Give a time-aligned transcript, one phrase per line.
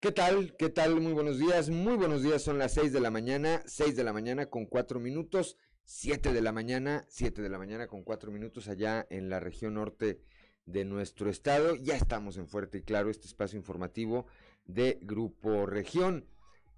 [0.00, 0.54] ¿Qué tal?
[0.56, 1.00] ¿Qué tal?
[1.00, 1.70] Muy buenos días.
[1.70, 2.40] Muy buenos días.
[2.40, 6.40] Son las 6 de la mañana, 6 de la mañana con 4 minutos, 7 de
[6.40, 10.20] la mañana, 7 de la mañana con 4 minutos allá en la región norte
[10.66, 11.74] de nuestro estado.
[11.74, 14.26] Ya estamos en Fuerte y Claro, este espacio informativo
[14.66, 16.26] de Grupo Región.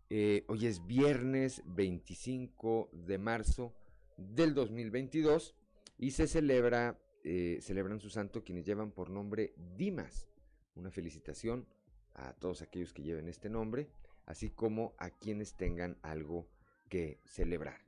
[0.09, 3.75] Eh, hoy es viernes 25 de marzo
[4.17, 5.55] del 2022
[5.99, 10.27] y se celebra, eh, celebran su santo quienes llevan por nombre Dimas.
[10.75, 11.67] Una felicitación
[12.15, 13.89] a todos aquellos que lleven este nombre,
[14.27, 16.49] así como a quienes tengan algo
[16.89, 17.81] que celebrar.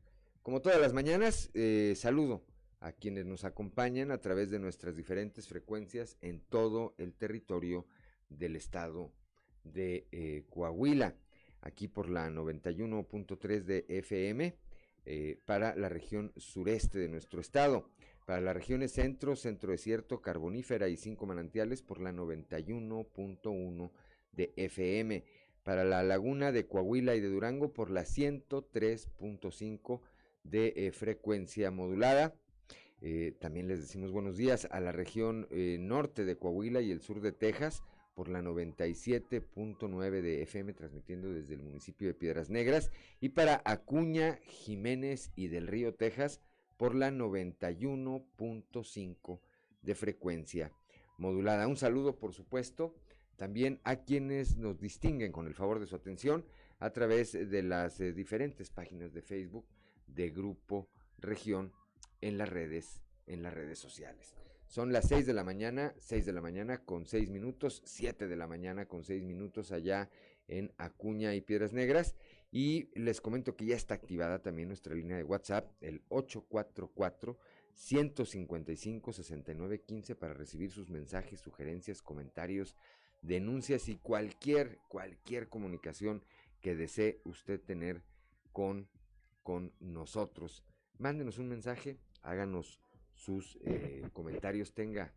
[0.43, 2.45] Como todas las mañanas, eh, saludo
[2.81, 7.87] a quienes nos acompañan a través de nuestras diferentes frecuencias en todo el territorio
[8.29, 9.12] del estado
[9.62, 11.15] de eh, Coahuila,
[11.61, 14.57] aquí por la 91.3 de FM
[15.05, 17.89] eh, para la región sureste de nuestro estado,
[18.27, 23.91] para las regiones centro, centro desierto, carbonífera y cinco manantiales por la 91.1
[24.33, 25.25] de FM.
[25.62, 30.00] Para la laguna de Coahuila y de Durango por la 103.5
[30.44, 32.34] de eh, frecuencia modulada.
[33.00, 37.00] Eh, también les decimos buenos días a la región eh, norte de Coahuila y el
[37.00, 37.83] sur de Texas
[38.14, 44.38] por la 97.9 de FM transmitiendo desde el municipio de Piedras Negras y para Acuña,
[44.44, 46.42] Jiménez y del Río Texas
[46.77, 49.41] por la 91.5
[49.83, 50.72] de frecuencia
[51.19, 51.66] modulada.
[51.66, 52.94] Un saludo por supuesto
[53.36, 56.44] también a quienes nos distinguen con el favor de su atención
[56.78, 59.66] a través de las eh, diferentes páginas de Facebook
[60.06, 60.88] de Grupo
[61.19, 61.72] Región
[62.20, 64.34] en las redes, en las redes sociales.
[64.66, 68.36] Son las 6 de la mañana, 6 de la mañana con 6 minutos, 7 de
[68.36, 70.08] la mañana con 6 minutos allá
[70.48, 72.14] en Acuña y Piedras Negras.
[72.50, 77.38] Y les comento que ya está activada también nuestra línea de WhatsApp, el 844
[77.75, 82.77] 155 6915 para recibir sus mensajes, sugerencias, comentarios,
[83.23, 86.22] denuncias y cualquier, cualquier comunicación
[86.60, 88.03] que desee usted tener
[88.53, 88.88] con,
[89.43, 90.65] con nosotros.
[90.99, 92.81] Mándenos un mensaje, háganos
[93.15, 95.12] sus eh, comentarios, tenga,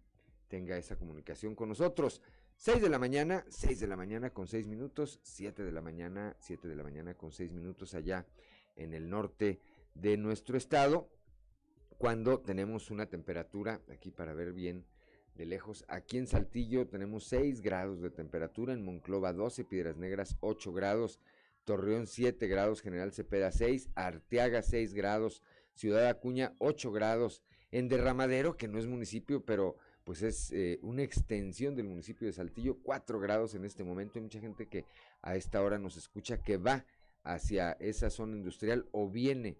[0.47, 2.21] tenga esa comunicación con nosotros.
[2.57, 6.35] 6 de la mañana, 6 de la mañana con 6 minutos, 7 de la mañana,
[6.39, 8.25] 7 de la mañana con 6 minutos allá
[8.75, 9.59] en el norte
[9.93, 11.09] de nuestro estado,
[11.97, 14.85] cuando tenemos una temperatura, aquí para ver bien
[15.35, 15.85] de lejos.
[15.87, 21.19] Aquí en Saltillo tenemos 6 grados de temperatura, en Monclova 12, Piedras Negras 8 grados,
[21.63, 25.41] Torreón 7 grados, General Cepeda 6, Arteaga 6 grados,
[25.73, 31.01] Ciudad Acuña 8 grados, en Derramadero, que no es municipio, pero pues es eh, una
[31.01, 34.19] extensión del municipio de Saltillo, 4 grados en este momento.
[34.19, 34.85] Hay mucha gente que
[35.21, 36.85] a esta hora nos escucha que va
[37.23, 39.57] hacia esa zona industrial o viene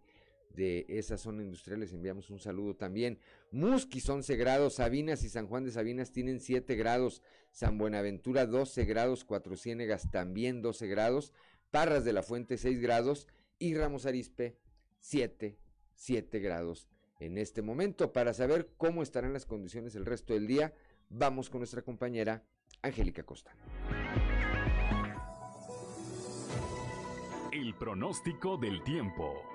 [0.56, 1.80] de esa zona industrial.
[1.82, 3.20] Les enviamos un saludo también.
[3.52, 7.22] Musquis 11 grados, Sabinas y San Juan de Sabinas tienen 7 grados,
[7.52, 11.34] San Buenaventura 12 grados, Cuatro Ciénegas también 12 grados,
[11.72, 13.28] Parras de la Fuente 6 grados
[13.60, 14.58] y Ramos Arispe
[15.00, 15.58] 7,
[15.94, 16.90] 7 grados
[17.20, 18.14] en este momento.
[18.14, 20.74] Para saber cómo estarán las condiciones el resto del día,
[21.10, 22.44] vamos con nuestra compañera
[22.82, 23.56] Angélica Costa.
[27.52, 29.55] El pronóstico del tiempo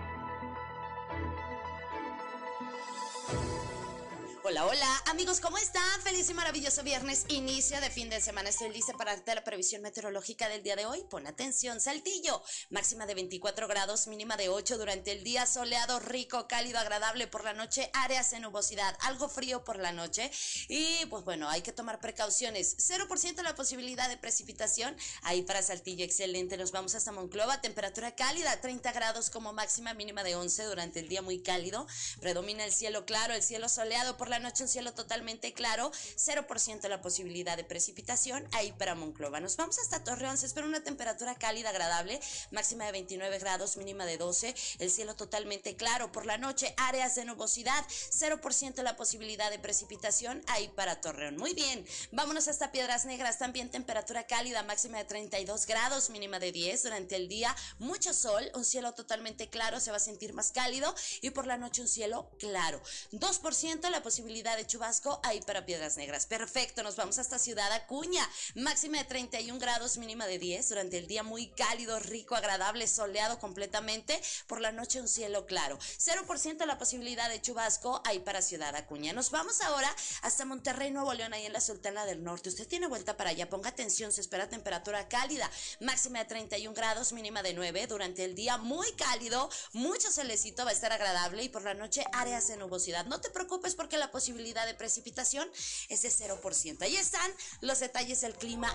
[4.51, 6.01] Hola, hola, amigos, ¿cómo están?
[6.03, 8.49] Feliz y maravilloso viernes, inicio de fin de semana.
[8.49, 11.05] Estoy lista para darte la previsión meteorológica del día de hoy.
[11.09, 16.49] Pon atención, Saltillo, máxima de 24 grados, mínima de 8 durante el día, soleado, rico,
[16.49, 20.29] cálido, agradable por la noche, áreas de nubosidad, algo frío por la noche.
[20.67, 22.75] Y pues bueno, hay que tomar precauciones.
[22.77, 24.97] 0% la posibilidad de precipitación.
[25.21, 26.57] Ahí para Saltillo, excelente.
[26.57, 31.07] Nos vamos hasta Monclova, temperatura cálida, 30 grados como máxima, mínima de 11 durante el
[31.07, 31.87] día, muy cálido.
[32.19, 36.87] Predomina el cielo claro, el cielo soleado por la noche un cielo totalmente claro, 0%
[36.87, 39.39] la posibilidad de precipitación ahí para Monclova.
[39.39, 42.19] Nos vamos hasta Torreón, se espera una temperatura cálida agradable,
[42.51, 47.15] máxima de 29 grados, mínima de 12, el cielo totalmente claro por la noche, áreas
[47.15, 51.37] de nubosidad, 0% la posibilidad de precipitación ahí para Torreón.
[51.37, 56.51] Muy bien, vámonos hasta Piedras Negras, también temperatura cálida, máxima de 32 grados, mínima de
[56.51, 60.51] 10 durante el día, mucho sol, un cielo totalmente claro, se va a sentir más
[60.51, 62.81] cálido y por la noche un cielo claro.
[63.11, 66.25] 2% la posibilidad de chubasco ahí para Piedras Negras.
[66.25, 68.27] Perfecto, nos vamos hasta Ciudad Acuña.
[68.55, 70.69] Máxima de 31 grados, mínima de 10.
[70.69, 74.19] Durante el día muy cálido, rico, agradable, soleado completamente.
[74.47, 75.77] Por la noche un cielo claro.
[75.77, 79.11] 0% la posibilidad de chubasco ahí para Ciudad Acuña.
[79.11, 82.47] Nos vamos ahora hasta Monterrey, Nuevo León, ahí en la Sultana del Norte.
[82.47, 85.51] Usted tiene vuelta para allá, ponga atención, se espera temperatura cálida.
[85.81, 87.85] Máxima de 31 grados, mínima de 9.
[87.87, 92.05] Durante el día muy cálido, mucho solecito, va a estar agradable y por la noche
[92.13, 93.05] áreas de nubosidad.
[93.05, 95.47] No te preocupes porque la la posibilidad de precipitación
[95.87, 96.81] es de 0%.
[96.81, 97.31] Ahí están
[97.61, 98.67] los detalles del clima.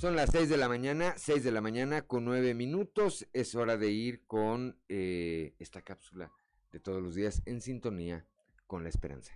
[0.00, 3.28] Son las 6 de la mañana, 6 de la mañana con 9 minutos.
[3.32, 6.32] Es hora de ir con eh, esta cápsula
[6.72, 8.26] de todos los días en sintonía
[8.66, 9.32] con la esperanza.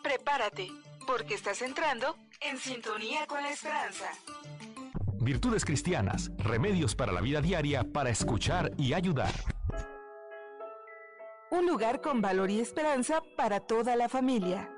[0.00, 0.68] Prepárate,
[1.08, 4.12] porque estás entrando en sintonía con la esperanza.
[5.26, 9.34] Virtudes cristianas, remedios para la vida diaria para escuchar y ayudar.
[11.50, 14.70] Un lugar con valor y esperanza para toda la familia.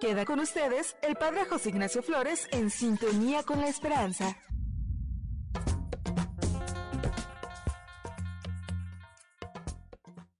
[0.00, 4.38] Queda con ustedes el Padre José Ignacio Flores en sintonía con la esperanza.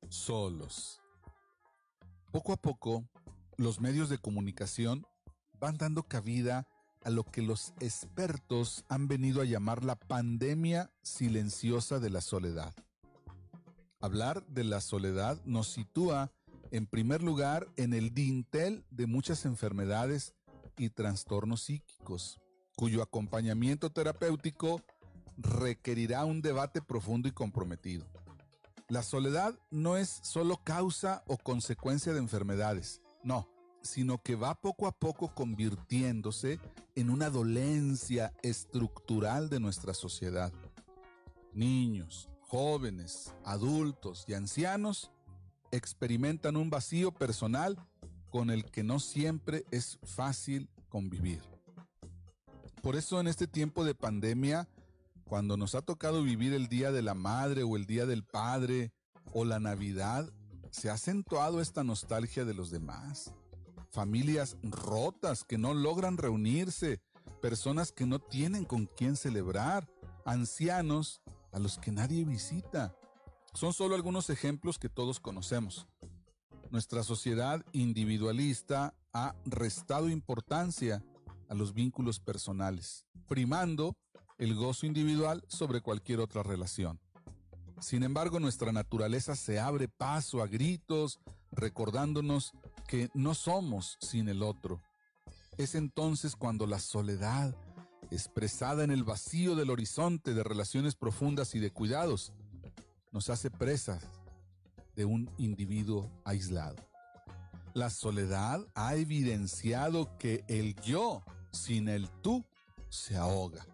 [0.09, 1.03] Solos.
[2.33, 3.05] Poco a poco,
[3.59, 5.07] los medios de comunicación
[5.53, 11.99] van dando cabida a lo que los expertos han venido a llamar la pandemia silenciosa
[11.99, 12.75] de la soledad.
[14.01, 16.31] Hablar de la soledad nos sitúa
[16.71, 20.35] en primer lugar, en el dintel de muchas enfermedades
[20.77, 22.39] y trastornos psíquicos,
[22.77, 24.83] cuyo acompañamiento terapéutico
[25.37, 28.07] requerirá un debate profundo y comprometido.
[28.89, 33.49] La soledad no es solo causa o consecuencia de enfermedades, no,
[33.83, 36.61] sino que va poco a poco convirtiéndose
[36.95, 40.53] en una dolencia estructural de nuestra sociedad.
[41.53, 45.11] Niños, jóvenes, adultos y ancianos
[45.71, 47.79] experimentan un vacío personal
[48.31, 51.43] con el que no siempre es fácil convivir.
[52.83, 54.69] Por eso en este tiempo de pandemia,
[55.25, 58.93] cuando nos ha tocado vivir el Día de la Madre o el Día del Padre
[59.33, 60.33] o la Navidad,
[60.71, 63.35] se ha acentuado esta nostalgia de los demás.
[63.91, 67.01] Familias rotas que no logran reunirse,
[67.43, 69.91] personas que no tienen con quién celebrar,
[70.25, 71.21] ancianos
[71.53, 72.95] a los que nadie visita,
[73.53, 75.89] son solo algunos ejemplos que todos conocemos.
[76.71, 81.03] Nuestra sociedad individualista ha restado importancia
[81.49, 83.97] a los vínculos personales, primando
[84.39, 87.01] el gozo individual sobre cualquier otra relación.
[87.81, 91.19] Sin embargo, nuestra naturaleza se abre paso a gritos,
[91.51, 92.53] recordándonos
[92.91, 94.83] que no somos sin el otro.
[95.57, 97.55] Es entonces cuando la soledad,
[98.11, 102.33] expresada en el vacío del horizonte de relaciones profundas y de cuidados,
[103.13, 104.03] nos hace presas
[104.97, 106.75] de un individuo aislado.
[107.75, 111.23] La soledad ha evidenciado que el yo
[111.53, 112.45] sin el tú
[112.89, 113.65] se ahoga,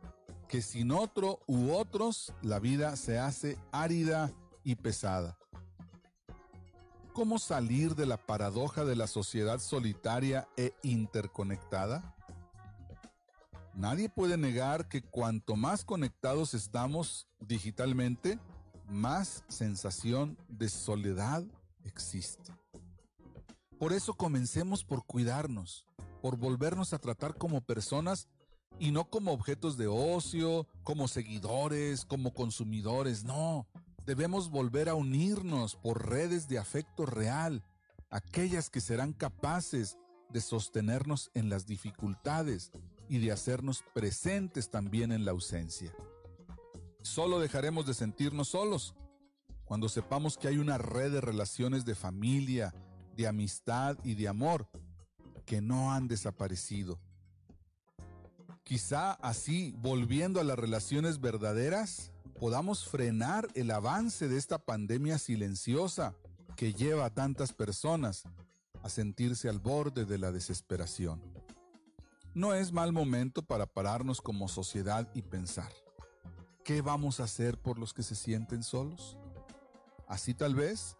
[0.46, 4.30] que sin otro u otros la vida se hace árida
[4.62, 5.38] y pesada.
[7.16, 12.14] ¿Cómo salir de la paradoja de la sociedad solitaria e interconectada?
[13.72, 18.38] Nadie puede negar que cuanto más conectados estamos digitalmente,
[18.86, 21.42] más sensación de soledad
[21.84, 22.52] existe.
[23.78, 25.86] Por eso comencemos por cuidarnos,
[26.20, 28.28] por volvernos a tratar como personas
[28.78, 33.66] y no como objetos de ocio, como seguidores, como consumidores, no.
[34.06, 37.64] Debemos volver a unirnos por redes de afecto real,
[38.08, 39.98] aquellas que serán capaces
[40.30, 42.70] de sostenernos en las dificultades
[43.08, 45.92] y de hacernos presentes también en la ausencia.
[47.02, 48.94] Solo dejaremos de sentirnos solos
[49.64, 52.72] cuando sepamos que hay una red de relaciones de familia,
[53.16, 54.68] de amistad y de amor
[55.44, 57.00] que no han desaparecido.
[58.62, 66.14] Quizá así, volviendo a las relaciones verdaderas, podamos frenar el avance de esta pandemia silenciosa
[66.56, 68.24] que lleva a tantas personas
[68.82, 71.22] a sentirse al borde de la desesperación.
[72.34, 75.72] No es mal momento para pararnos como sociedad y pensar.
[76.66, 79.16] ¿qué vamos a hacer por los que se sienten solos?
[80.08, 80.96] Así tal vez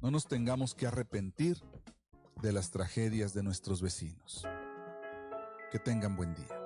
[0.00, 1.62] no nos tengamos que arrepentir
[2.40, 4.48] de las tragedias de nuestros vecinos.
[5.70, 6.63] Que tengan buen día.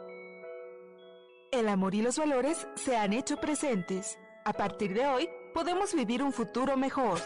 [1.58, 4.16] El amor y los valores se han hecho presentes.
[4.44, 7.18] A partir de hoy, podemos vivir un futuro mejor.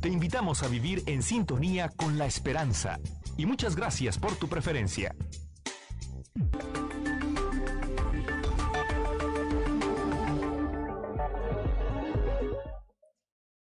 [0.00, 3.00] Te invitamos a vivir en sintonía con la esperanza.
[3.36, 5.16] Y muchas gracias por tu preferencia.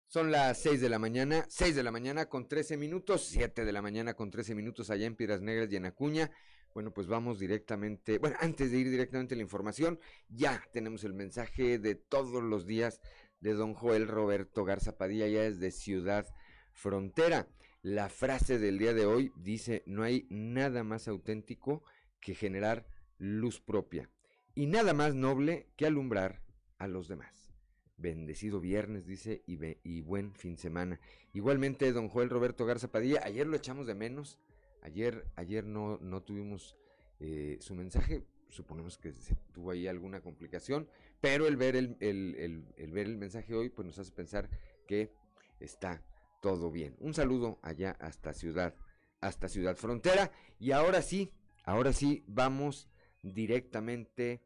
[0.06, 3.72] Son las 6 de la mañana, 6 de la mañana con 13 minutos, 7 de
[3.72, 6.30] la mañana con 13 minutos allá en Piedras Negras y en Acuña.
[6.76, 11.14] Bueno, pues vamos directamente, bueno, antes de ir directamente a la información, ya tenemos el
[11.14, 13.00] mensaje de todos los días
[13.40, 16.26] de don Joel Roberto Garza Padilla, ya desde Ciudad
[16.74, 17.48] Frontera.
[17.80, 21.82] La frase del día de hoy dice, no hay nada más auténtico
[22.20, 24.10] que generar luz propia.
[24.54, 26.42] y nada más noble que alumbrar
[26.76, 27.54] a los demás.
[27.96, 31.00] Bendecido viernes, dice, y, y buen fin de semana.
[31.32, 34.38] Igualmente, don Joel Roberto Garza Padilla, ayer lo echamos de menos,
[34.86, 36.76] ayer, ayer no, no tuvimos
[37.18, 40.88] eh, su mensaje, suponemos que se tuvo ahí alguna complicación,
[41.20, 44.48] pero el ver el, el, ver el mensaje hoy, pues nos hace pensar
[44.86, 45.12] que
[45.60, 46.02] está
[46.40, 46.94] todo bien.
[47.00, 48.74] Un saludo allá hasta Ciudad,
[49.20, 50.30] hasta Ciudad Frontera.
[50.60, 51.32] Y ahora sí,
[51.64, 52.88] ahora sí, vamos
[53.22, 54.40] directamente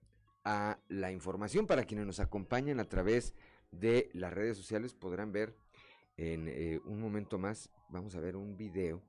[0.45, 3.35] a la información para quienes nos acompañan a través
[3.71, 5.55] de las redes sociales podrán ver
[6.17, 9.03] en eh, un momento más, vamos a ver un video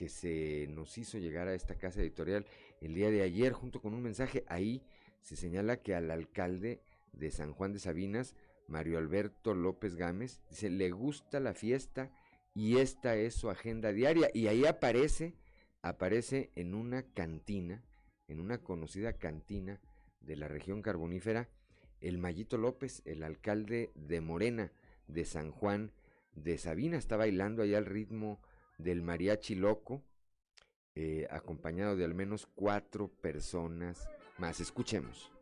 [0.00, 2.46] que se nos hizo llegar a esta casa editorial
[2.80, 4.44] el día de ayer junto con un mensaje.
[4.48, 4.82] Ahí
[5.20, 6.80] se señala que al alcalde
[7.12, 8.34] de San Juan de Sabinas,
[8.66, 12.10] Mario Alberto López Gámez, dice, le gusta la fiesta
[12.54, 14.30] y esta es su agenda diaria.
[14.32, 15.34] Y ahí aparece,
[15.82, 17.84] aparece en una cantina,
[18.26, 19.82] en una conocida cantina
[20.22, 21.50] de la región carbonífera,
[22.00, 24.72] el Mayito López, el alcalde de Morena,
[25.08, 25.92] de San Juan
[26.34, 28.40] de Sabina, está bailando ahí al ritmo
[28.82, 30.02] del mariachi loco,
[30.94, 34.08] eh, acompañado de al menos cuatro personas
[34.38, 34.60] más.
[34.60, 35.32] Escuchemos.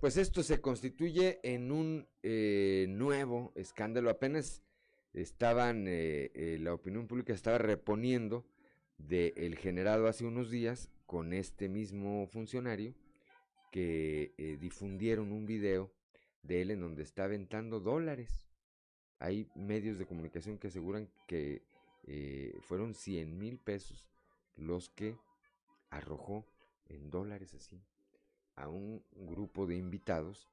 [0.00, 4.10] Pues esto se constituye en un eh, nuevo escándalo.
[4.10, 4.64] Apenas
[5.12, 8.44] estaban, eh, eh, la opinión pública estaba reponiendo
[8.98, 12.94] del generado hace unos días con este mismo funcionario
[13.70, 15.92] que difundieron un video
[16.42, 18.48] de él en donde está aventando dólares.
[19.20, 21.62] Hay medios de comunicación que aseguran que
[22.62, 24.08] fueron 100 mil pesos
[24.56, 25.16] los que
[25.90, 26.44] arrojó
[26.88, 27.80] en dólares así
[28.56, 30.48] a un grupo de invitados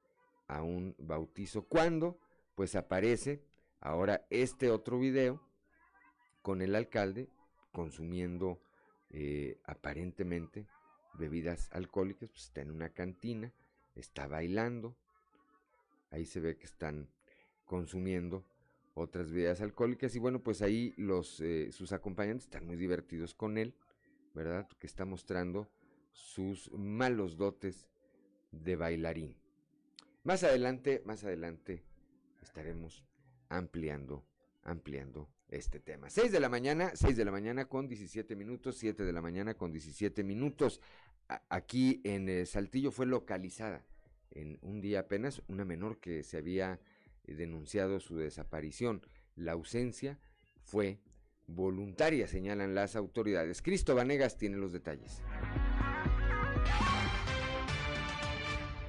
[0.47, 1.63] a un bautizo.
[1.63, 2.19] Cuando
[2.55, 3.43] pues aparece
[3.79, 5.41] ahora este otro video
[6.41, 7.29] con el alcalde
[7.71, 8.59] consumiendo
[9.09, 10.67] eh, aparentemente
[11.13, 13.53] bebidas alcohólicas, pues está en una cantina,
[13.95, 14.95] está bailando,
[16.11, 17.09] ahí se ve que están
[17.65, 18.45] consumiendo
[18.93, 23.57] otras bebidas alcohólicas y bueno pues ahí los eh, sus acompañantes están muy divertidos con
[23.57, 23.75] él,
[24.33, 24.67] ¿verdad?
[24.79, 25.69] Que está mostrando
[26.17, 27.87] sus malos dotes
[28.51, 29.37] de bailarín.
[30.23, 31.83] Más adelante, más adelante
[32.41, 33.05] estaremos
[33.49, 34.25] ampliando,
[34.63, 36.09] ampliando este tema.
[36.09, 39.53] 6 de la mañana, 6 de la mañana con 17 minutos, 7 de la mañana
[39.53, 40.81] con 17 minutos.
[41.49, 43.85] aquí en eh, Saltillo fue localizada
[44.31, 46.79] en un día apenas una menor que se había
[47.25, 49.05] eh, denunciado su desaparición.
[49.35, 50.19] La ausencia
[50.63, 50.99] fue
[51.45, 53.61] voluntaria, señalan las autoridades.
[53.61, 55.21] Cristo Vanegas tiene los detalles.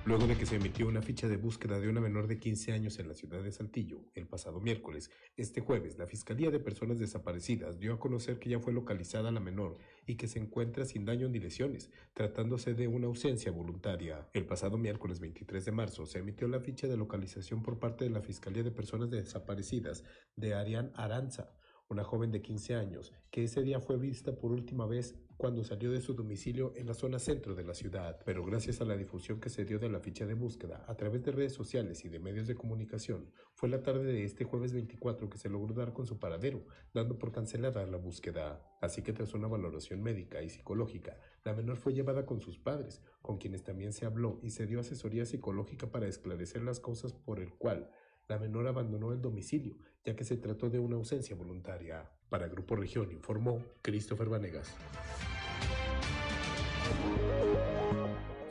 [0.08, 2.98] Luego de que se emitió una ficha de búsqueda de una menor de 15 años
[2.98, 7.78] en la ciudad de Saltillo el pasado miércoles, este jueves la Fiscalía de Personas Desaparecidas
[7.78, 11.28] dio a conocer que ya fue localizada la menor y que se encuentra sin daño
[11.28, 14.30] ni lesiones, tratándose de una ausencia voluntaria.
[14.32, 18.10] El pasado miércoles 23 de marzo se emitió la ficha de localización por parte de
[18.10, 20.04] la Fiscalía de Personas Desaparecidas
[20.36, 21.52] de Arián Aranza,
[21.88, 25.92] una joven de 15 años, que ese día fue vista por última vez cuando salió
[25.92, 29.40] de su domicilio en la zona centro de la ciudad, pero gracias a la difusión
[29.40, 32.18] que se dio de la ficha de búsqueda a través de redes sociales y de
[32.18, 36.06] medios de comunicación, fue la tarde de este jueves 24 que se logró dar con
[36.06, 38.60] su paradero, dando por cancelada la búsqueda.
[38.80, 43.00] Así que tras una valoración médica y psicológica, la menor fue llevada con sus padres,
[43.22, 47.38] con quienes también se habló y se dio asesoría psicológica para esclarecer las causas por
[47.38, 47.88] el cual
[48.28, 52.10] la menor abandonó el domicilio, ya que se trató de una ausencia voluntaria.
[52.28, 54.76] Para Grupo Región informó Christopher Vanegas.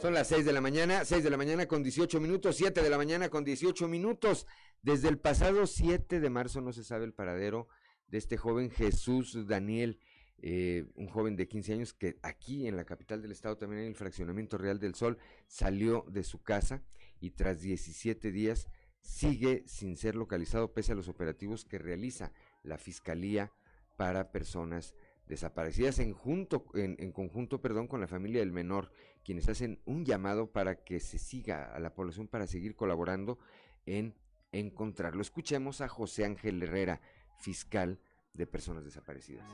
[0.02, 2.90] Son las 6 de la mañana, 6 de la mañana con 18 minutos, 7 de
[2.90, 4.48] la mañana con 18 minutos.
[4.82, 7.68] Desde el pasado 7 de marzo no se sabe el paradero
[8.08, 10.00] de este joven Jesús Daniel,
[10.40, 13.88] eh, un joven de 15 años que aquí en la capital del estado, también en
[13.90, 16.84] el fraccionamiento Real del Sol, salió de su casa
[17.20, 18.68] y tras 17 días
[19.08, 23.54] sigue sin ser localizado pese a los operativos que realiza la Fiscalía
[23.96, 24.94] para personas
[25.28, 28.92] desaparecidas en, junto, en, conjunto perdón, con la familia del menor,
[29.24, 33.40] quienes hacen un llamado para que se siga a la población para seguir colaborando
[33.86, 34.14] en
[34.52, 35.22] encontrarlo.
[35.22, 37.02] Escuchemos a José Ángel Herrera,
[37.40, 38.00] fiscal
[38.34, 39.50] de personas desaparecidas.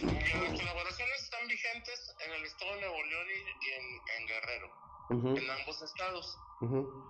[0.00, 4.95] Las colaboraciones están vigentes en el estado de Nuevo León y en, en Guerrero.
[5.10, 6.38] En ambos estados.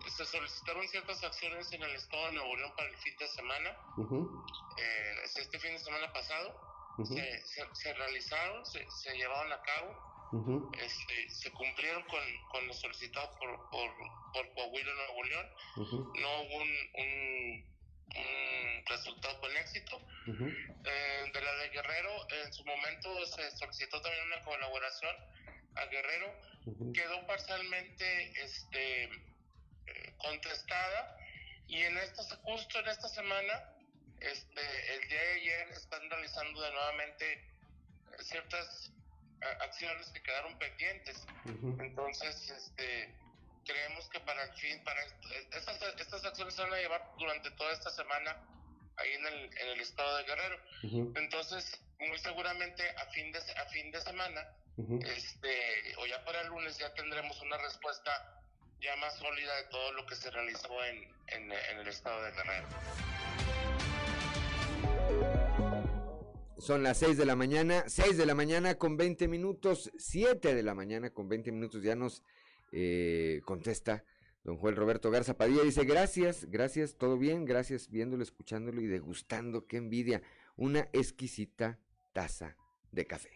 [0.08, 3.76] Se solicitaron ciertas acciones en el estado de Nuevo León para el fin de semana.
[4.78, 6.76] Eh, este fin de semana pasado.
[7.04, 13.30] Se, se, realizaron, se, se, llevaron a cabo, este, se cumplieron con, con lo solicitado
[13.38, 13.90] por, por,
[14.32, 15.46] por Coahuila Nuevo León.
[15.76, 17.76] No hubo un, un,
[18.86, 20.00] resultado con éxito.
[20.26, 25.14] Eh, de la de Guerrero, en su momento se solicitó también una colaboración
[25.74, 26.32] a Guerrero,
[26.92, 31.16] quedó parcialmente este, eh, contestada
[31.68, 33.72] y en esta, justo en esta semana
[34.20, 37.42] este, el día de ayer están realizando de nuevamente eh,
[38.22, 38.90] ciertas
[39.42, 41.26] eh, acciones que quedaron pendientes.
[41.78, 43.14] Entonces, este,
[43.64, 45.00] creemos que para el fin, para
[45.52, 48.36] estas, estas acciones se van a llevar durante toda esta semana
[48.96, 50.58] ahí en el, en el estado de Guerrero.
[51.16, 56.48] Entonces, muy seguramente a fin de, a fin de semana, este, o ya para el
[56.48, 58.42] lunes ya tendremos una respuesta
[58.80, 62.32] ya más sólida de todo lo que se realizó en, en, en el estado de
[62.32, 62.68] Guerrero.
[66.58, 70.62] Son las 6 de la mañana, 6 de la mañana con 20 minutos, 7 de
[70.62, 71.82] la mañana con 20 minutos.
[71.82, 72.22] Ya nos
[72.72, 74.04] eh, contesta
[74.42, 75.62] don Juan Roberto Garza Padilla.
[75.62, 79.66] Dice, gracias, gracias, todo bien, gracias, viéndolo, escuchándolo y degustando.
[79.66, 80.22] Qué envidia.
[80.56, 81.78] Una exquisita
[82.12, 82.56] taza
[82.90, 83.35] de café.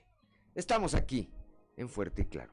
[0.55, 1.29] Estamos aquí,
[1.77, 2.53] en Fuerte y Claro.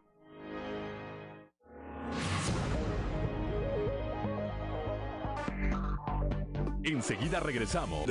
[6.84, 8.06] Enseguida regresamos.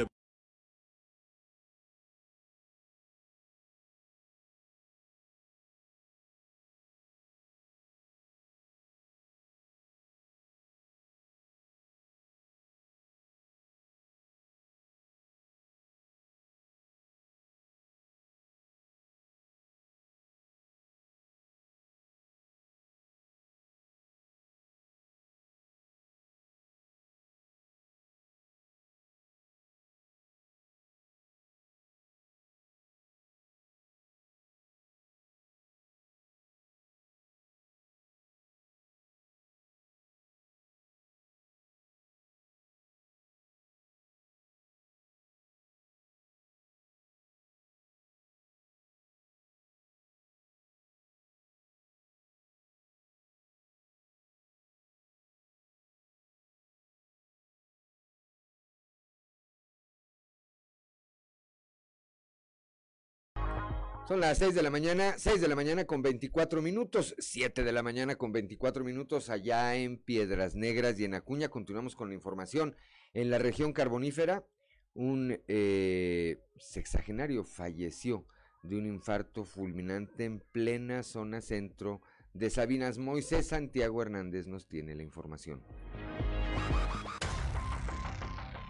[64.07, 67.73] Son las 6 de la mañana, 6 de la mañana con 24 minutos, 7 de
[67.73, 71.49] la mañana con 24 minutos allá en Piedras Negras y en Acuña.
[71.49, 72.77] Continuamos con la información.
[73.15, 74.47] En la región carbonífera,
[74.95, 78.25] un eh, sexagenario falleció
[78.63, 82.01] de un infarto fulminante en plena zona centro
[82.33, 82.99] de Sabinas.
[82.99, 85.65] Moisés Santiago Hernández nos tiene la información.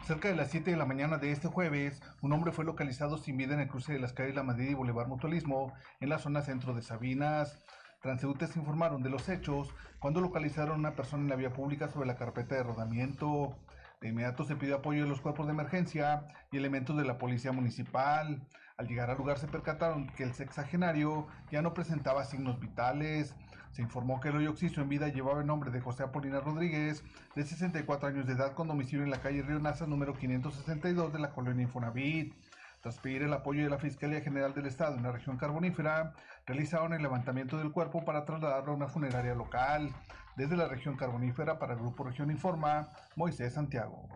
[0.07, 3.37] Cerca de las 7 de la mañana de este jueves, un hombre fue localizado sin
[3.37, 6.43] vida en el cruce de las calles La Madrid y Boulevard Mutualismo, en la zona
[6.43, 7.59] centro de Sabinas.
[8.03, 12.07] Transeúntes informaron de los hechos cuando localizaron a una persona en la vía pública sobre
[12.07, 13.59] la carpeta de rodamiento.
[14.01, 17.51] De inmediato se pidió apoyo de los cuerpos de emergencia y elementos de la policía
[17.51, 18.47] municipal.
[18.77, 23.35] Al llegar al lugar se percataron que el sexagenario ya no presentaba signos vitales.
[23.77, 27.05] Se informó que el hoyo oxiso en vida llevaba el nombre de José Apolinar Rodríguez,
[27.35, 31.19] de 64 años de edad, con domicilio en la calle Río Nasa, número 562 de
[31.19, 32.33] la colonia Infonavit.
[32.81, 36.15] Tras pedir el apoyo de la Fiscalía General del Estado en la región carbonífera,
[36.47, 39.91] realizaron el levantamiento del cuerpo para trasladarlo a una funeraria local.
[40.37, 44.09] Desde la región carbonífera para el Grupo Región Informa, Moisés Santiago.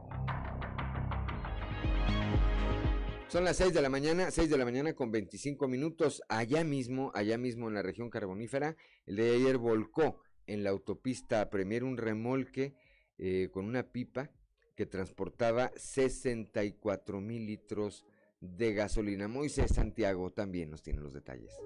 [3.30, 6.20] Son las 6 de la mañana, 6 de la mañana con 25 minutos.
[6.28, 11.48] Allá mismo, allá mismo en la región carbonífera, el de ayer volcó en la autopista
[11.48, 12.74] Premier un remolque
[13.18, 14.30] eh, con una pipa
[14.74, 18.04] que transportaba 64 mil litros
[18.40, 19.28] de gasolina.
[19.28, 21.56] Moisés Santiago también nos tiene los detalles.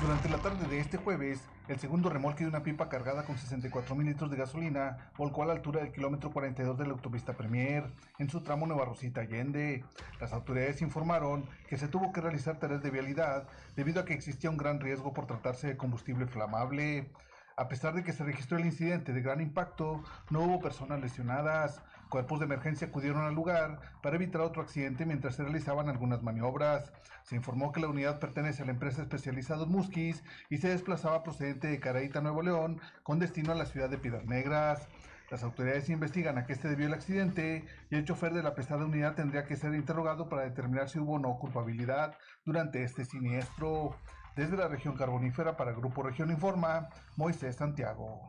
[0.00, 3.94] Durante la tarde de este jueves, el segundo remolque de una pipa cargada con 64
[3.94, 7.90] mil litros de gasolina volcó a la altura del kilómetro 42 de la autopista Premier,
[8.18, 9.84] en su tramo Nueva Rosita Allende.
[10.20, 14.50] Las autoridades informaron que se tuvo que realizar tareas de vialidad debido a que existía
[14.50, 17.10] un gran riesgo por tratarse de combustible flamable.
[17.56, 21.82] A pesar de que se registró el incidente de gran impacto, no hubo personas lesionadas.
[22.08, 26.92] Cuerpos de emergencia acudieron al lugar para evitar otro accidente mientras se realizaban algunas maniobras.
[27.24, 31.66] Se informó que la unidad pertenece a la empresa especializada Musquis y se desplazaba procedente
[31.66, 34.86] de Caraíta, Nuevo León, con destino a la ciudad de Piedras Negras.
[35.30, 38.84] Las autoridades investigan a qué se debió el accidente y el chofer de la pesada
[38.84, 43.96] unidad tendría que ser interrogado para determinar si hubo o no culpabilidad durante este siniestro.
[44.36, 48.20] Desde la región carbonífera para Grupo Región Informa, Moisés Santiago.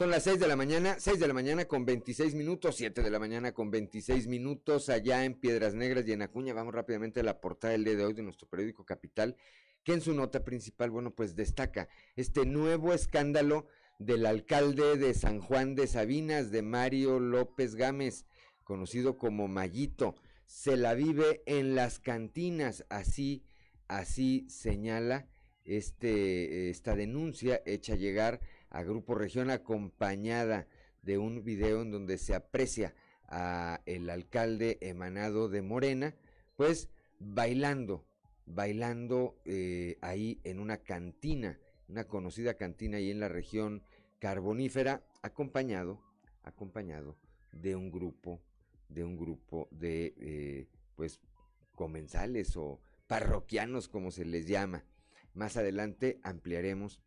[0.00, 3.10] Son las 6 de la mañana, 6 de la mañana con 26 minutos, 7 de
[3.10, 6.54] la mañana con 26 minutos allá en Piedras Negras y en Acuña.
[6.54, 9.36] Vamos rápidamente a la portada del día de hoy de nuestro periódico Capital,
[9.84, 11.86] que en su nota principal, bueno, pues destaca
[12.16, 13.66] este nuevo escándalo
[13.98, 18.24] del alcalde de San Juan de Sabinas, de Mario López Gámez,
[18.64, 20.14] conocido como Mayito.
[20.46, 23.44] Se la vive en las cantinas, así,
[23.86, 25.28] así señala
[25.66, 30.66] este, esta denuncia hecha llegar a Grupo Región acompañada
[31.02, 32.94] de un video en donde se aprecia
[33.28, 36.14] a el alcalde emanado de Morena,
[36.56, 38.04] pues bailando,
[38.46, 43.82] bailando eh, ahí en una cantina, una conocida cantina ahí en la región
[44.18, 46.00] carbonífera, acompañado,
[46.42, 47.16] acompañado
[47.52, 48.40] de un grupo,
[48.88, 51.20] de un grupo de, eh, pues,
[51.74, 54.84] comensales o parroquianos, como se les llama.
[55.34, 57.00] Más adelante ampliaremos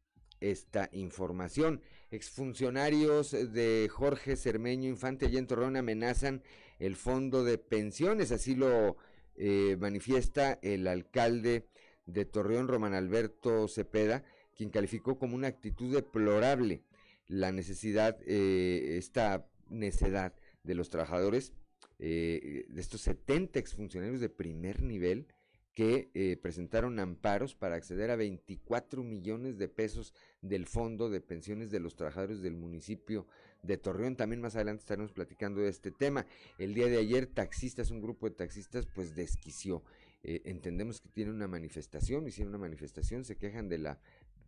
[0.51, 1.81] esta información.
[2.11, 6.43] Exfuncionarios de Jorge Cermeño Infante y en Torreón amenazan
[6.79, 8.97] el fondo de pensiones, así lo
[9.35, 11.65] eh, manifiesta el alcalde
[12.05, 14.23] de Torreón, Román Alberto Cepeda,
[14.55, 16.83] quien calificó como una actitud deplorable
[17.27, 21.53] la necesidad, eh, esta necedad de los trabajadores,
[21.99, 25.27] eh, de estos 70 exfuncionarios de primer nivel,
[25.73, 31.71] que eh, presentaron amparos para acceder a 24 millones de pesos del fondo de pensiones
[31.71, 33.25] de los trabajadores del municipio
[33.63, 34.15] de Torreón.
[34.15, 36.27] También más adelante estaremos platicando de este tema.
[36.59, 39.83] El día de ayer, taxistas, un grupo de taxistas, pues desquició.
[40.21, 43.99] Eh, entendemos que tiene una manifestación, hicieron una manifestación, se quejan de la,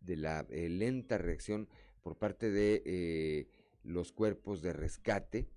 [0.02, 1.68] de la eh, lenta reacción
[2.04, 3.48] por parte de
[3.84, 5.48] los cuerpos de rescate,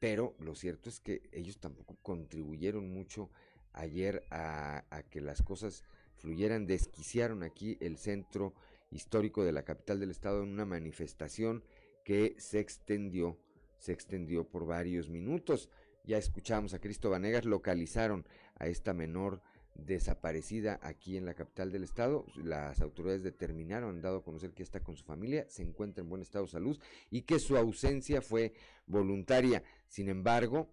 [0.00, 3.30] pero lo cierto es que ellos tampoco contribuyeron mucho
[3.72, 5.84] ayer a, que las cosas
[6.16, 8.54] fluyeran, desquiciaron aquí el centro
[8.90, 11.62] histórico de la capital del estado en una manifestación
[12.04, 13.38] que se extendió,
[13.78, 15.68] se extendió por varios minutos.
[16.04, 18.26] Ya escuchamos a Cristo Vanegas, localizaron
[18.56, 19.42] a esta menor
[19.78, 22.26] desaparecida aquí en la capital del estado.
[22.36, 26.10] Las autoridades determinaron, han dado a conocer que está con su familia, se encuentra en
[26.10, 26.78] buen estado de salud
[27.10, 28.52] y que su ausencia fue
[28.86, 29.62] voluntaria.
[29.86, 30.68] Sin embargo,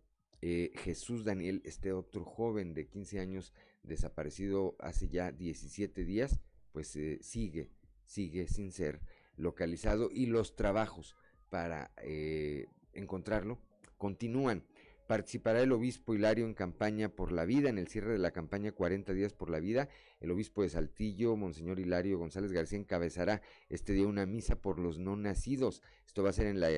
[0.47, 6.39] eh, Jesús Daniel, este otro joven de 15 años desaparecido hace ya 17 días,
[6.71, 7.71] pues eh, sigue,
[8.05, 9.01] sigue sin ser
[9.37, 11.15] localizado y los trabajos
[11.49, 13.57] para eh, encontrarlo
[13.97, 14.63] continúan.
[15.07, 18.71] Participará el obispo Hilario en campaña por la vida, en el cierre de la campaña
[18.71, 19.89] 40 días por la vida.
[20.19, 24.99] El obispo de Saltillo, Monseñor Hilario González García, encabezará este día una misa por los
[24.99, 25.81] no nacidos.
[26.05, 26.69] Esto va a ser en la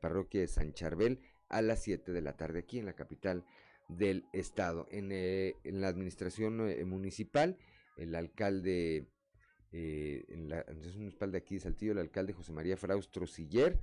[0.00, 1.20] parroquia de San Charbel
[1.52, 3.44] a las 7 de la tarde aquí en la capital
[3.88, 4.88] del estado.
[4.90, 7.56] En, eh, la administración eh, municipal,
[7.96, 9.06] el alcalde,
[9.70, 13.78] eh, en la administración municipal de aquí de Saltillo, el alcalde José María Fraustro Siller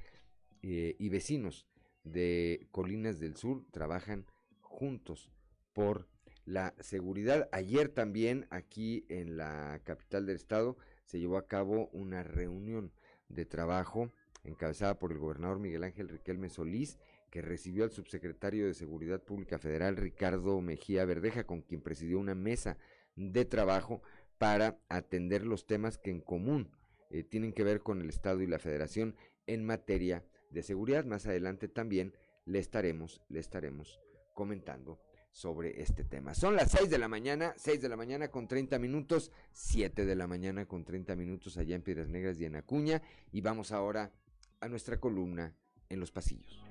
[0.62, 1.67] y vecinos
[2.03, 4.25] de Colinas del Sur trabajan
[4.60, 5.32] juntos
[5.71, 6.10] por
[6.45, 7.47] la seguridad.
[7.53, 12.91] Ayer también aquí en la capital del estado se llevó a cabo una reunión
[13.29, 14.12] de trabajo
[14.43, 16.97] encabezada por el gobernador Miguel Ángel Riquelme Solís
[17.30, 22.36] que recibió al subsecretario de Seguridad Pública Federal Ricardo Mejía Verdeja, con quien presidió una
[22.36, 22.78] mesa
[23.15, 24.02] de trabajo
[24.38, 26.72] para atender los temas que en común
[27.10, 29.15] eh, tienen que ver con el Estado y la Federación
[29.48, 31.06] en materia de seguridad.
[31.06, 32.13] Más adelante también
[32.46, 34.00] le estaremos, le estaremos
[34.34, 35.00] comentando
[35.32, 36.34] sobre este tema.
[36.34, 40.15] Son las 6 de la mañana, 6 de la mañana con 30 minutos, 7 de
[40.15, 44.12] la mañana con 30 minutos allá en Piedras Negras y en Acuña y vamos ahora
[44.60, 45.56] a nuestra columna
[45.89, 46.68] en los pasillos.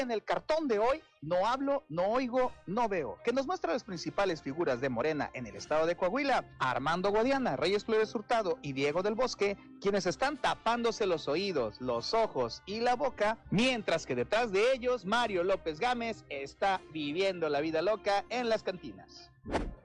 [0.00, 3.84] En el cartón de hoy, no hablo, no oigo, no veo, que nos muestra las
[3.84, 8.72] principales figuras de Morena en el estado de Coahuila, Armando Guadiana, Reyes Flores Hurtado y
[8.72, 14.14] Diego del Bosque, quienes están tapándose los oídos, los ojos y la boca, mientras que
[14.14, 19.30] detrás de ellos Mario López Gámez está viviendo la vida loca en las cantinas.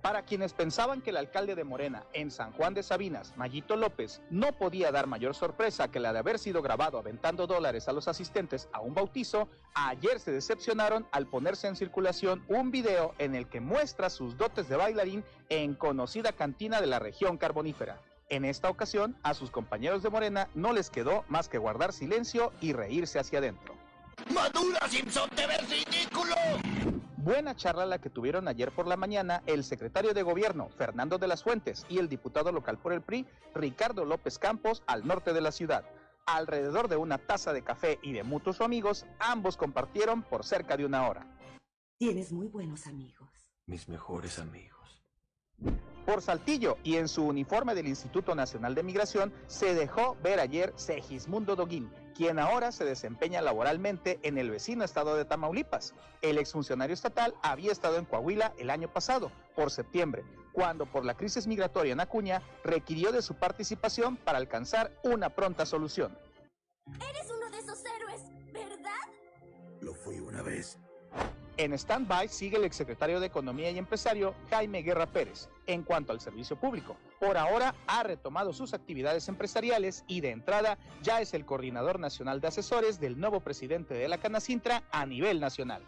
[0.02, 4.22] Para quienes pensaban que el alcalde de Morena en San Juan de Sabinas, Mayito López,
[4.30, 8.10] no podía dar mayor sorpresa que la de haber sido grabado aventando dólares a los
[8.10, 13.48] asistentes a un bautizo, ayer se decepcionaron al ponerse en circulación un video en el
[13.48, 18.00] que muestra sus dotes de bailarín en conocida cantina de la región carbonífera.
[18.30, 22.52] En esta ocasión, a sus compañeros de Morena no les quedó más que guardar silencio
[22.62, 23.76] y reírse hacia adentro.
[24.34, 26.36] ¡Madura, Simpson, te ves ridículo!
[27.18, 31.28] Buena charla la que tuvieron ayer por la mañana el secretario de gobierno, Fernando de
[31.28, 35.40] las Fuentes, y el diputado local por el PRI, Ricardo López Campos, al norte de
[35.40, 35.86] la ciudad.
[36.26, 40.86] Alrededor de una taza de café y de mutuos amigos, ambos compartieron por cerca de
[40.86, 41.28] una hora.
[41.98, 43.30] Tienes muy buenos amigos.
[43.66, 45.04] Mis mejores amigos.
[46.06, 50.74] Por Saltillo y en su uniforme del Instituto Nacional de Migración se dejó ver ayer
[50.76, 55.94] Segismundo Doguín, quien ahora se desempeña laboralmente en el vecino estado de Tamaulipas.
[56.22, 61.16] El exfuncionario estatal había estado en Coahuila el año pasado, por septiembre, cuando por la
[61.16, 66.18] crisis migratoria en Acuña requirió de su participación para alcanzar una pronta solución.
[66.88, 68.22] Eres uno de esos héroes,
[68.54, 68.92] ¿verdad?
[69.82, 70.78] Lo fui una vez.
[71.58, 75.50] En stand-by sigue el exsecretario de Economía y Empresario Jaime Guerra Pérez.
[75.68, 80.80] En cuanto al servicio público, por ahora ha retomado sus actividades empresariales y de entrada
[81.04, 85.40] ya es el coordinador nacional de asesores del nuevo presidente de la Canacintra a nivel
[85.40, 85.84] nacional.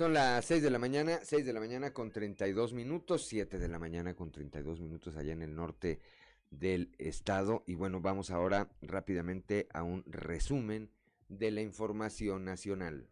[0.00, 3.68] Son las 6 de la mañana, 6 de la mañana con 32 minutos, 7 de
[3.68, 6.00] la mañana con 32 minutos allá en el norte
[6.48, 7.64] del estado.
[7.66, 10.88] Y bueno, vamos ahora rápidamente a un resumen
[11.28, 13.10] de la información nacional.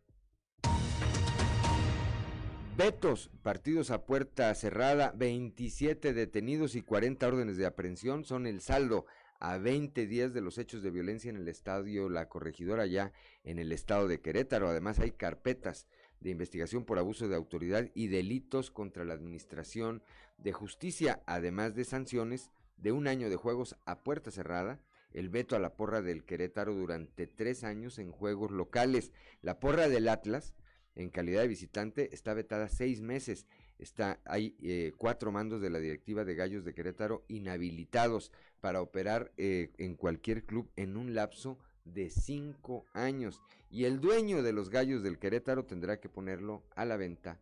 [2.79, 9.05] Vetos, partidos a puerta cerrada, 27 detenidos y 40 órdenes de aprehensión son el saldo
[9.40, 13.12] a 20 días de los hechos de violencia en el estadio La Corregidora ya
[13.44, 14.70] en el estado de Querétaro.
[14.70, 15.87] Además hay carpetas
[16.20, 20.02] de investigación por abuso de autoridad y delitos contra la administración
[20.38, 24.81] de justicia, además de sanciones de un año de juegos a puerta cerrada,
[25.12, 29.12] el veto a la porra del Querétaro durante tres años en juegos locales.
[29.42, 30.54] La porra del Atlas,
[30.94, 33.46] en calidad de visitante, está vetada seis meses.
[33.78, 39.33] Está, hay eh, cuatro mandos de la directiva de Gallos de Querétaro inhabilitados para operar
[39.37, 43.40] eh, en cualquier club en un lapso de cinco años.
[43.70, 47.38] Y el dueño de los Gallos del Querétaro tendrá que ponerlo a la venta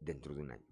[0.00, 0.66] dentro de un año.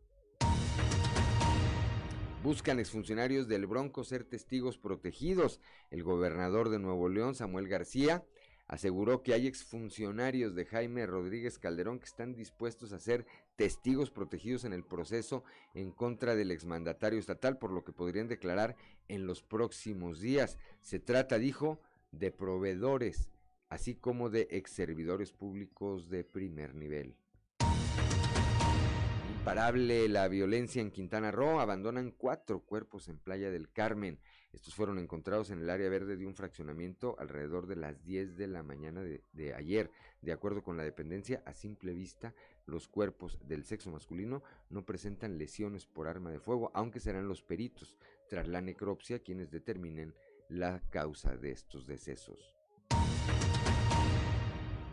[2.43, 5.61] Buscan exfuncionarios del Bronco ser testigos protegidos.
[5.91, 8.25] El gobernador de Nuevo León, Samuel García,
[8.69, 14.65] aseguró que hay exfuncionarios de Jaime Rodríguez Calderón que están dispuestos a ser testigos protegidos
[14.65, 18.77] en el proceso en contra del exmandatario estatal, por lo que podrían declarar
[19.09, 20.59] en los próximos días.
[20.81, 21.81] Se trata, dijo,
[22.13, 23.29] de proveedores,
[23.69, 27.17] así como de ex servidores públicos de primer nivel.
[29.47, 34.19] Imparable la violencia en Quintana Roo, abandonan cuatro cuerpos en Playa del Carmen.
[34.53, 38.49] Estos fueron encontrados en el área verde de un fraccionamiento alrededor de las 10 de
[38.49, 39.93] la mañana de, de, ayer.
[40.21, 42.35] De acuerdo con la dependencia, a simple vista,
[42.67, 47.43] los cuerpos del sexo masculino no presentan lesiones por arma de fuego, aunque serán los
[47.43, 47.97] peritos
[48.29, 50.13] tras la necropsia quienes determinen
[50.49, 52.56] la causa de estos decesos.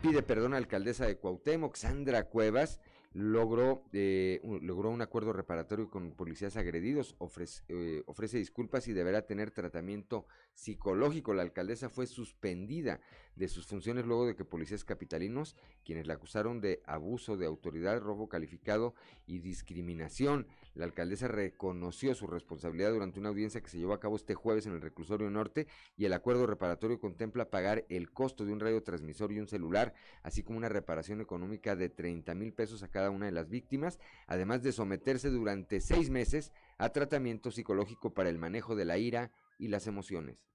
[0.04, 2.78] Pide perdón a la alcaldesa de Cuauhtémoc, Sandra Cuevas,
[3.14, 8.92] logró, eh, un, logró un acuerdo reparatorio con policías agredidos, ofrece, eh, ofrece disculpas y
[8.92, 11.32] deberá tener tratamiento psicológico.
[11.32, 13.00] La alcaldesa fue suspendida
[13.34, 17.98] de sus funciones luego de que policías capitalinos, quienes la acusaron de abuso de autoridad,
[17.98, 18.94] robo calificado
[19.26, 20.46] y discriminación.
[20.74, 24.66] La alcaldesa reconoció su responsabilidad durante una audiencia que se llevó a cabo este jueves
[24.66, 29.30] en el reclusorio norte y el acuerdo reparatorio contempla pagar el costo de un radiotransmisor
[29.30, 33.26] y un celular, así como una reparación económica de 30 mil pesos a cada una
[33.26, 38.74] de las víctimas, además de someterse durante seis meses a tratamiento psicológico para el manejo
[38.74, 40.53] de la ira y las emociones.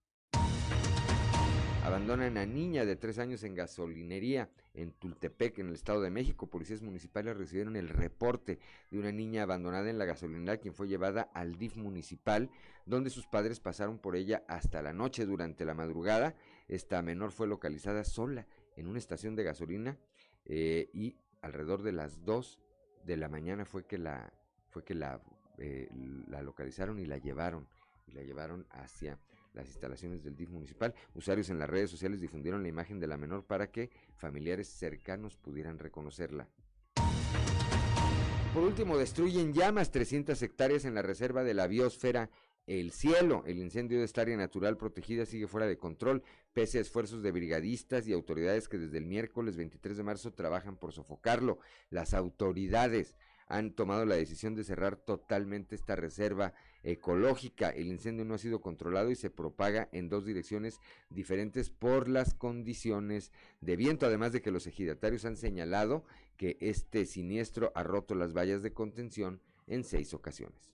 [1.85, 6.47] Abandonan a niña de tres años en gasolinería en Tultepec, en el Estado de México.
[6.47, 8.59] Policías municipales recibieron el reporte
[8.91, 12.49] de una niña abandonada en la gasolinera, quien fue llevada al DIF municipal,
[12.85, 15.25] donde sus padres pasaron por ella hasta la noche.
[15.25, 16.35] Durante la madrugada,
[16.67, 19.97] esta menor fue localizada sola en una estación de gasolina
[20.45, 22.59] eh, y alrededor de las 2
[23.05, 24.33] de la mañana fue que la
[24.69, 25.21] fue que la,
[25.57, 25.89] eh,
[26.27, 27.67] la localizaron y la llevaron
[28.05, 29.17] y la llevaron hacia
[29.53, 30.93] las instalaciones del DIF municipal.
[31.13, 35.37] Usuarios en las redes sociales difundieron la imagen de la menor para que familiares cercanos
[35.37, 36.47] pudieran reconocerla.
[38.53, 42.31] Por último, destruyen llamas 300 hectáreas en la reserva de la biosfera
[42.65, 43.43] El Cielo.
[43.45, 47.31] El incendio de esta área natural protegida sigue fuera de control, pese a esfuerzos de
[47.31, 51.59] brigadistas y autoridades que desde el miércoles 23 de marzo trabajan por sofocarlo.
[51.91, 53.15] Las autoridades
[53.49, 57.69] han tomado la decisión de cerrar totalmente esta reserva ecológica.
[57.69, 62.35] El incendio no ha sido controlado y se propaga en dos direcciones diferentes por las
[62.35, 66.05] condiciones de viento, además de que los ejidatarios han señalado
[66.37, 70.71] que este siniestro ha roto las vallas de contención en seis ocasiones.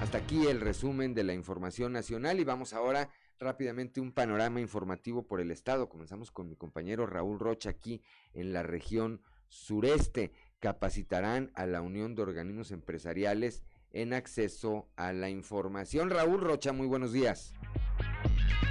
[0.00, 5.26] Hasta aquí el resumen de la información nacional y vamos ahora rápidamente un panorama informativo
[5.26, 5.88] por el estado.
[5.88, 8.02] Comenzamos con mi compañero Raúl Rocha aquí
[8.34, 15.28] en la región sureste capacitarán a la Unión de Organismos Empresariales en acceso a la
[15.28, 16.10] información.
[16.10, 17.54] Raúl Rocha, muy buenos días.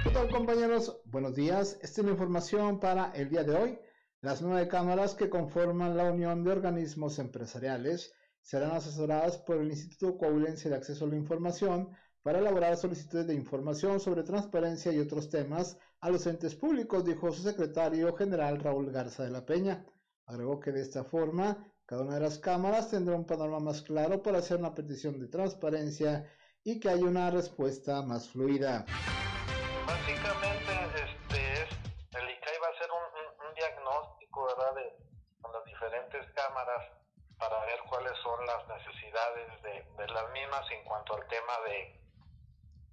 [0.02, 1.00] ¿Qué tal compañeros?
[1.04, 1.78] Buenos días.
[1.82, 3.78] Esta es la información para el día de hoy.
[4.22, 10.16] Las nueve cámaras que conforman la Unión de Organismos Empresariales serán asesoradas por el Instituto
[10.16, 11.90] Coahuilense de Acceso a la Información
[12.22, 17.32] para elaborar solicitudes de información sobre transparencia y otros temas a los entes públicos, dijo
[17.32, 19.86] su secretario general Raúl Garza de la Peña.
[20.26, 24.22] Agregó que de esta forma, cada una de las cámaras tendrá un panorama más claro
[24.22, 26.24] para hacer una petición de transparencia
[26.62, 28.86] y que haya una respuesta más fluida.
[29.88, 31.66] Básicamente, este,
[32.14, 34.72] el ICAI va a hacer un, un, diagnóstico ¿verdad?
[34.76, 34.86] De,
[35.40, 36.92] con las diferentes cámaras
[37.36, 41.98] para ver cuáles son las necesidades de, de las mismas en cuanto al tema de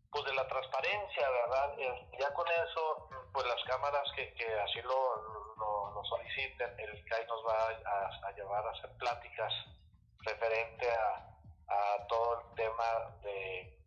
[0.10, 1.78] pues de la transparencia, ¿verdad?
[2.20, 7.26] Ya con eso, pues las cámaras que, que así lo, lo, lo, soliciten, el CAI
[7.28, 9.54] nos va a, llevar a hacer pláticas
[10.20, 11.24] referente a,
[12.08, 13.78] todo el tema de,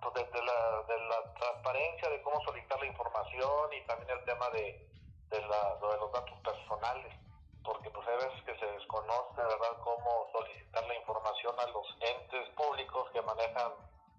[0.00, 4.24] pues de, de, la, de la transparencia, de cómo solicitar la información y también el
[4.24, 4.88] tema de,
[5.28, 7.14] de, los datos personales,
[7.62, 12.48] porque pues hay veces que se desconoce, ¿verdad?, cómo solicitar la información a los entes
[12.56, 13.72] públicos que manejan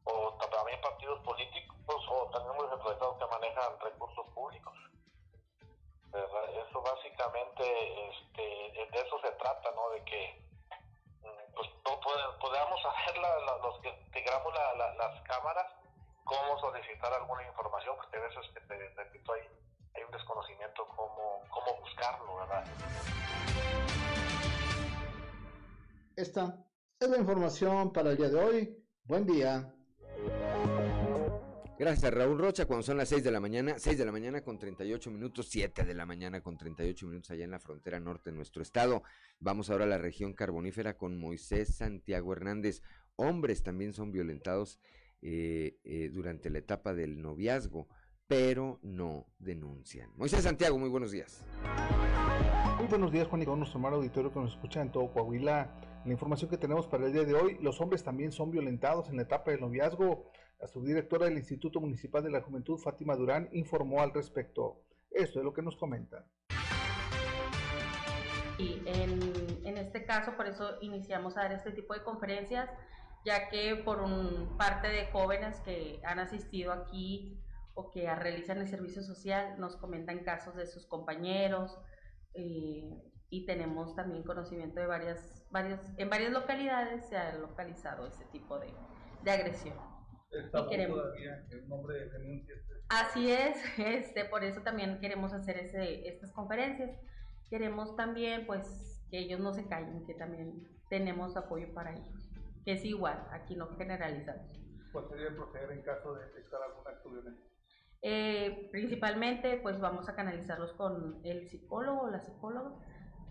[0.06, 4.74] o también partidos políticos o también muy representados que manejan recursos públicos.
[6.14, 7.64] Eso básicamente,
[8.10, 9.90] este, de eso se trata, ¿no?
[9.90, 10.44] De que
[11.56, 12.00] pues no
[12.40, 15.66] podamos saber la, los que integramos la, las cámaras
[16.24, 19.42] cómo solicitar alguna información, porque a veces te repito hay,
[19.96, 22.64] hay un desconocimiento cómo, cómo buscarlo, ¿verdad?
[26.16, 26.64] Esta
[27.00, 28.86] es la información para el día de hoy.
[29.04, 29.74] Buen día.
[31.80, 32.66] Gracias, Raúl Rocha.
[32.68, 35.84] Cuando son las 6 de la mañana, 6 de la mañana con 38 minutos, 7
[35.84, 39.02] de la mañana con 38 minutos allá en la frontera norte de nuestro estado.
[39.40, 42.84] Vamos ahora a la región carbonífera con Moisés Santiago Hernández.
[43.16, 44.80] Hombres también son violentados
[45.24, 47.88] eh, eh, durante la etapa del noviazgo,
[48.28, 50.12] pero no denuncian.
[50.16, 51.44] Moisés Santiago, muy buenos días.
[52.78, 55.74] Muy buenos días, Juan y con nuestro mar auditorio que nos escucha en todo Coahuila.
[56.06, 59.16] La información que tenemos para el día de hoy, los hombres también son violentados en
[59.16, 60.30] la etapa del noviazgo.
[60.64, 64.80] La subdirectora del Instituto Municipal de la Juventud, Fátima Durán, informó al respecto.
[65.12, 66.26] Esto es lo que nos comenta.
[68.58, 72.70] En, este caso, por eso iniciamos a dar este tipo de conferencias,
[73.26, 74.08] ya que por
[74.56, 77.38] parte de jóvenes que han asistido aquí
[77.74, 81.78] o que realizan el servicio social nos comentan casos de sus compañeros
[82.36, 82.90] eh,
[83.30, 88.58] y tenemos también conocimiento de varias, varias, en varias localidades se ha localizado ese tipo
[88.60, 89.93] de agresión.
[90.34, 92.56] Está queremos, todavía un nombre de denuncia.
[92.90, 96.92] Así es, este, por eso también queremos hacer ese, estas conferencias.
[97.50, 102.30] Queremos también pues que ellos no se callen, que también tenemos apoyo para ellos,
[102.66, 104.60] que es igual, aquí no generalizamos.
[104.92, 107.42] ¿Cuál sería el proceder en caso de detectar algún acto violento?
[108.02, 112.74] Eh, principalmente pues vamos a canalizarlos con el psicólogo o la psicóloga,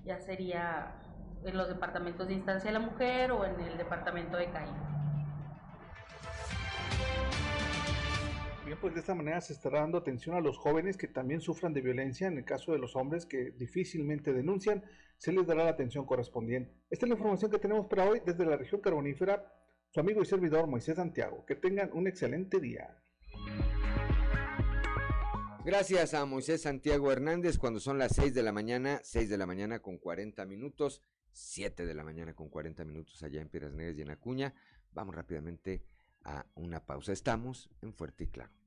[0.05, 0.99] ya sería
[1.45, 4.69] en los departamentos de instancia de la mujer o en el departamento de CAI.
[8.65, 11.73] Bien, pues de esta manera se estará dando atención a los jóvenes que también sufran
[11.73, 12.29] de violencia.
[12.29, 14.85] En el caso de los hombres que difícilmente denuncian,
[15.19, 16.73] se les dará la atención correspondiente.
[16.89, 19.53] Esta es la información que tenemos para hoy desde la región carbonífera.
[19.91, 21.45] Su amigo y servidor Moisés Santiago.
[21.45, 22.97] Que tengan un excelente día.
[25.65, 29.47] Gracias a Moisés Santiago Hernández cuando son las 6 de la mañana, 6 de la
[29.47, 33.97] mañana con 40 minutos, 7 de la mañana con 40 minutos allá en Piedras Negras
[33.97, 34.55] y en Acuña.
[34.93, 35.85] Vamos rápidamente
[36.25, 37.13] a una pausa.
[37.13, 38.62] Estamos en Fuerte y Claro.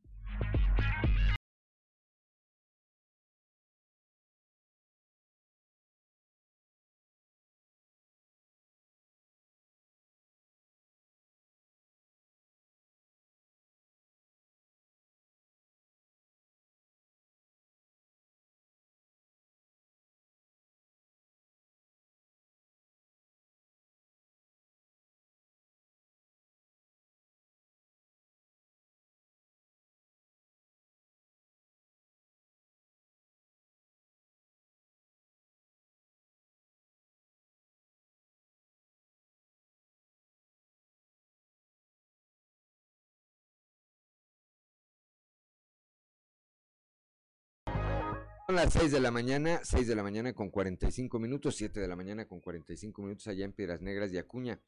[48.46, 51.88] Son las 6 de la mañana, 6 de la mañana con 45 minutos, 7 de
[51.88, 54.60] la mañana con 45 minutos allá en Piedras Negras y Acuña.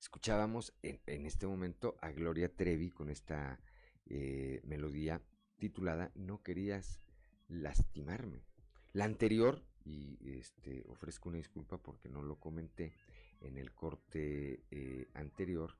[0.00, 3.60] Escuchábamos en, este momento a Gloria Trevi con esta
[4.06, 5.20] eh, melodía
[5.58, 7.00] titulada No querías
[7.48, 8.46] lastimarme.
[8.94, 12.94] La anterior, y este, ofrezco una disculpa porque no lo comenté
[13.42, 15.76] en el corte eh, anterior,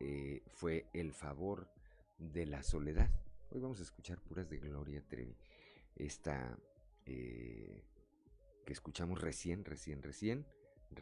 [0.00, 1.68] eh, fue El favor
[2.16, 3.10] de la soledad.
[3.50, 5.36] Hoy vamos a escuchar puras de Gloria Trevi.
[5.94, 6.58] Esta
[7.06, 7.82] eh,
[8.64, 10.46] que escuchamos recién, recién, recién,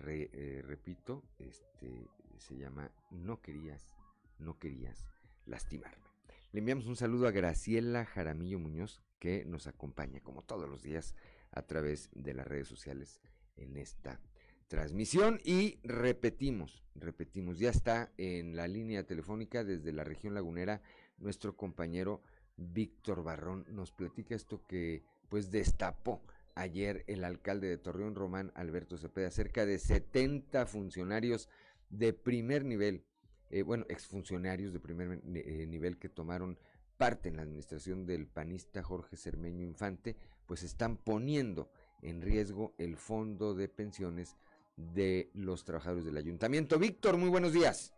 [0.07, 3.95] eh, repito, este, se llama No querías,
[4.39, 5.07] no querías
[5.47, 6.05] lastimarme.
[6.53, 11.15] Le enviamos un saludo a Graciela Jaramillo Muñoz, que nos acompaña como todos los días
[11.51, 13.21] a través de las redes sociales
[13.57, 14.21] en esta
[14.69, 20.83] transmisión y repetimos, repetimos, ya está en la línea telefónica desde la región lagunera
[21.19, 22.23] nuestro compañero
[22.57, 26.23] Víctor Barrón nos platica esto que pues destapó
[26.55, 31.49] ayer el alcalde de Torreón Román Alberto Cepeda, cerca de 70 funcionarios
[31.91, 33.05] de primer nivel,
[33.51, 36.59] eh, bueno, exfuncionarios de primer eh, nivel que tomaron
[36.97, 40.17] parte en la administración del panista Jorge Cermeño Infante,
[40.47, 41.71] pues están poniendo
[42.03, 44.37] en riesgo el fondo de pensiones
[44.77, 46.79] de los trabajadores del ayuntamiento.
[46.79, 47.95] Víctor, muy buenos días.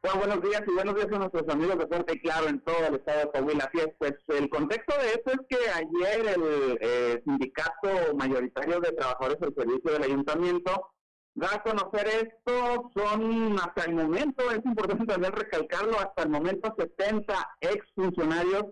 [0.00, 2.94] Bueno, buenos días y buenos días a nuestros amigos de Fuerte Claro en todo el
[2.94, 3.64] estado de Coahuila.
[3.64, 8.92] Así es, pues el contexto de esto es que ayer el eh, sindicato mayoritario de
[8.92, 10.90] trabajadores del servicio del ayuntamiento
[11.34, 16.74] da a conocer esto, son hasta el momento, es importante también recalcarlo, hasta el momento
[16.78, 18.66] 70 exfuncionarios,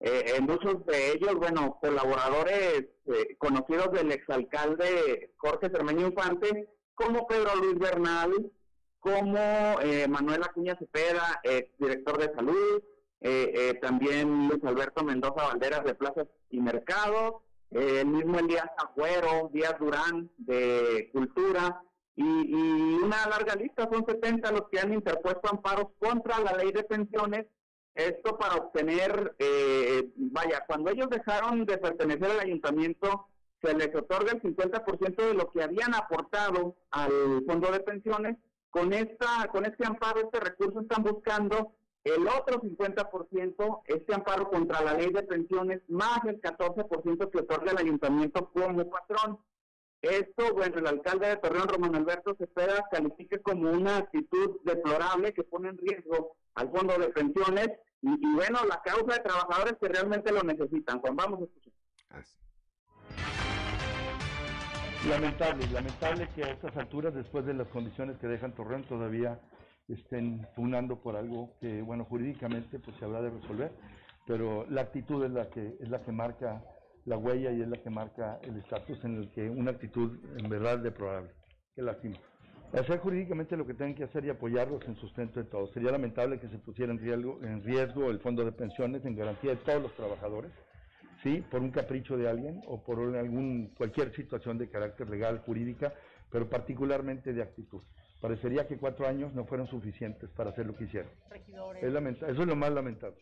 [0.00, 7.54] eh, muchos de ellos, bueno, colaboradores eh, conocidos del exalcalde Jorge Cermeño Infante, como Pedro
[7.56, 8.32] Luis Bernal,
[9.06, 11.40] como eh, Manuel Acuña Cepeda,
[11.78, 12.82] director de salud,
[13.20, 19.48] eh, eh, también Luis Alberto Mendoza Valderas de Plazas y Mercados, el mismo Elías Agüero,
[19.52, 21.80] Díaz Durán de Cultura,
[22.16, 26.82] y, una larga lista, son 70 los que han interpuesto amparos contra la ley de
[26.82, 27.46] pensiones,
[27.94, 33.28] esto para obtener, eh, vaya, cuando ellos dejaron de pertenecer al ayuntamiento,
[33.62, 38.36] se les otorga el 50% de lo que habían aportado al fondo de pensiones,
[38.76, 41.72] con esta con este amparo, este recurso están buscando
[42.04, 47.72] el otro 50%, este amparo contra la ley de pensiones, más el 14% que otorga
[47.72, 49.38] el ayuntamiento como patrón.
[50.02, 55.42] Esto, bueno, el alcalde de Torreón, Román Alberto Cepeda, califica como una actitud deplorable que
[55.42, 57.70] pone en riesgo al fondo de pensiones
[58.02, 61.00] y, bueno, la causa de trabajadores que realmente lo necesitan.
[61.00, 61.72] Juan, vamos a escuchar.
[65.08, 69.38] Lamentable, lamentable que a estas alturas, después de las condiciones que dejan Torreón, todavía
[69.88, 73.70] estén pugnando por algo que, bueno, jurídicamente pues se habrá de resolver,
[74.26, 76.64] pero la actitud es la que es la que marca
[77.04, 80.48] la huella y es la que marca el estatus en el que una actitud en
[80.48, 81.30] verdad deplorable.
[81.76, 82.16] Qué lástima.
[82.72, 85.70] Hacer jurídicamente lo que tienen que hacer y apoyarlos en sustento de todos.
[85.72, 89.52] Sería lamentable que se pusiera en riesgo, en riesgo el fondo de pensiones en garantía
[89.52, 90.50] de todos los trabajadores
[91.26, 91.42] ¿sí?
[91.50, 95.92] por un capricho de alguien o por algún, cualquier situación de carácter legal, jurídica,
[96.30, 97.82] pero particularmente de actitud.
[98.20, 101.10] Parecería que cuatro años no fueron suficientes para hacer lo que hicieron.
[101.80, 103.16] Es lamentable, eso es lo más lamentable.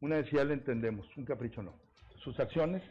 [0.00, 1.74] Una decía le entendemos, un capricho no.
[2.22, 2.82] Sus acciones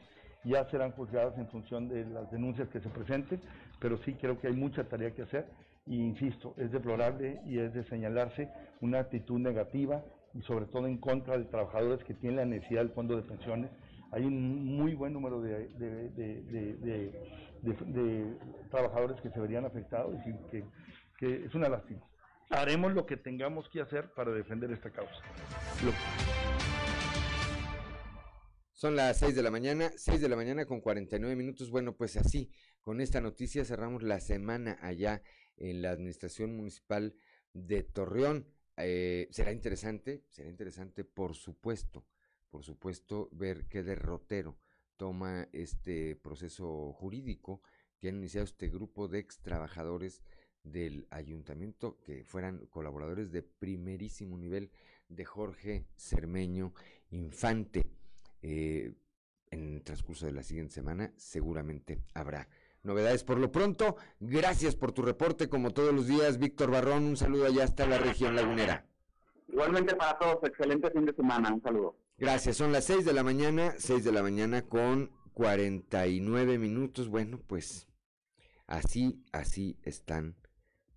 [0.43, 3.39] ya serán juzgadas en función de las denuncias que se presenten,
[3.80, 5.45] pero sí creo que hay mucha tarea que hacer
[5.86, 8.49] y insisto, es deplorable y es de señalarse
[8.82, 10.03] una actitud negativa
[10.34, 13.72] y sobre todo en contra de trabajadores que tienen la necesidad del fondo de pensiones
[14.12, 15.70] hay un muy buen número de,
[18.70, 20.34] trabajadores que se verían afectados y
[21.20, 22.01] que, es una lástima.
[22.49, 25.22] Haremos lo que tengamos que hacer para defender esta causa.
[28.72, 31.72] Son las 6 de la mañana, 6 de la mañana con 49 minutos.
[31.72, 32.51] Bueno, pues así,
[32.82, 35.24] con esta noticia cerramos la semana allá
[35.58, 37.16] en la Administración Municipal
[37.53, 38.47] de Torreón.
[38.78, 42.05] Eh, será interesante, será interesante, por supuesto,
[42.58, 44.58] por supuesto, ver qué derrotero
[44.95, 47.62] toma este proceso jurídico
[47.99, 50.24] que han iniciado este grupo de ex trabajadores
[50.64, 54.72] del ayuntamiento que fueran colaboradores de primerísimo nivel
[55.08, 56.74] de Jorge Cermeño
[57.12, 57.86] Infante.
[58.41, 58.91] Eh,
[59.51, 62.49] en el transcurso de la siguiente semana seguramente habrá
[62.82, 63.24] novedades.
[63.24, 67.05] Por lo pronto, gracias por tu reporte como todos los días, Víctor Barrón.
[67.05, 68.88] Un saludo allá hasta la región lagunera.
[69.47, 71.53] Igualmente para todos, excelente fin de semana.
[71.53, 72.07] Un saludo.
[72.20, 77.09] Gracias, son las 6 de la mañana, 6 de la mañana con 49 minutos.
[77.09, 77.88] Bueno, pues
[78.65, 80.36] así, así están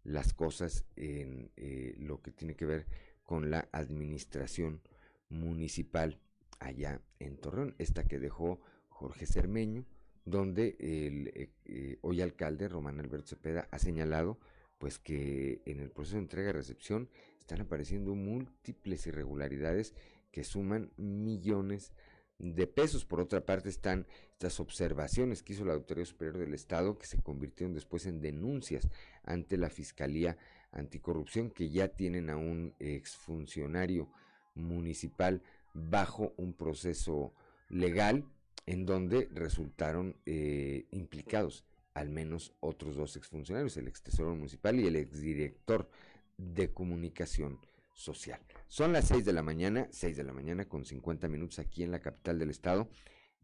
[0.02, 2.86] las cosas en eh, lo que tiene que ver
[3.22, 4.80] con la administración
[5.28, 6.18] municipal
[6.58, 9.84] allá en Torreón, esta que dejó Jorge Cermeño,
[10.24, 14.40] donde el eh, eh, hoy alcalde Román Alberto Cepeda ha señalado
[14.78, 19.92] pues que en el proceso de entrega y recepción están apareciendo múltiples irregularidades
[20.30, 21.92] que suman millones
[22.38, 23.04] de pesos.
[23.04, 27.20] Por otra parte están estas observaciones que hizo la Auditoría Superior del Estado que se
[27.20, 28.88] convirtieron después en denuncias
[29.24, 30.38] ante la Fiscalía
[30.72, 34.08] Anticorrupción que ya tienen a un exfuncionario
[34.54, 35.42] municipal
[35.74, 37.34] bajo un proceso
[37.68, 38.24] legal
[38.66, 41.64] en donde resultaron eh, implicados
[41.94, 45.88] al menos otros dos exfuncionarios, el ex tesoro municipal y el exdirector
[46.36, 47.58] de comunicación
[47.92, 48.40] social.
[48.66, 51.90] Son las 6 de la mañana, 6 de la mañana con 50 minutos aquí en
[51.90, 52.88] la capital del estado.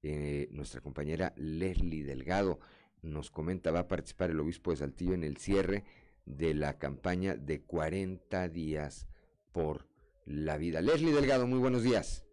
[0.03, 2.61] Eh, nuestra compañera Leslie Delgado
[3.03, 5.84] nos comenta, va a participar el obispo de Saltillo en el cierre
[6.24, 9.07] de la campaña de 40 días
[9.53, 9.86] por
[10.26, 10.80] la vida.
[10.80, 12.26] Leslie Delgado, muy buenos días.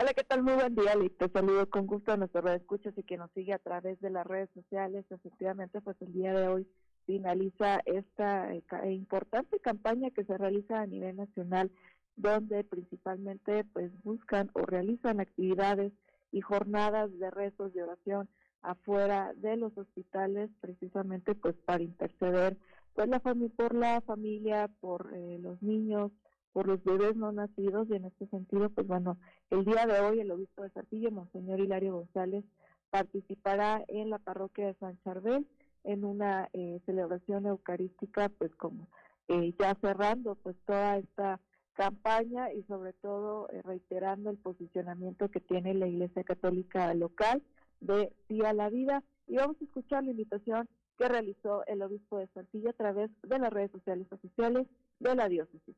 [0.00, 0.42] Hola, ¿qué tal?
[0.44, 1.18] Muy buen día, Lick.
[1.18, 4.24] Te saludo con gusto a nuestros escuchas y que nos sigue a través de las
[4.24, 5.04] redes sociales.
[5.10, 6.68] Efectivamente, pues el día de hoy
[7.08, 8.54] finaliza esta
[8.84, 11.70] importante campaña que se realiza a nivel nacional,
[12.16, 15.90] donde principalmente pues buscan o realizan actividades
[16.32, 18.28] y jornadas de rezos de oración
[18.60, 22.58] afuera de los hospitales, precisamente pues para interceder
[22.92, 26.12] pues la por la familia, por eh, los niños,
[26.52, 29.16] por los bebés no nacidos y en este sentido, pues bueno,
[29.48, 32.44] el día de hoy el obispo de Saltillo, Monseñor Hilario González,
[32.90, 35.46] participará en la parroquia de San Charbel
[35.88, 38.88] en una eh, celebración eucarística, pues como
[39.28, 41.40] eh, ya cerrando pues toda esta
[41.72, 47.42] campaña y sobre todo eh, reiterando el posicionamiento que tiene la Iglesia Católica local
[47.80, 49.02] de Sí a la Vida.
[49.26, 50.68] Y vamos a escuchar la invitación
[50.98, 54.66] que realizó el obispo de Saltillo a través de las redes sociales oficiales
[55.00, 55.74] de la diócesis.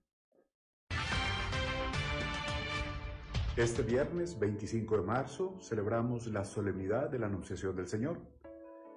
[3.57, 8.19] Este viernes 25 de marzo celebramos la solemnidad de la Anunciación del Señor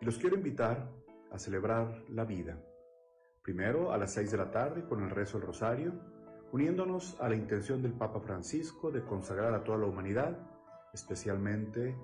[0.01, 1.02] y los quiero invitar
[1.33, 2.57] a celebrar la vida.
[3.41, 5.91] Primero a las 6 de la tarde con el rezo del rosario,
[6.51, 10.37] uniéndonos a la intención del Papa Francisco de consagrar a toda la humanidad,
[10.93, 11.97] especialmente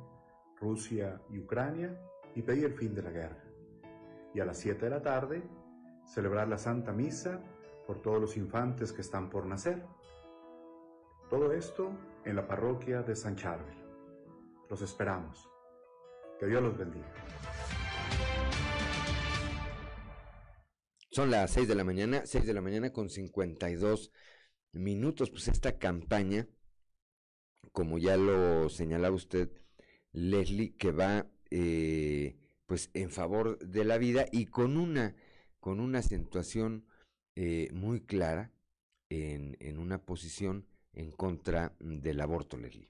[0.60, 1.98] Rusia y Ucrania,
[2.36, 3.44] y pedir el fin de la guerra.
[4.34, 5.44] Y a las 7 de la tarde,
[6.06, 7.40] celebrar la Santa Misa
[7.86, 9.86] por todos los infantes que están por nacer.
[11.30, 11.92] Todo esto
[12.26, 13.78] en la parroquia de San Charbel.
[14.70, 15.48] Los esperamos.
[16.40, 17.14] Que Dios los bendiga.
[21.12, 24.12] Son las 6 de la mañana, 6 de la mañana con 52
[24.74, 25.30] minutos.
[25.32, 26.48] Pues esta campaña,
[27.72, 29.50] como ya lo señalaba usted,
[30.12, 32.38] Leslie, que va eh,
[32.68, 35.16] pues en favor de la vida y con una,
[35.60, 36.86] con una acentuación
[37.36, 38.52] eh, muy clara
[39.10, 42.90] en, en una posición en contra del aborto, Leslie.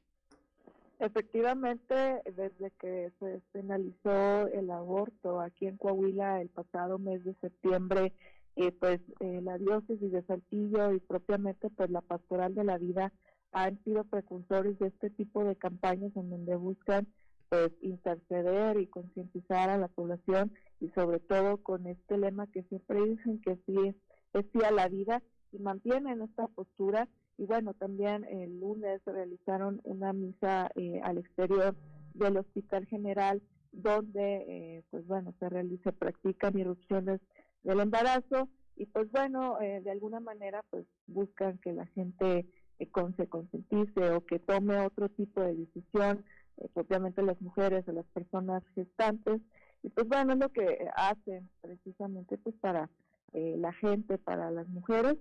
[0.99, 8.13] Efectivamente, desde que se finalizó el aborto aquí en Coahuila el pasado mes de septiembre,
[8.57, 13.13] eh, pues eh, la diócesis de Saltillo y propiamente pues la pastoral de la vida
[13.53, 17.07] han sido precursores de este tipo de campañas en donde buscan
[17.47, 23.01] pues interceder y concientizar a la población y sobre todo con este lema que siempre
[23.05, 23.95] dicen que sí es,
[24.33, 25.23] es a la vida
[25.53, 27.07] y mantienen esta postura
[27.39, 31.73] y bueno, también el lunes realizaron una misa eh, al exterior
[32.13, 37.21] del Hospital General donde, eh, pues bueno, se realiza, practican irrupciones
[37.63, 42.45] del embarazo y pues bueno, eh, de alguna manera pues buscan que la gente
[42.91, 46.25] con, se concientice o que tome otro tipo de decisión,
[46.73, 49.39] propiamente las mujeres o las personas gestantes.
[49.81, 52.89] Y pues bueno, es lo que hacen precisamente pues para
[53.31, 55.15] la gente, para las mujeres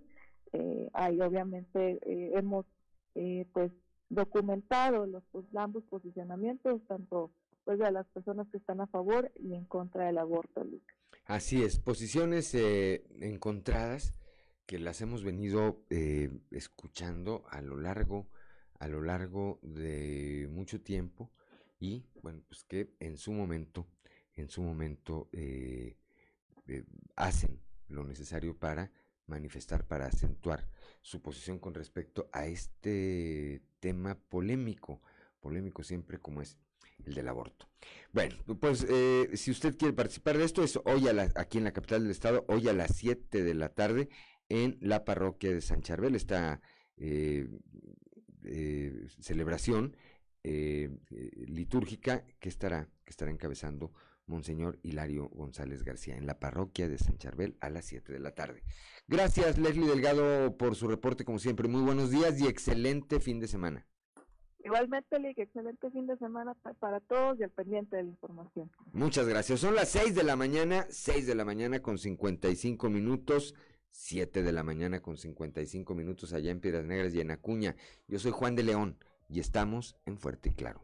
[0.52, 2.66] eh, ahí obviamente eh, hemos
[3.14, 3.72] eh, pues
[4.08, 7.30] documentado los pues, ambos posicionamientos tanto
[7.64, 10.66] pues de las personas que están a favor y en contra del aborto
[11.26, 14.14] así es posiciones encontradas
[14.64, 15.82] que las hemos venido
[16.50, 18.26] escuchando a lo largo
[18.78, 21.30] a lo largo de mucho tiempo
[21.78, 23.86] y bueno pues que en su momento
[24.36, 25.28] en su momento
[27.16, 28.90] hacen lo necesario para
[29.28, 30.68] manifestar para acentuar
[31.02, 35.00] su posición con respecto a este tema polémico,
[35.40, 36.58] polémico siempre como es
[37.04, 37.68] el del aborto.
[38.12, 41.72] Bueno, pues eh, si usted quiere participar de esto, es hoy a aquí en la
[41.72, 44.08] capital del estado, hoy a las 7 de la tarde
[44.48, 46.60] en la parroquia de San Charbel, esta
[46.96, 47.48] eh,
[48.44, 49.96] eh, celebración
[51.46, 53.92] litúrgica que estará, que estará encabezando
[54.28, 58.34] Monseñor Hilario González García en la parroquia de San Charbel a las 7 de la
[58.34, 58.62] tarde.
[59.06, 61.68] Gracias, Leslie Delgado, por su reporte, como siempre.
[61.68, 63.86] Muy buenos días y excelente fin de semana.
[64.64, 68.70] Igualmente, Lick, excelente fin de semana para todos y al pendiente de la información.
[68.92, 69.60] Muchas gracias.
[69.60, 73.54] Son las 6 de la mañana, 6 de la mañana con 55 minutos,
[73.92, 77.76] 7 de la mañana con 55 minutos allá en Piedras Negras y en Acuña.
[78.08, 78.98] Yo soy Juan de León
[79.28, 80.82] y estamos en Fuerte y Claro.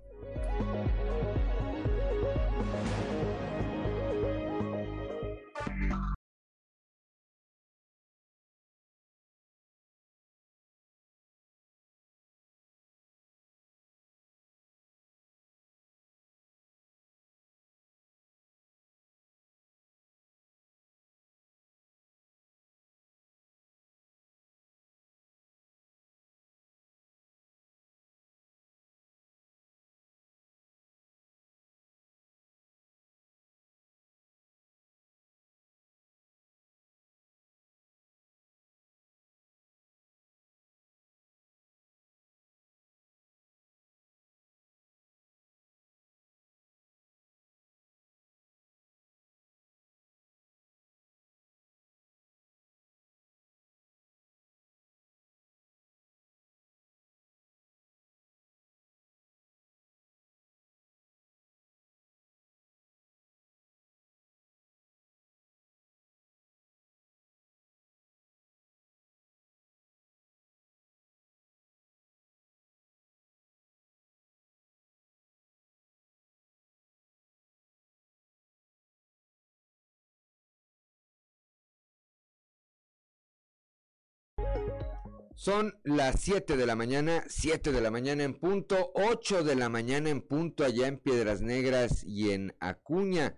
[85.36, 89.68] Son las 7 de la mañana, 7 de la mañana en punto, 8 de la
[89.68, 93.36] mañana en punto allá en Piedras Negras y en Acuña.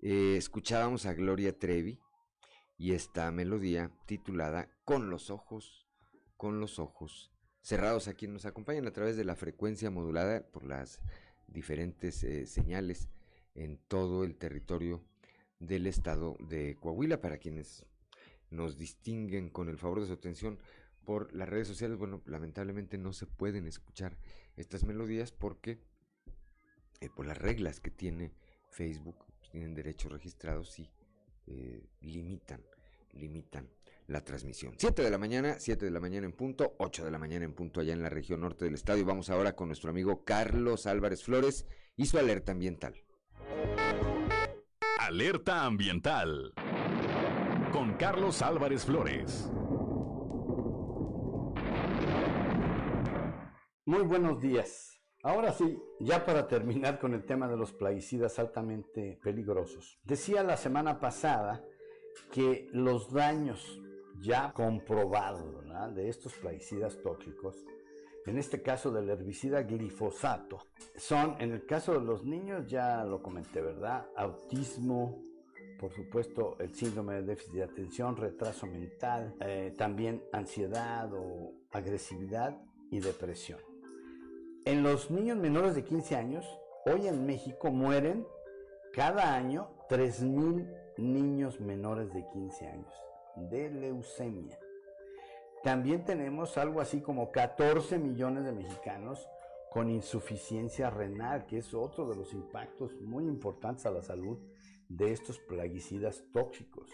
[0.00, 2.00] Eh, escuchábamos a Gloria Trevi
[2.76, 5.86] y esta melodía titulada Con los ojos,
[6.36, 7.30] con los ojos
[7.62, 11.00] cerrados a quienes nos acompañan a través de la frecuencia modulada por las
[11.46, 13.08] diferentes eh, señales
[13.54, 15.04] en todo el territorio
[15.60, 17.86] del estado de Coahuila para quienes
[18.50, 20.58] nos distinguen con el favor de su atención
[21.10, 24.16] por las redes sociales, bueno, lamentablemente no se pueden escuchar
[24.56, 25.80] estas melodías porque
[27.00, 28.32] eh, por las reglas que tiene
[28.68, 30.88] Facebook, pues, tienen derechos registrados y
[31.48, 32.62] eh, limitan,
[33.10, 33.68] limitan
[34.06, 34.74] la transmisión.
[34.78, 37.54] 7 de la mañana, 7 de la mañana en punto, 8 de la mañana en
[37.54, 40.86] punto allá en la región norte del estado y vamos ahora con nuestro amigo Carlos
[40.86, 42.94] Álvarez Flores y su alerta ambiental.
[45.00, 46.54] Alerta ambiental
[47.72, 49.50] con Carlos Álvarez Flores.
[53.90, 55.00] Muy buenos días.
[55.24, 59.98] Ahora sí, ya para terminar con el tema de los plaguicidas altamente peligrosos.
[60.04, 61.64] Decía la semana pasada
[62.30, 63.80] que los daños
[64.20, 65.64] ya comprobados
[65.96, 67.56] de estos plaguicidas tóxicos,
[68.26, 73.20] en este caso del herbicida glifosato, son, en el caso de los niños, ya lo
[73.20, 74.06] comenté, ¿verdad?
[74.16, 75.20] Autismo,
[75.80, 82.56] por supuesto, el síndrome de déficit de atención, retraso mental, eh, también ansiedad o agresividad
[82.92, 83.69] y depresión.
[84.66, 86.46] En los niños menores de 15 años,
[86.84, 88.26] hoy en México mueren
[88.92, 92.92] cada año 3.000 niños menores de 15 años
[93.36, 94.58] de leucemia.
[95.62, 99.26] También tenemos algo así como 14 millones de mexicanos
[99.70, 104.38] con insuficiencia renal, que es otro de los impactos muy importantes a la salud
[104.90, 106.90] de estos plaguicidas tóxicos.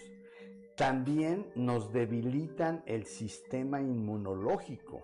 [0.77, 5.03] También nos debilitan el sistema inmunológico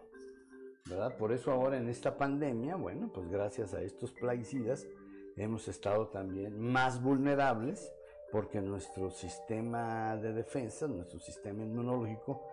[1.18, 4.86] Por eso ahora en esta pandemia, bueno, pues gracias a estos plaguicidas
[5.36, 7.92] hemos estado también más vulnerables
[8.30, 12.46] porque nuestro sistema de defensa, nuestro sistema inmunológico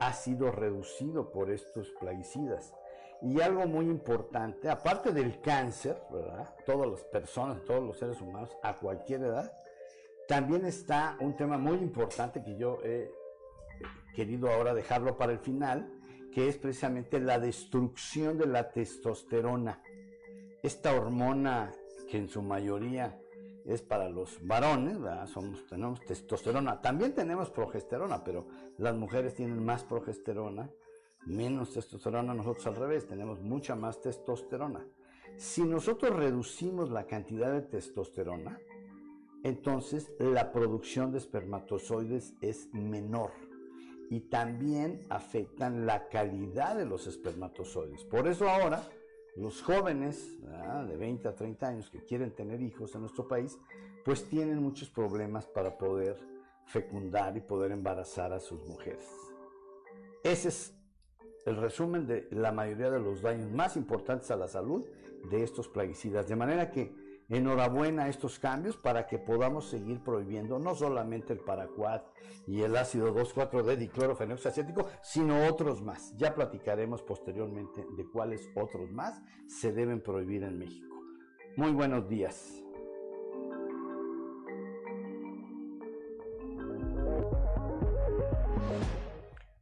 [0.00, 2.74] ha sido reducido por estos plaguicidas.
[3.20, 6.54] Y algo muy importante, aparte del cáncer, ¿verdad?
[6.64, 9.52] Todas las personas, todos los seres humanos, a cualquier edad,
[10.28, 13.10] también está un tema muy importante que yo he
[14.14, 15.97] querido ahora dejarlo para el final,
[16.38, 19.82] que es precisamente la destrucción de la testosterona.
[20.62, 21.74] Esta hormona
[22.08, 23.20] que en su mayoría
[23.64, 24.98] es para los varones,
[25.30, 30.70] Somos, tenemos testosterona, también tenemos progesterona, pero las mujeres tienen más progesterona,
[31.26, 34.86] menos testosterona, nosotros al revés, tenemos mucha más testosterona.
[35.38, 38.60] Si nosotros reducimos la cantidad de testosterona,
[39.42, 43.47] entonces la producción de espermatozoides es menor
[44.10, 48.04] y también afectan la calidad de los espermatozoides.
[48.04, 48.88] Por eso ahora
[49.36, 50.36] los jóvenes
[50.88, 53.58] de 20 a 30 años que quieren tener hijos en nuestro país,
[54.04, 56.18] pues tienen muchos problemas para poder
[56.66, 59.06] fecundar y poder embarazar a sus mujeres.
[60.24, 60.74] Ese es
[61.46, 64.84] el resumen de la mayoría de los daños más importantes a la salud
[65.30, 66.28] de estos plaguicidas.
[66.28, 66.92] De manera que
[67.30, 72.06] Enhorabuena a estos cambios para que podamos seguir prohibiendo no solamente el paraquat
[72.46, 76.16] y el ácido 2,4-D diclorofenoxaciético, sino otros más.
[76.16, 80.96] Ya platicaremos posteriormente de cuáles otros más se deben prohibir en México.
[81.56, 82.62] Muy buenos días.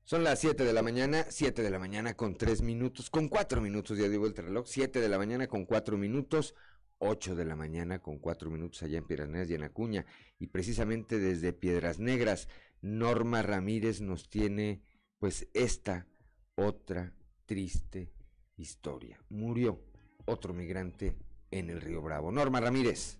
[0.04, 3.60] Son las 7 de la mañana, 7 de la mañana con 3 minutos, con 4
[3.60, 6.54] minutos, ya digo el reloj, 7 de la mañana con 4 minutos,
[6.98, 10.06] 8 de la mañana con 4 minutos allá en Piedras Negras y en Acuña.
[10.38, 12.48] Y precisamente desde Piedras Negras,
[12.80, 14.82] Norma Ramírez nos tiene
[15.18, 16.06] pues esta
[16.54, 17.14] otra
[17.46, 18.12] triste
[18.56, 19.18] historia.
[19.28, 19.82] Murió
[20.24, 21.16] otro migrante
[21.50, 22.32] en el río Bravo.
[22.32, 23.18] Norma Ramírez.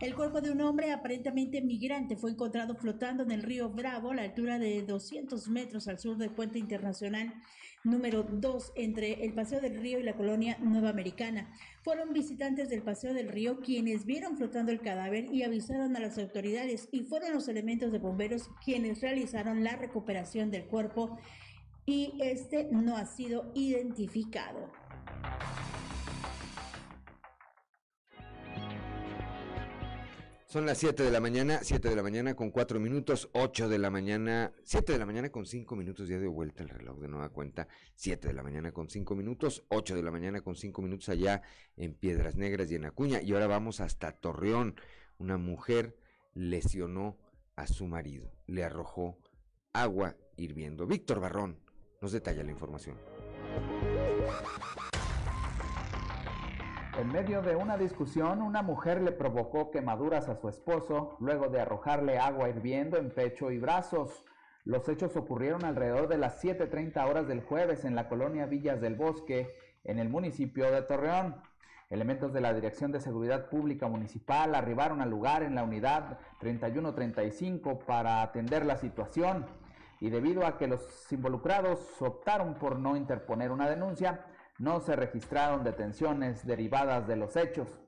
[0.00, 4.14] El cuerpo de un hombre aparentemente migrante fue encontrado flotando en el río Bravo a
[4.14, 7.34] la altura de 200 metros al sur del puente internacional
[7.82, 11.52] número 2 entre el Paseo del Río y la colonia Nueva Americana.
[11.82, 16.16] Fueron visitantes del Paseo del Río quienes vieron flotando el cadáver y avisaron a las
[16.16, 21.18] autoridades y fueron los elementos de bomberos quienes realizaron la recuperación del cuerpo
[21.86, 24.70] y este no ha sido identificado.
[30.50, 33.78] Son las 7 de la mañana, 7 de la mañana con 4 minutos, 8 de
[33.78, 37.08] la mañana, 7 de la mañana con 5 minutos, ya de vuelta el reloj de
[37.08, 40.80] nueva cuenta, 7 de la mañana con 5 minutos, 8 de la mañana con 5
[40.80, 41.42] minutos allá
[41.76, 43.20] en Piedras Negras y en Acuña.
[43.20, 44.76] Y ahora vamos hasta Torreón.
[45.18, 45.98] Una mujer
[46.32, 47.18] lesionó
[47.54, 49.18] a su marido, le arrojó
[49.74, 50.86] agua hirviendo.
[50.86, 51.60] Víctor Barrón
[52.00, 52.96] nos detalla la información.
[56.98, 61.60] En medio de una discusión, una mujer le provocó quemaduras a su esposo luego de
[61.60, 64.24] arrojarle agua hirviendo en pecho y brazos.
[64.64, 68.96] Los hechos ocurrieron alrededor de las 7.30 horas del jueves en la colonia Villas del
[68.96, 71.36] Bosque, en el municipio de Torreón.
[71.88, 77.78] Elementos de la Dirección de Seguridad Pública Municipal arribaron al lugar en la unidad 3135
[77.78, 79.46] para atender la situación
[80.00, 84.24] y debido a que los involucrados optaron por no interponer una denuncia,
[84.58, 87.80] no se registraron detenciones derivadas de los hechos.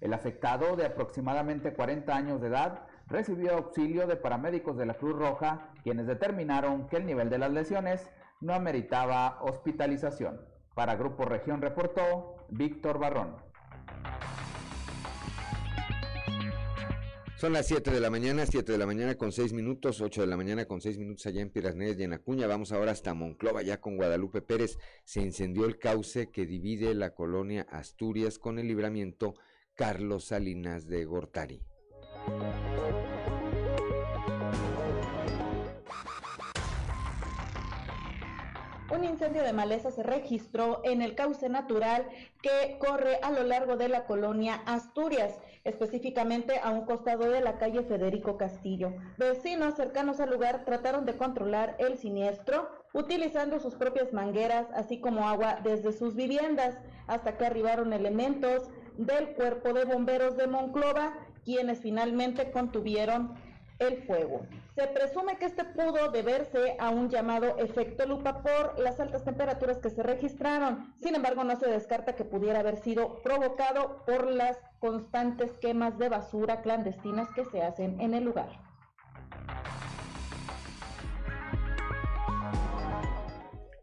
[0.00, 5.16] El afectado, de aproximadamente 40 años de edad, recibió auxilio de paramédicos de la Cruz
[5.16, 8.08] Roja, quienes determinaron que el nivel de las lesiones
[8.40, 10.40] no ameritaba hospitalización.
[10.74, 13.34] Para Grupo Región reportó Víctor Barrón.
[17.38, 20.26] Son las 7 de la mañana, 7 de la mañana con 6 minutos, 8 de
[20.26, 22.48] la mañana con 6 minutos allá en Piranés y en Acuña.
[22.48, 24.76] Vamos ahora hasta Monclova, ya con Guadalupe Pérez.
[25.04, 29.34] Se incendió el cauce que divide la colonia Asturias con el libramiento
[29.76, 31.62] Carlos Salinas de Gortari.
[38.90, 42.08] Un incendio de maleza se registró en el cauce natural
[42.42, 47.58] que corre a lo largo de la colonia Asturias, específicamente a un costado de la
[47.58, 48.94] calle Federico Castillo.
[49.18, 55.28] Vecinos cercanos al lugar trataron de controlar el siniestro utilizando sus propias mangueras, así como
[55.28, 61.14] agua desde sus viviendas, hasta que arribaron elementos del cuerpo de bomberos de Monclova,
[61.44, 63.34] quienes finalmente contuvieron
[63.78, 64.40] el fuego.
[64.78, 69.78] Se presume que este pudo deberse a un llamado efecto lupa por las altas temperaturas
[69.78, 70.94] que se registraron.
[71.02, 76.08] Sin embargo, no se descarta que pudiera haber sido provocado por las constantes quemas de
[76.08, 78.50] basura clandestinas que se hacen en el lugar.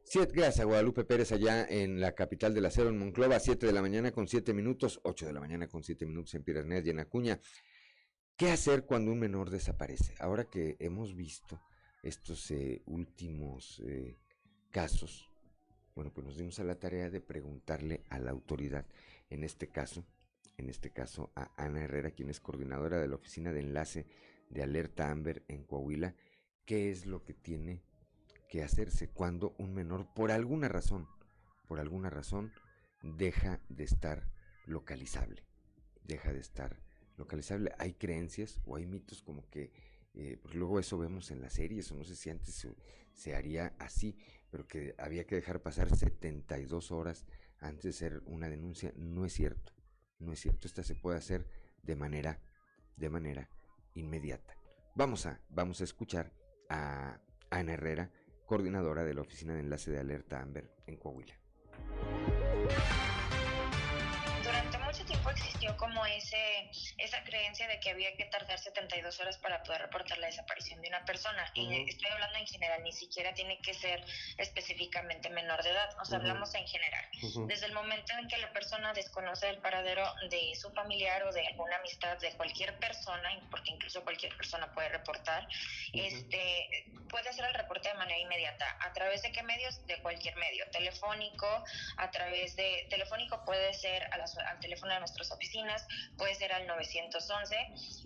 [0.06, 3.82] Siete, gracias Guadalupe Pérez allá en la capital del acero en Monclova, 7 de la
[3.82, 7.02] mañana con 7 minutos, 8 de la mañana con 7 minutos en Piranés y en
[7.02, 7.38] Acuña.
[8.38, 10.13] ¿Qué hacer cuando un menor desaparece?
[10.19, 11.61] Ahora que hemos visto
[12.03, 14.19] estos eh, últimos eh,
[14.71, 15.31] casos,
[15.95, 18.86] bueno, pues nos dimos a la tarea de preguntarle a la autoridad,
[19.29, 20.05] en este caso,
[20.57, 24.05] en este caso a Ana Herrera, quien es coordinadora de la oficina de enlace
[24.49, 26.13] de Alerta Amber en Coahuila,
[26.65, 27.83] qué es lo que tiene
[28.49, 31.07] que hacerse cuando un menor, por alguna razón,
[31.69, 32.51] por alguna razón,
[33.01, 34.29] deja de estar
[34.65, 35.45] localizable,
[36.03, 36.84] deja de estar
[37.18, 37.72] localizable.
[37.78, 39.72] Hay creencias o hay mitos como que,
[40.13, 42.68] eh, pues luego eso vemos en las series, o no sé si antes
[43.13, 44.18] se, haría así,
[44.49, 47.26] pero que había que dejar pasar 72 horas
[47.59, 48.93] antes de hacer una denuncia.
[48.95, 49.74] No es cierto,
[50.20, 50.68] no es cierto.
[50.68, 51.47] Esta se puede hacer
[51.84, 52.41] de manera,
[52.95, 53.49] de manera
[53.93, 54.57] inmediata.
[54.95, 56.32] Vamos a, vamos a escuchar
[56.70, 58.11] a Ana Herrera,
[58.45, 61.36] coordinadora de la Oficina de Enlace de Alerta Amber en Coahuila.
[64.43, 69.38] Durante mucho tiempo existió como ese esa creencia de que había que tardar 72 horas
[69.38, 71.51] para poder reportar la desaparición de una persona.
[71.53, 74.03] Y estoy hablando en general, ni siquiera tiene que ser
[74.38, 77.05] específicamente menor de edad, nos hablamos en general.
[77.47, 81.45] Desde el momento en que la persona desconoce el paradero de su familiar o de
[81.47, 85.47] alguna amistad de cualquier persona, porque incluso cualquier persona puede reportar,
[85.93, 88.78] este puede hacer el reporte de manera inmediata.
[88.82, 89.86] ¿A través de qué medios?
[89.86, 91.47] De cualquier medio, telefónico,
[91.97, 95.55] a través de telefónico puede ser al teléfono de nuestras oficinas,
[96.18, 97.56] puede ser al 911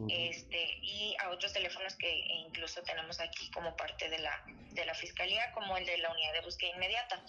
[0.10, 4.94] este, y a otros teléfonos que incluso tenemos aquí como parte de la, de la
[4.94, 7.22] Fiscalía, como el de la Unidad de Búsqueda Inmediata.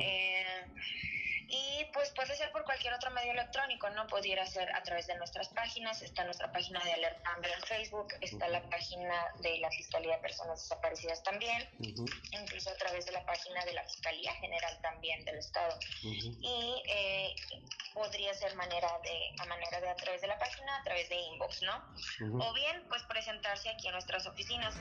[0.00, 0.64] eh,
[1.52, 4.06] y pues puede ser por cualquier otro medio electrónico, ¿no?
[4.06, 8.14] Pudiera ser a través de nuestras páginas, está nuestra página de Alerta Amber en Facebook,
[8.20, 11.68] está la página de la Fiscalía de Personas Desaparecidas también,
[12.30, 15.76] incluso a través de la página de la Fiscalía General también del Estado.
[16.02, 17.34] Y eh,
[17.94, 21.62] podría ser manera de, manera de a través de la página, a través de inbox,
[21.62, 22.38] ¿no?
[22.38, 24.74] O bien, pues presentarse aquí en nuestras oficinas.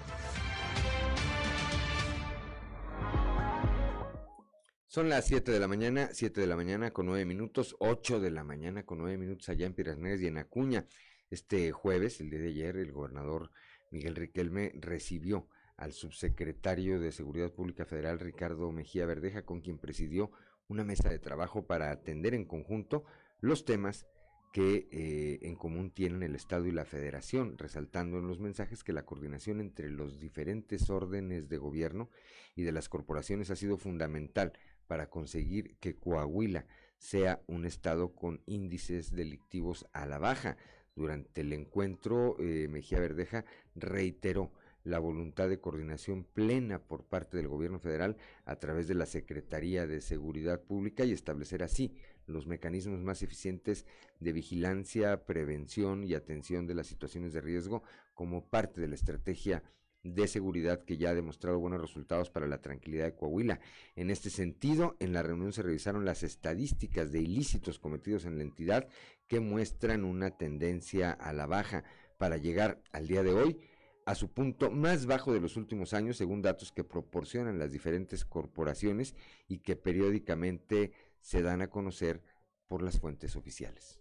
[4.88, 8.32] Son las 7 de la mañana, 7 de la mañana con 9 minutos, 8 de
[8.32, 10.88] la mañana con 9 minutos allá en Piedras y en Acuña.
[11.30, 13.52] Este jueves, el día de ayer, el gobernador
[13.92, 20.32] Miguel Riquelme recibió al subsecretario de Seguridad Pública Federal Ricardo Mejía Verdeja, con quien presidió
[20.68, 23.04] una mesa de trabajo para atender en conjunto
[23.42, 24.08] los temas
[24.52, 28.94] que eh, en común tienen el Estado y la Federación, resaltando en los mensajes que
[28.94, 32.10] la coordinación entre los diferentes órdenes de gobierno
[32.56, 34.54] y de las corporaciones ha sido fundamental
[34.88, 36.66] para conseguir que Coahuila
[36.98, 40.58] sea un estado con índices delictivos a la baja.
[40.96, 43.46] Durante el encuentro, eh, Mejía Verdeja
[43.76, 44.52] reiteró
[44.84, 49.86] la voluntad de coordinación plena por parte del gobierno federal a través de la Secretaría
[49.86, 51.94] de Seguridad Pública y establecer así
[52.30, 53.86] los mecanismos más eficientes
[54.20, 59.64] de vigilancia, prevención y atención de las situaciones de riesgo como parte de la estrategia
[60.04, 63.60] de seguridad que ya ha demostrado buenos resultados para la tranquilidad de Coahuila.
[63.96, 68.44] En este sentido, en la reunión se revisaron las estadísticas de ilícitos cometidos en la
[68.44, 68.88] entidad
[69.28, 71.84] que muestran una tendencia a la baja
[72.18, 73.60] para llegar al día de hoy
[74.06, 78.26] a su punto más bajo de los últimos años, según datos que proporcionan las diferentes
[78.26, 79.14] corporaciones
[79.48, 82.22] y que periódicamente se dan a conocer
[82.68, 84.00] por las fuentes oficiales.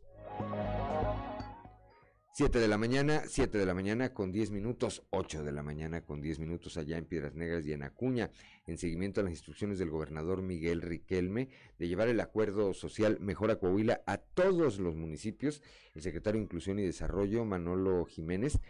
[2.39, 6.03] 7 de la mañana, 7 de la mañana con 10 minutos, 8 de la mañana
[6.03, 8.31] con 10 minutos allá en Piedras Negras y en Acuña,
[8.69, 11.49] en seguimiento a las instrucciones del gobernador Miguel Riquelme
[11.81, 15.63] de llevar el acuerdo social Mejora Coahuila a todos los municipios.
[15.97, 18.61] El secretario de Inclusión y Desarrollo, Manolo Jiménez,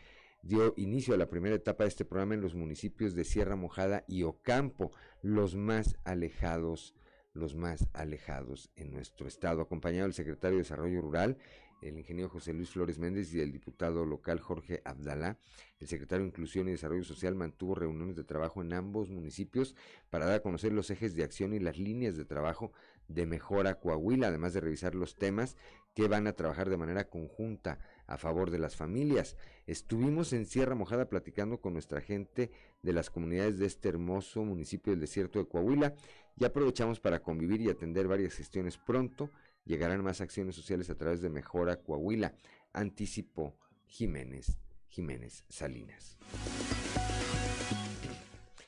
[0.42, 4.03] dio inicio a la primera etapa de este programa en los municipios de Sierra Mojada
[4.09, 6.94] y Ocampo, los más alejados
[7.35, 11.39] los más alejados en nuestro estado, acompañado del secretario de Desarrollo Rural,
[11.81, 15.39] el ingeniero José Luis Flores Méndez y el diputado local Jorge Abdalá.
[15.79, 19.76] El secretario de Inclusión y Desarrollo Social mantuvo reuniones de trabajo en ambos municipios
[20.11, 22.72] para dar a conocer los ejes de acción y las líneas de trabajo
[23.07, 25.57] de mejora Coahuila, además de revisar los temas
[25.95, 29.37] que van a trabajar de manera conjunta a favor de las familias.
[29.66, 32.51] Estuvimos en Sierra Mojada platicando con nuestra gente
[32.83, 35.95] de las comunidades de este hermoso municipio del desierto de Coahuila
[36.39, 39.30] y aprovechamos para convivir y atender varias gestiones pronto
[39.68, 42.34] Llegarán más acciones sociales a través de Mejora Coahuila,
[42.72, 46.16] anticipó Jiménez, Jiménez Salinas.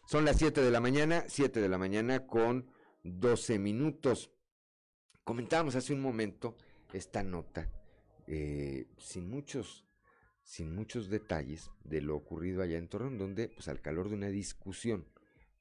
[0.05, 2.71] Son las 7 de la mañana, 7 de la mañana con
[3.05, 4.31] 12 minutos.
[5.25, 6.55] Comentábamos hace un momento
[6.93, 7.71] esta nota,
[8.27, 9.87] eh, sin muchos
[10.43, 14.29] sin muchos detalles de lo ocurrido allá en Torreón, donde pues al calor de una
[14.29, 15.07] discusión,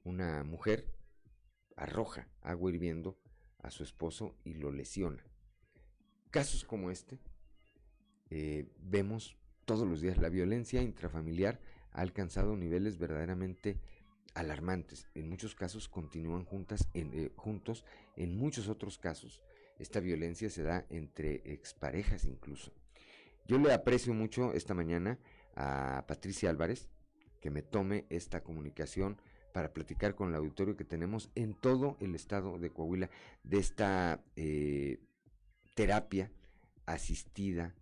[0.04, 0.84] una mujer
[1.82, 3.18] arroja agua hirviendo
[3.58, 5.22] a su esposo y lo lesiona
[6.30, 7.18] casos como este,
[8.30, 11.60] eh, vemos todos los días la violencia intrafamiliar
[11.92, 13.80] ha alcanzado niveles verdaderamente
[14.34, 15.06] alarmantes.
[15.14, 17.84] En muchos casos continúan juntas, eh, juntos,
[18.16, 19.42] en muchos otros casos
[19.78, 22.72] esta violencia se da entre exparejas incluso.
[23.46, 25.18] Yo le aprecio mucho esta mañana
[25.56, 26.88] a Patricia Álvarez
[27.40, 29.20] que me tome esta comunicación
[29.52, 33.10] para platicar con el auditorio que tenemos en todo el estado de Coahuila
[33.42, 34.98] de esta eh,
[35.74, 36.30] terapia
[36.86, 37.74] asistida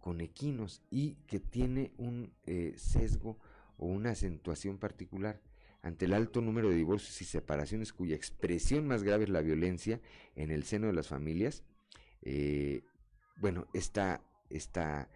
[0.00, 3.38] con equinos y que tiene un eh, sesgo
[3.76, 5.40] o una acentuación particular
[5.82, 10.00] ante el alto número de divorcios y separaciones cuya expresión más grave es la violencia
[10.34, 11.62] en el seno de las familias.
[12.22, 12.82] Eh,
[13.36, 15.08] bueno, esta, esta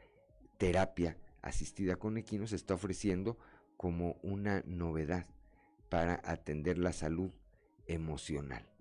[0.59, 3.37] terapia asistida con equinos se está ofreciendo
[3.77, 5.27] como una novedad
[5.93, 7.31] para atender la salud
[7.87, 8.73] emocional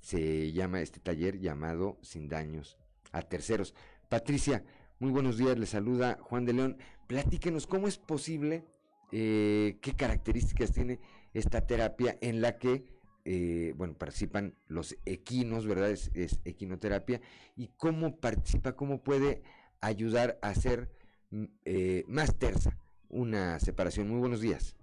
[0.00, 2.78] se llama este taller llamado Sin daños
[3.12, 3.74] a terceros.
[4.08, 4.64] Patricia,
[4.98, 6.76] Muy buenos días, le saluda Juan de León.
[7.08, 8.64] Platíquenos cómo es posible,
[9.10, 11.00] eh, qué características tiene
[11.34, 12.84] esta terapia en la que,
[13.24, 15.90] eh, bueno, participan los equinos, ¿verdad?
[15.90, 17.20] Es, es, equinoterapia.
[17.56, 19.42] Y cómo participa, cómo puede
[19.80, 20.92] ayudar a hacer
[21.30, 22.78] mm, eh, más tersa
[23.08, 24.08] una separación.
[24.08, 24.76] Muy buenos días.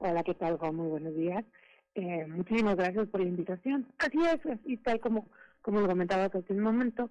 [0.00, 0.76] Hola, ¿qué tal, Juan?
[0.76, 1.44] Muy buenos días.
[1.96, 3.88] Eh, muchísimas gracias por la invitación.
[3.98, 5.28] Así es, así tal como,
[5.60, 7.10] como lo comentaba hace un momento.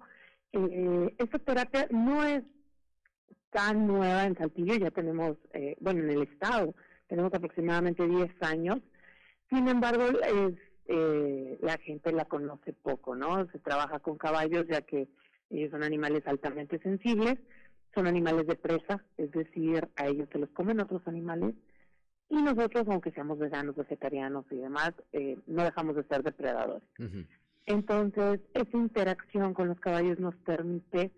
[0.54, 2.42] Eh, esta terapia no es
[3.50, 6.74] tan nueva en Saltillo, ya tenemos, eh, bueno, en el estado,
[7.08, 8.78] tenemos aproximadamente 10 años.
[9.50, 10.54] Sin embargo, es,
[10.86, 13.46] eh, la gente la conoce poco, ¿no?
[13.50, 15.08] Se trabaja con caballos ya que
[15.50, 17.38] ellos son animales altamente sensibles,
[17.94, 21.54] son animales de presa, es decir, a ellos se los comen otros animales
[22.30, 26.82] y nosotros, aunque seamos veganos, vegetarianos y demás, eh, no dejamos de ser depredadores.
[27.66, 31.10] Entonces, esa interacción con los caballos nos permite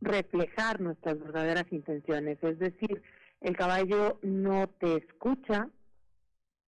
[0.00, 3.02] reflejar nuestras verdaderas intenciones, es decir,
[3.40, 5.68] el caballo no te escucha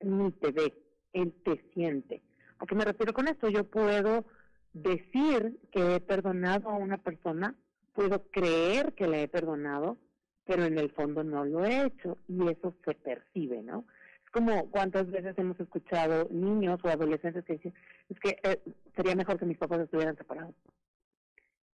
[0.02, 0.74] ni te ve,
[1.14, 2.22] él te siente.
[2.60, 3.50] ¿A qué me refiero con esto?
[3.50, 4.26] Yo puedo
[4.74, 7.56] decir que he perdonado a una persona,
[7.94, 9.98] puedo creer que le he perdonado,
[10.46, 13.86] pero en el fondo no lo he hecho y eso se percibe, ¿no?
[14.24, 17.74] Es como cuántas veces hemos escuchado niños o adolescentes que dicen,
[18.10, 18.62] es que eh,
[18.96, 20.54] sería mejor que mis papás estuvieran separados.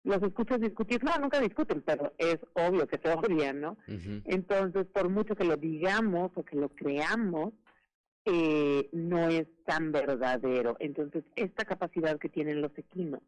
[0.03, 3.77] Los escuchas discutir, no, nunca discuten, pero es obvio que se odian, ¿no?
[4.25, 7.53] Entonces, por mucho que lo digamos o que lo creamos,
[8.25, 10.77] eh, no es tan verdadero.
[10.79, 13.21] Entonces, esta capacidad que tienen los equinos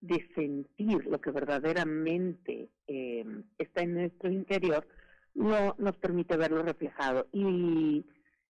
[0.00, 3.24] de sentir lo que verdaderamente eh,
[3.58, 4.86] está en nuestro interior,
[5.34, 7.28] no nos permite verlo reflejado.
[7.32, 8.04] Y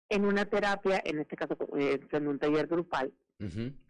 [0.09, 3.13] en una terapia, en este caso eh, en un taller grupal,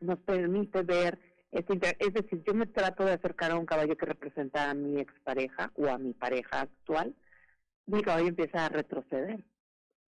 [0.00, 1.18] nos permite ver,
[1.50, 5.00] este, es decir, yo me trato de acercar a un caballo que representa a mi
[5.00, 7.16] expareja o a mi pareja actual,
[7.86, 9.44] mi caballo empieza a retroceder.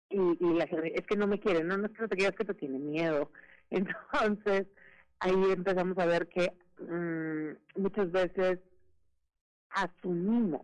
[0.08, 2.16] Y, y la gente, es que no me quiere, no, no es que no te
[2.16, 3.30] quieras, es que te tiene miedo.
[3.70, 4.66] Entonces,
[5.18, 8.60] ahí empezamos a ver que Mm, muchas veces
[9.70, 10.62] asumimos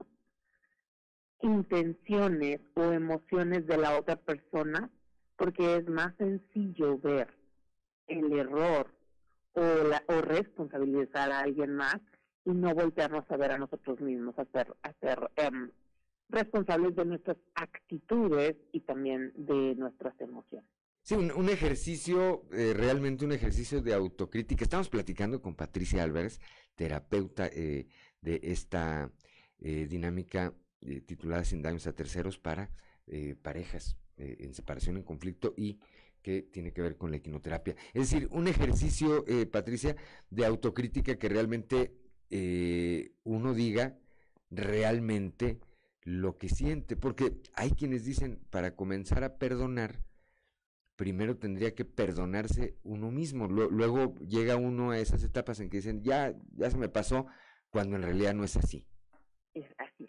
[1.40, 4.90] intenciones o emociones de la otra persona
[5.36, 7.28] porque es más sencillo ver
[8.06, 8.86] el error
[9.54, 12.00] o, la, o responsabilizar a alguien más
[12.44, 15.70] y no voltearnos a ver a nosotros mismos, a ser, a ser em,
[16.28, 20.68] responsables de nuestras actitudes y también de nuestras emociones.
[21.04, 24.62] Sí, un, ejercicio, eh, realmente un ejercicio de autocrítica.
[24.62, 26.40] Estamos platicando con Patricia Álvarez,
[26.76, 27.88] terapeuta eh,
[28.20, 29.10] de esta
[29.58, 30.54] eh, dinámica
[31.06, 32.70] titulada Sin daños a terceros para
[33.42, 35.78] parejas en separación, en conflicto y
[36.22, 37.76] que tiene que ver con la equinoterapia.
[37.94, 39.94] Es decir, un ejercicio, Patricia,
[40.30, 41.94] de autocrítica que realmente
[43.22, 43.96] uno diga
[44.50, 45.60] realmente
[46.02, 50.02] lo que siente, porque hay quienes dicen, para comenzar a perdonar,
[51.02, 53.48] primero tendría que perdonarse uno mismo.
[53.48, 57.26] Luego llega uno a esas etapas en que dicen, ya, ya se me pasó,
[57.70, 58.86] cuando en realidad no es así.
[59.52, 60.06] Es así.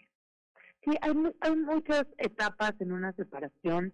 [0.84, 3.92] Sí, hay, hay muchas etapas en una separación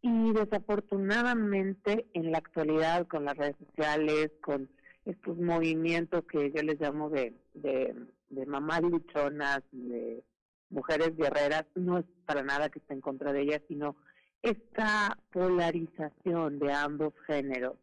[0.00, 4.70] y desafortunadamente en la actualidad con las redes sociales, con
[5.06, 7.96] estos movimientos que yo les llamo de, de,
[8.30, 10.22] de mamás luchonas, de
[10.70, 13.96] mujeres guerreras, no es para nada que esté en contra de ellas, sino
[14.42, 17.76] esta polarización de ambos géneros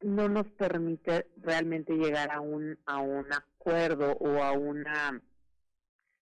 [0.00, 5.20] no nos permite realmente llegar a un a un acuerdo o a una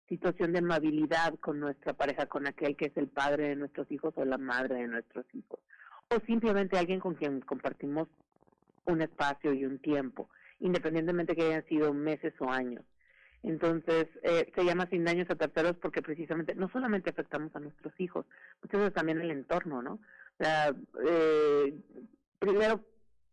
[0.09, 4.12] situación de amabilidad con nuestra pareja, con aquel que es el padre de nuestros hijos
[4.16, 5.61] o la madre de nuestros hijos,
[6.09, 8.09] o simplemente alguien con quien compartimos
[8.84, 10.28] un espacio y un tiempo,
[10.61, 12.84] independientemente que hayan sido meses o años.
[13.45, 17.92] Entonces, eh, se llama sin daños a terceros porque precisamente no solamente afectamos a nuestros
[18.01, 18.24] hijos,
[18.62, 19.95] muchas veces también el entorno, ¿no?
[19.95, 20.74] O sea,
[21.07, 21.74] eh,
[22.38, 22.84] primero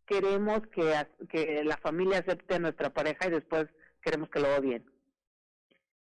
[0.06, 3.66] queremos que, la familia acepte a nuestra pareja y después
[4.02, 4.84] queremos que lo odien.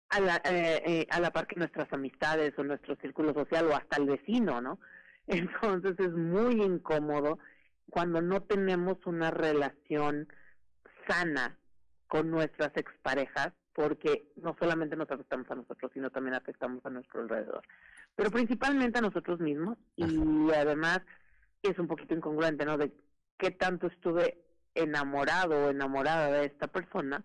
[0.10, 3.76] A la, eh, eh, a la par que nuestras amistades o nuestro círculo social o
[3.76, 4.80] hasta el vecino, ¿no?
[5.28, 7.40] Entonces es muy incómodo
[7.90, 10.28] cuando no tenemos una relación
[11.08, 11.58] sana
[12.08, 17.22] con nuestras exparejas porque no solamente nos afectamos a nosotros, sino también afectamos a nuestro
[17.22, 17.62] alrededor.
[18.16, 20.06] Pero principalmente a nosotros mismos y
[20.54, 21.02] además
[21.62, 22.78] es un poquito incongruente, ¿no?
[22.78, 22.94] De
[23.38, 24.40] qué tanto estuve
[24.76, 27.22] enamorado o enamorada de esta persona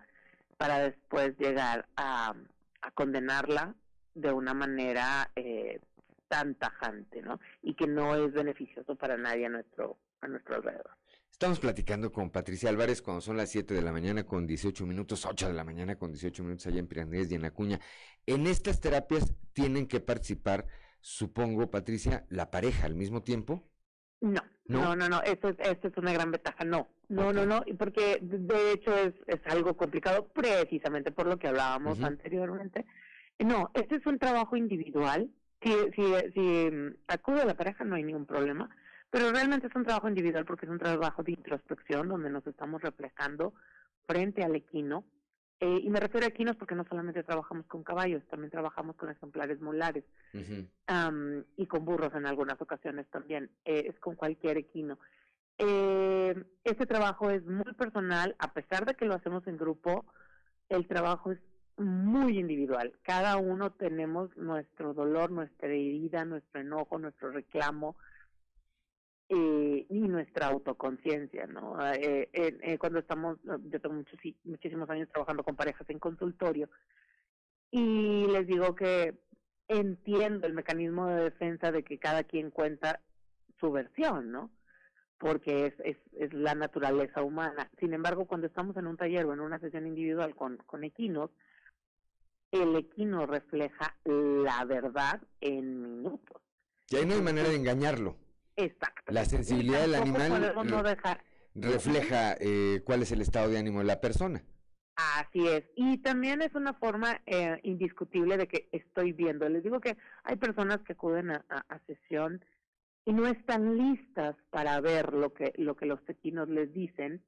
[0.57, 2.35] para después llegar a,
[2.83, 3.77] a condenarla
[4.15, 5.81] de una manera eh,
[6.27, 7.39] tan tajante, ¿no?
[7.63, 11.00] Y que no es beneficioso para nadie a nuestro, a nuestro alrededor.
[11.41, 15.24] Estamos platicando con Patricia Álvarez cuando son las 7 de la mañana con 18 minutos,
[15.24, 17.80] 8 de la mañana con 18 minutos allá en Piranés y en Acuña.
[18.26, 20.66] En estas terapias tienen que participar,
[21.01, 23.66] supongo, Patricia, la pareja al mismo tiempo.
[24.20, 27.64] No, no, no, no, eso es, eso es una gran ventaja, no, no, no, no,
[27.78, 32.84] porque de hecho es, es algo complicado precisamente por lo que hablábamos anteriormente.
[33.38, 35.30] No, este es un trabajo individual,
[35.62, 36.03] si, si,
[36.34, 38.68] si mm, acude a la pareja no hay ningún problema,
[39.11, 42.81] pero realmente es un trabajo individual porque es un trabajo de introspección donde nos estamos
[42.81, 43.55] reflejando
[44.07, 45.05] frente al equino,
[45.63, 49.11] eh, y me refiero a equinos porque no solamente trabajamos con caballos, también trabajamos con
[49.11, 50.05] ejemplares molares
[51.57, 53.51] y con burros en algunas ocasiones también.
[53.67, 54.99] Eh, es con cualquier equino.
[55.59, 56.35] Eh,
[56.65, 60.07] este trabajo es muy personal, a pesar de que lo hacemos en grupo,
[60.71, 61.39] el trabajo es
[61.77, 62.95] muy individual.
[63.03, 67.97] Cada uno tenemos nuestro dolor, nuestra herida, nuestro enojo, nuestro reclamo,
[69.91, 71.76] y nuestra autoconciencia, ¿no?
[71.93, 76.70] Eh, eh, cuando estamos, yo tengo muchos, muchísimos años trabajando con parejas en consultorio
[77.72, 79.18] y les digo que
[79.66, 83.01] entiendo el mecanismo de defensa de que cada quien cuenta
[83.59, 84.53] su versión, ¿no?
[85.18, 87.68] Porque es, es, es la naturaleza humana.
[87.80, 91.30] Sin embargo, cuando estamos en un taller o en una sesión individual con, con equinos,
[92.53, 96.41] el equino refleja la verdad en minutos.
[96.91, 98.16] Y ahí no hay manera de engañarlo.
[98.57, 99.13] Exacto.
[99.13, 100.55] La sensibilidad del animal
[101.55, 104.43] refleja eh, cuál es el estado de ánimo de la persona.
[104.97, 105.65] Así es.
[105.77, 109.49] Y también es una forma eh, indiscutible de que estoy viendo.
[109.49, 112.45] Les digo que hay personas que acuden a, sesión
[113.07, 117.23] y no están listas para ver lo que, lo que los tequinos les dicen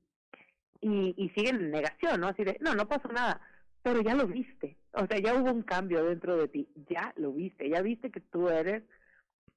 [0.81, 2.29] y, y siguen en negación, ¿no?
[2.29, 3.41] Así de, no, no pasó nada,
[3.83, 4.77] pero ya lo viste.
[4.93, 8.20] O sea, ya hubo un cambio dentro de ti, ya lo viste, ya viste que
[8.20, 8.83] tú eres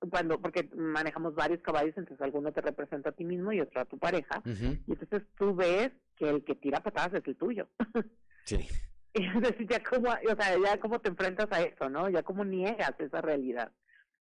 [0.09, 3.85] cuando porque manejamos varios caballos, entonces alguno te representa a ti mismo y otro a
[3.85, 7.67] tu pareja, y entonces tú ves que el que tira patadas es el tuyo.
[8.45, 8.59] Sí.
[9.15, 12.09] Y entonces ya como, o sea, ya cómo te enfrentas a eso, ¿no?
[12.09, 13.71] Ya cómo niegas esa realidad.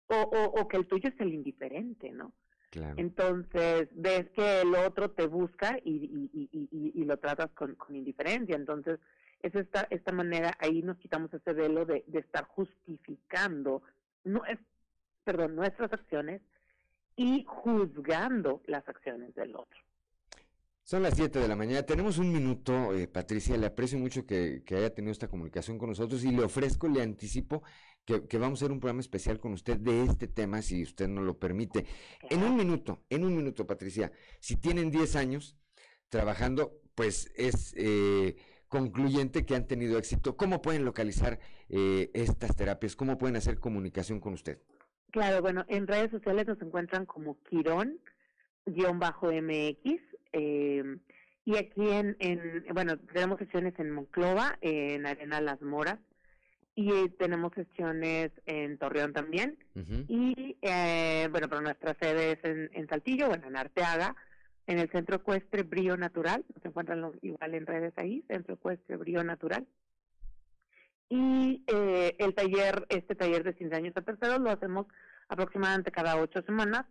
[0.07, 2.33] O, o, o que el tuyo es el indiferente, ¿no?
[2.69, 2.95] Claro.
[2.97, 7.95] Entonces ves que el otro te busca y, y, y, y, lo tratas con, con
[7.95, 8.55] indiferencia.
[8.55, 8.99] Entonces
[9.41, 13.83] es esta, esta manera, ahí nos quitamos ese velo de, de estar justificando.
[14.23, 14.59] No es
[15.29, 16.41] perdón, nuestras acciones
[17.15, 19.79] y juzgando las acciones del otro.
[20.81, 21.83] Son las 7 de la mañana.
[21.83, 23.55] Tenemos un minuto, eh, Patricia.
[23.55, 27.61] Le aprecio mucho que, haya tenido esta comunicación con nosotros y le ofrezco, le anticipo
[28.05, 31.23] que, vamos a hacer un programa especial con usted de este tema, si usted nos
[31.23, 31.85] lo permite.
[32.27, 34.11] En un minuto, en un minuto, Patricia.
[34.39, 35.55] Si tienen 10 años
[36.09, 38.35] trabajando, pues es eh,
[38.67, 40.35] concluyente que han tenido éxito.
[40.35, 42.95] ¿Cómo pueden localizar eh, estas terapias?
[42.95, 44.59] ¿Cómo pueden hacer comunicación con usted?
[45.11, 47.99] Claro, bueno, en redes sociales nos encuentran como Quirón,
[48.65, 50.01] guion bajo MX,
[50.33, 50.97] eh,
[51.45, 55.97] y aquí en, en, bueno, tenemos sesiones en Monclova, en Arena Las Moras,
[56.75, 59.57] y tenemos sesiones en Torreón también,
[60.07, 64.15] y eh, bueno, pero nuestra sede es en, en Saltillo, bueno, en Arteaga,
[64.67, 69.23] en el Centro Ecuestre Brío Natural, nos encuentran igual en redes ahí, Centro Ecuestre Brío
[69.23, 69.65] Natural.
[71.09, 74.85] Y eh, el taller, este taller de 15 años a terceros, lo hacemos
[75.27, 76.85] aproximadamente cada ocho semanas.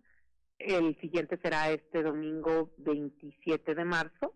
[0.59, 4.35] El siguiente será este domingo 27 de marzo.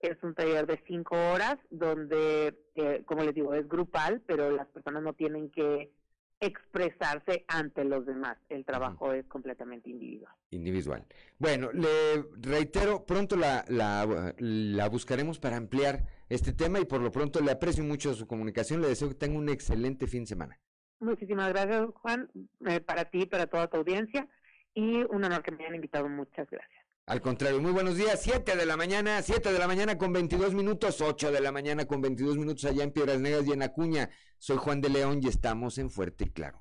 [0.00, 4.66] Es un taller de cinco horas donde, eh, como les digo, es grupal, pero las
[4.68, 5.92] personas no tienen que
[6.40, 8.38] expresarse ante los demás.
[8.48, 10.34] El trabajo es completamente individual.
[10.50, 11.04] Individual.
[11.38, 17.12] Bueno, le reitero, pronto la, la, la, buscaremos para ampliar este tema y por lo
[17.12, 18.80] pronto le aprecio mucho su comunicación.
[18.80, 20.58] Le deseo que tenga un excelente fin de semana.
[20.98, 22.30] Muchísimas gracias, Juan,
[22.66, 24.28] eh, para ti, para toda tu audiencia
[24.74, 26.08] y un honor que me hayan invitado.
[26.08, 26.79] Muchas gracias.
[27.10, 28.20] Al contrario, muy buenos días.
[28.22, 31.84] 7 de la mañana, 7 de la mañana con 22 minutos, 8 de la mañana
[31.84, 34.10] con 22 minutos allá en Piedras Negras y en Acuña.
[34.38, 36.60] Soy Juan de León y estamos en Fuerte y Claro.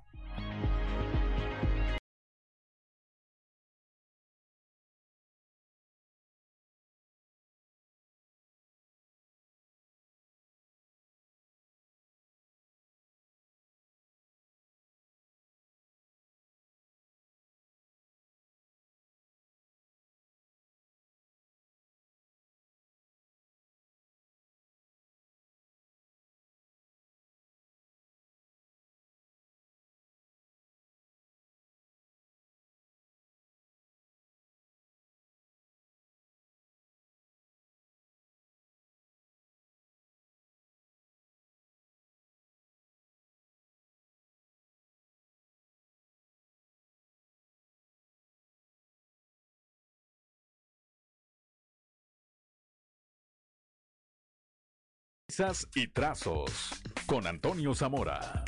[55.73, 58.43] Y trazos con Antonio Zamora.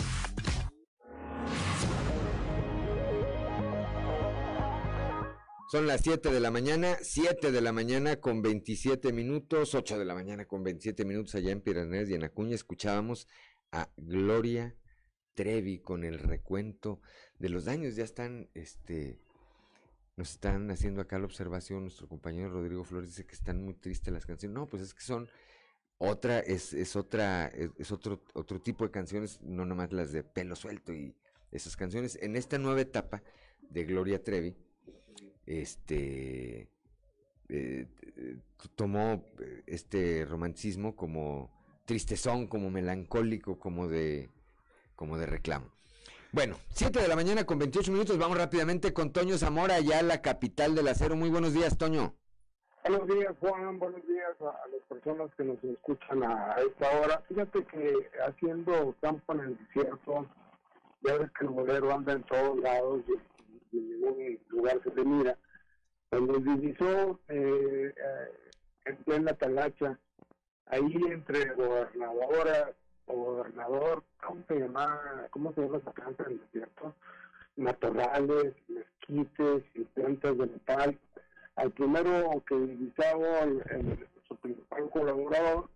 [5.72, 10.04] Son las 7 de la mañana, 7 de la mañana con 27 minutos, 8 de
[10.04, 12.56] la mañana con 27 minutos allá en Piraneas y en Acuña.
[12.56, 13.30] Escuchábamos
[13.72, 14.76] a Gloria
[15.34, 17.00] Trevi con el recuento
[17.40, 17.96] de los daños.
[17.96, 19.18] Ya están, este,
[20.18, 21.84] nos están haciendo acá la observación.
[21.84, 24.54] Nuestro compañero Rodrigo Flores dice que están muy tristes las canciones.
[24.54, 25.30] No, pues es que son
[26.04, 27.46] otra, es, es otra,
[27.78, 31.16] es, otro, otro tipo de canciones, no nomás las de pelo suelto y
[31.52, 32.18] esas canciones.
[32.22, 33.22] En esta nueva etapa
[33.62, 34.56] de Gloria Trevi,
[35.46, 36.68] este
[37.50, 37.88] eh,
[38.76, 41.52] tomó eh, este romanticismo como
[41.86, 44.32] tristezón, como melancólico, como de,
[44.96, 45.72] como de reclamo.
[46.32, 50.24] Bueno, 7 de la mañana con 28 minutos, vamos rápidamente con Toño Zamora, ya la
[50.24, 51.16] capital del acero.
[51.16, 52.16] Muy buenos días, Toño.
[52.84, 53.78] Buenos días, Juan.
[53.78, 57.22] Buenos días a, las personas que nos escuchan a, esta hora.
[57.28, 60.26] Fíjate que haciendo campo en el desierto,
[61.02, 63.04] ya ves que el bolero anda en todos lados
[63.72, 65.38] y, en ningún lugar se le mira.
[66.10, 68.52] Cuando divisó eh, eh,
[68.86, 70.00] en plena talacha,
[70.66, 72.74] ahí entre gobernadora
[73.06, 75.28] o gobernador, ¿cómo se llama?
[75.30, 76.96] ¿Cómo se llama esa planta en el desierto?
[77.58, 81.00] Matorrales, mezquites y plantas de metal
[81.56, 85.70] al primero que divisaba el, su principal colaborador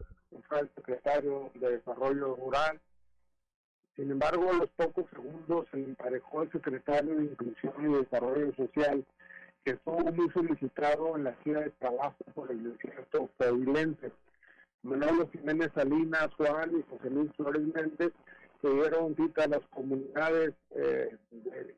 [0.47, 2.79] fue el secretario de Desarrollo Rural.
[3.95, 9.05] Sin embargo, a los pocos segundos se emparejó el secretario de Inclusión y Desarrollo Social,
[9.63, 14.11] que estuvo muy solicitado en la gira de trabajo por el desierto coahuilense.
[14.83, 18.11] Manolo Jiménez Salinas, Juan y José Luis Flores Méndez
[18.61, 21.17] se dieron cita a las comunidades eh,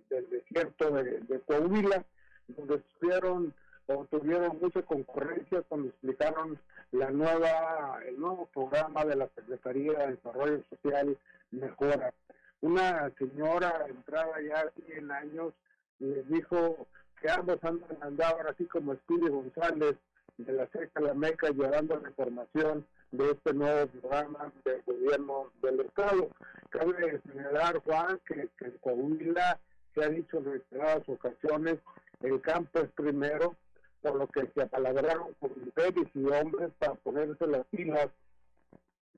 [0.09, 2.05] del desierto de, de Coahuila,
[2.47, 3.53] donde estuvieron
[3.87, 6.59] o tuvieron mucha concurrencia cuando explicaron
[6.91, 11.17] la nueva, el nuevo programa de la Secretaría de Desarrollo Social
[11.51, 12.13] Mejora.
[12.61, 15.53] Una señora entrada ya a 100 años
[15.99, 16.87] les dijo
[17.21, 17.59] que ambos
[18.01, 19.95] andaban así como Speedy González
[20.37, 25.79] de la Seca La Meca llevando la información de este nuevo programa del gobierno del
[25.81, 26.29] Estado.
[26.69, 28.49] Cabe señalar, Juan, que,
[28.81, 29.59] Coahuila
[29.95, 31.77] se ha dicho en reiteradas ocasiones,
[32.21, 33.55] el campo es primero,
[34.01, 38.09] por lo que se apalabraron con mujeres y hombres para ponerse las pilas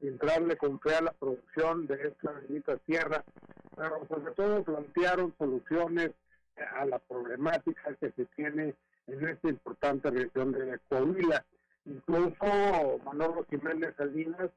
[0.02, 3.24] y entrarle con fe a la producción de esta bendita tierra,
[3.76, 6.12] pero sobre todo plantearon soluciones
[6.76, 8.76] a la problemática que se tiene
[9.08, 11.46] en esta importante región de Coahuila.
[11.86, 14.50] Incluso Manolo Jiménez Salinas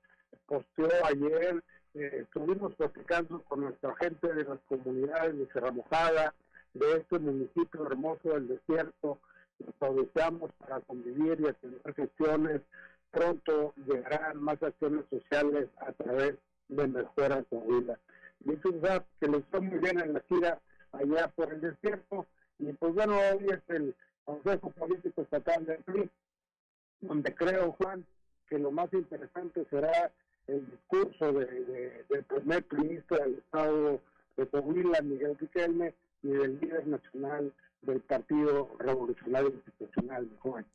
[0.47, 1.62] posteó ayer,
[1.94, 6.35] eh, estuvimos platicando con nuestra gente de las comunidades de Serra Mojada,
[6.74, 9.19] de este municipio hermoso del desierto,
[9.69, 12.61] aprovechamos para convivir y hacer gestiones.
[13.11, 16.35] Pronto llegarán más acciones sociales a través
[16.69, 17.99] de Mejora Coahuila.
[18.41, 18.70] Dicho
[19.20, 20.61] que les fue muy bien en la gira
[20.93, 22.27] allá por el desierto.
[22.59, 26.11] Y pues bueno, hoy es el Consejo Político Estatal del PRI,
[27.01, 28.05] donde creo, Juan,
[28.49, 30.12] que lo más interesante será
[30.47, 34.01] el discurso de, del primer ministro del Estado
[34.37, 40.66] de Coahuila, Miguel Riquelme, y del líder nacional del Partido Revolucionario Institucional, joven.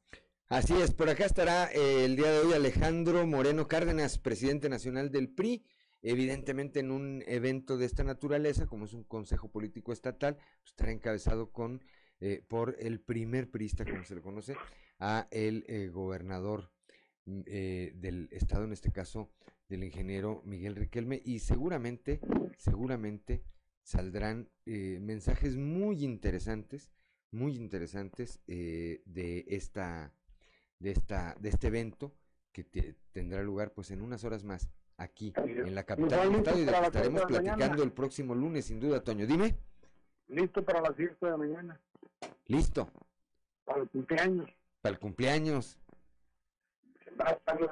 [0.49, 5.11] Así es, por acá estará eh, el día de hoy Alejandro Moreno Cárdenas, presidente nacional
[5.11, 5.65] del PRI,
[6.01, 10.91] evidentemente en un evento de esta naturaleza, como es un consejo político estatal, pues, estará
[10.91, 11.84] encabezado con
[12.19, 14.55] eh, por el primer priista, como se le conoce,
[14.99, 16.71] a el eh, gobernador
[17.25, 19.29] mm, del estado, en este caso
[19.67, 22.21] del ingeniero Miguel Riquelme, y seguramente,
[22.57, 23.43] seguramente
[23.88, 26.91] saldrán mensajes muy interesantes
[27.31, 30.14] muy interesantes eh, de esta
[30.80, 32.14] de esta de este evento
[32.51, 32.64] que
[33.14, 36.72] tendrá lugar pues en unas horas más aquí en la capital del estado y de
[36.72, 39.26] que estaremos platicando el próximo lunes sin duda Toño.
[39.27, 39.55] Dime.
[40.27, 41.80] Listo para las 10 de la mañana.
[42.47, 42.89] Listo.
[43.64, 44.49] Para el cumpleaños.
[44.81, 45.77] Para el cumpleaños.
[47.19, 47.68] Va a estar la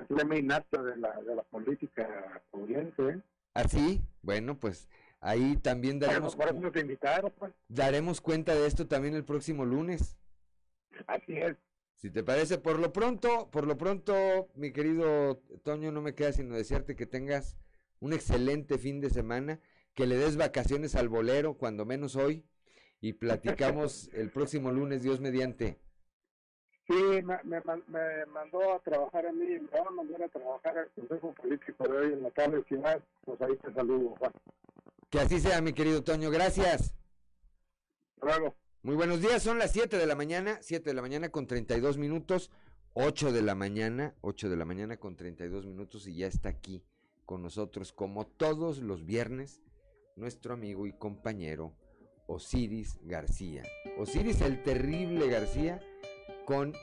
[0.84, 3.22] de la, de la política corriente ¿eh?
[3.56, 4.02] ¿Ah, sí?
[4.22, 4.88] Bueno, pues
[5.22, 7.54] Ahí también daremos, pues.
[7.68, 10.18] daremos cuenta de esto también el próximo lunes.
[11.08, 11.58] Así es.
[11.96, 16.34] Si te parece, por lo pronto, por lo pronto, mi querido Toño, no me queda
[16.34, 17.58] sino desearte que tengas
[18.00, 19.60] un excelente fin de semana,
[19.96, 22.46] que le des vacaciones al bolero, cuando menos hoy,
[23.02, 25.80] y platicamos el próximo lunes, Dios mediante.
[26.88, 26.94] Sí,
[27.24, 31.34] me, me, mandó a trabajar a mí, me va a mandar a trabajar al Consejo
[31.34, 34.32] Político de hoy en la tarde, si más, pues ahí te saludo, Juan.
[35.16, 36.30] Que así sea, mi querido Toño.
[36.30, 36.94] Gracias.
[38.22, 38.54] Luego.
[38.84, 41.98] Muy buenos días, son las 7 de la mañana, 7 de la mañana con 32
[41.98, 42.52] minutos,
[42.96, 46.84] 8 de la mañana, 8 de la mañana con 32 minutos y ya está aquí
[47.24, 49.62] con nosotros como todos los viernes
[50.18, 51.78] nuestro amigo y compañero
[52.28, 53.64] Osiris García.
[53.98, 55.80] Osiris el terrible García
[56.46, 56.74] con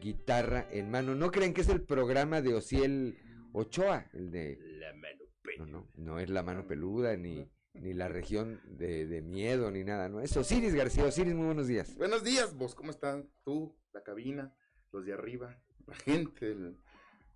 [0.00, 1.14] guitarra en mano.
[1.14, 3.18] No creen que es el programa de Osiel
[3.52, 4.58] Ochoa, el de...
[4.58, 5.66] La mano peluda.
[5.66, 9.84] No, no, no es la mano peluda ni, ni la región de, de miedo ni
[9.84, 10.20] nada, no.
[10.20, 11.04] Es Osiris García.
[11.04, 11.94] Osiris, muy buenos días.
[11.96, 13.28] Buenos días, vos, ¿cómo están?
[13.44, 14.54] Tú, la cabina,
[14.92, 16.76] los de arriba, la gente, el-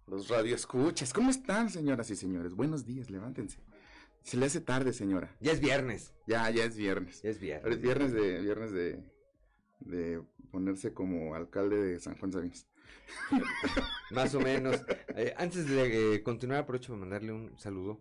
[0.06, 1.12] los radioescuchas.
[1.12, 2.54] ¿Cómo están, señoras y señores?
[2.54, 3.58] Buenos días, levántense.
[4.22, 5.34] Se le hace tarde, señora.
[5.40, 6.12] Ya es viernes.
[6.26, 7.22] Ya, ya es viernes.
[7.22, 7.72] Ya es viernes.
[7.74, 9.00] Es viernes de, viernes de,
[9.80, 12.66] de ponerse como alcalde de San Juan Sabinas.
[14.10, 14.80] Más o menos.
[15.16, 18.00] Eh, antes de eh, continuar, aprovecho para mandarle un saludo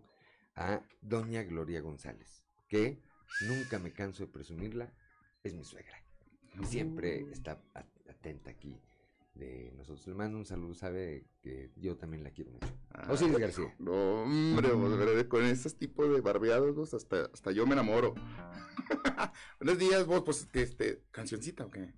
[0.56, 3.00] a doña Gloria González, que
[3.48, 4.92] nunca me canso de presumirla,
[5.42, 6.02] es mi suegra.
[6.60, 8.80] Y siempre está a- atenta aquí
[9.34, 10.06] de nosotros.
[10.06, 12.68] Le mando un saludo, sabe que yo también la quiero mucho.
[13.08, 13.74] Osiris García.
[13.78, 15.26] No, hombre, vos, ¿verdad?
[15.28, 18.14] con esos tipos de barbeados, hasta, hasta yo me enamoro.
[19.60, 21.94] Buenos días, vos, pues, este, ¿cancioncita o qué?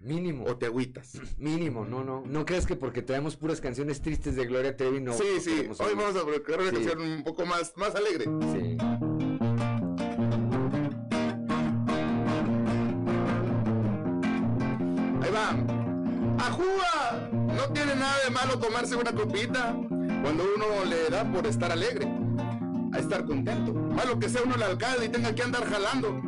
[0.00, 0.44] Mínimo.
[0.46, 1.12] ¿O te agüitas?
[1.38, 2.22] Mínimo, no, no.
[2.26, 5.12] No creas que porque traemos puras canciones tristes de Gloria Trevi, no.
[5.12, 6.76] sí, sí, hoy vamos a buscar una Sí.
[6.76, 8.24] canción un poco más, más alegre.
[8.52, 8.76] Sí.
[15.22, 16.44] Ahí va.
[16.44, 17.28] ¡Ajúa!
[17.32, 19.74] No tiene nada de malo tomarse una copita
[20.22, 22.06] cuando uno le da por estar alegre,
[22.92, 23.72] a estar contento.
[23.74, 26.20] Malo que sea uno el alcalde y tenga que andar jalando.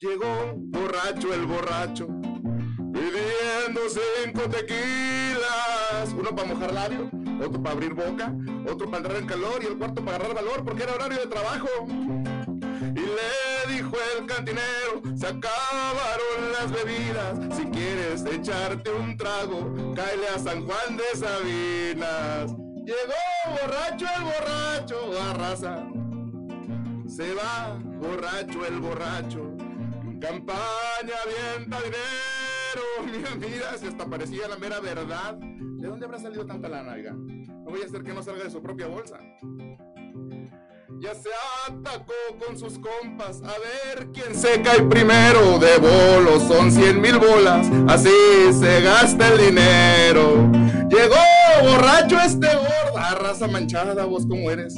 [0.00, 6.14] Llegó borracho el borracho, pidiendo cinco tequilas.
[6.16, 7.10] Uno para mojar labio,
[7.44, 8.32] otro para abrir boca,
[8.70, 11.26] otro para entrar en calor y el cuarto para agarrar valor porque era horario de
[11.26, 11.68] trabajo.
[12.94, 17.56] Y le dijo el cantinero, se acabaron las bebidas.
[17.56, 22.54] Si quieres echarte un trago, cáele a San Juan de Sabinas.
[22.86, 23.18] Llegó
[23.50, 25.88] borracho el borracho, arrasa.
[27.08, 29.57] Se va borracho el borracho.
[30.20, 33.36] Campaña avienta dinero.
[33.38, 35.34] Mira, si hasta parecía la mera verdad.
[35.34, 37.12] ¿De dónde habrá salido tanta lana, oiga?
[37.12, 39.20] No voy a hacer que no salga de su propia bolsa.
[41.00, 41.28] Ya se
[41.68, 42.12] atacó
[42.44, 45.60] con sus compas a ver quién se cae primero.
[45.60, 48.10] De bolos son cien mil bolas, así
[48.58, 50.50] se gasta el dinero.
[50.90, 51.14] Llegó
[51.62, 54.74] borracho este gorda, raza manchada, vos cómo eres.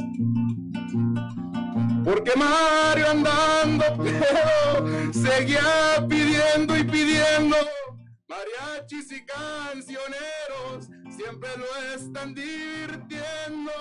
[2.04, 7.56] Porque Mario andando pedo seguía pidiendo y pidiendo.
[8.28, 13.72] Mariachis y cancioneros siempre lo están divirtiendo.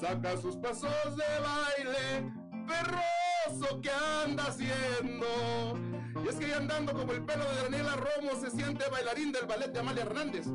[0.00, 2.32] Saca sus pasos de baile,
[2.66, 3.90] perroso que
[4.24, 5.78] anda haciendo.
[6.24, 9.46] Y es que ya andando como el pelo de Daniela Romo se siente bailarín del
[9.46, 10.46] ballet de Amalia Hernández.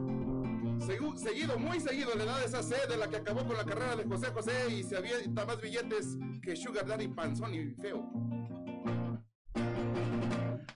[0.86, 3.96] Segu- seguido, muy seguido le da esa sed de la que acabó con la carrera
[3.96, 8.08] de José José y se avienta más billetes que Sugar Daddy Panzón y feo.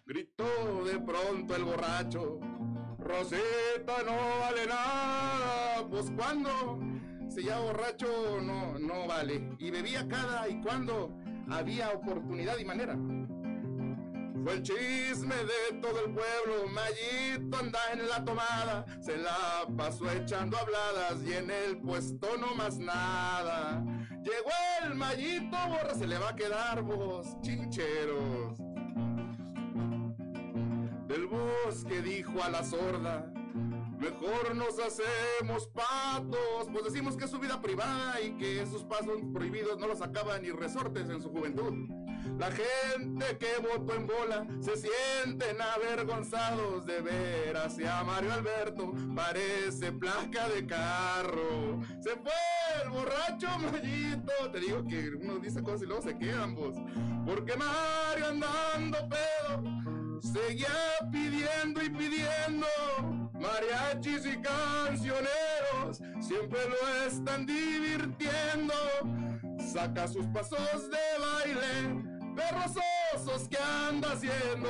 [0.06, 2.40] Gritó de pronto el borracho,
[2.98, 6.80] Rosita no vale nada, pues cuando
[7.30, 9.56] si ya borracho no, no vale.
[9.60, 11.15] Y bebía cada y cuando
[11.49, 12.98] había oportunidad y manera.
[14.51, 20.57] El chisme de todo el pueblo, Mayito anda en la tomada, se la pasó echando
[20.57, 23.84] habladas y en el puesto no más nada.
[24.23, 24.51] Llegó
[24.84, 28.57] el Mayito, borra, se le va a quedar vos, chincheros.
[31.07, 33.31] Del bosque dijo a la sorda,
[33.99, 39.21] Mejor nos hacemos patos, pues decimos que es su vida privada y que esos pasos
[39.34, 42.09] prohibidos no los acaban ni resortes en su juventud.
[42.38, 49.91] La gente que votó en bola se sienten avergonzados de ver hacia Mario Alberto, parece
[49.91, 51.81] placa de carro.
[51.99, 52.31] Se fue
[52.84, 56.76] el borracho Mayito, te digo que uno dice cosas y luego se quedan vos,
[57.26, 59.64] porque Mario andando pedo
[60.22, 60.68] seguía
[61.11, 62.68] pidiendo y pidiendo.
[63.34, 68.73] Mariachis y cancioneros siempre lo están divirtiendo.
[69.72, 72.76] Saca sus pasos de baile, perros
[73.16, 74.70] osos que anda haciendo.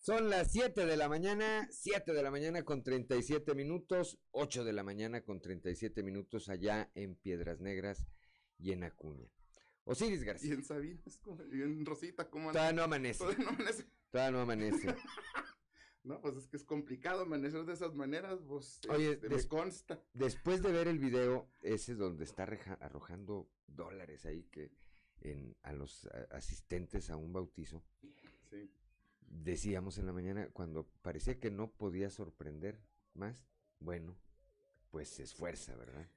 [0.00, 4.72] Son las 7 de la mañana, 7 de la mañana con 37 minutos, 8 de
[4.72, 8.06] la mañana con 37 minutos allá en Piedras Negras
[8.58, 9.28] y en Acuña.
[9.84, 10.54] Osiris Y García.
[10.54, 13.18] en Sabinas, ¿cómo- y en Rosita, ¿cómo Todavía no amanece.
[13.18, 13.84] Todavía no amanece.
[14.10, 14.86] Todavía no amanece.
[16.08, 19.46] No, pues es que es complicado amanecer de esas maneras, pues Oye, este, me des-
[19.46, 20.02] consta.
[20.14, 24.72] Después de ver el video, ese donde está arrojando dólares ahí que
[25.20, 27.84] en, a los a- asistentes a un bautizo,
[28.50, 28.70] Sí.
[29.20, 32.80] decíamos en la mañana, cuando parecía que no podía sorprender
[33.14, 33.46] más,
[33.80, 34.16] bueno,
[34.90, 36.08] pues se esfuerza, ¿verdad?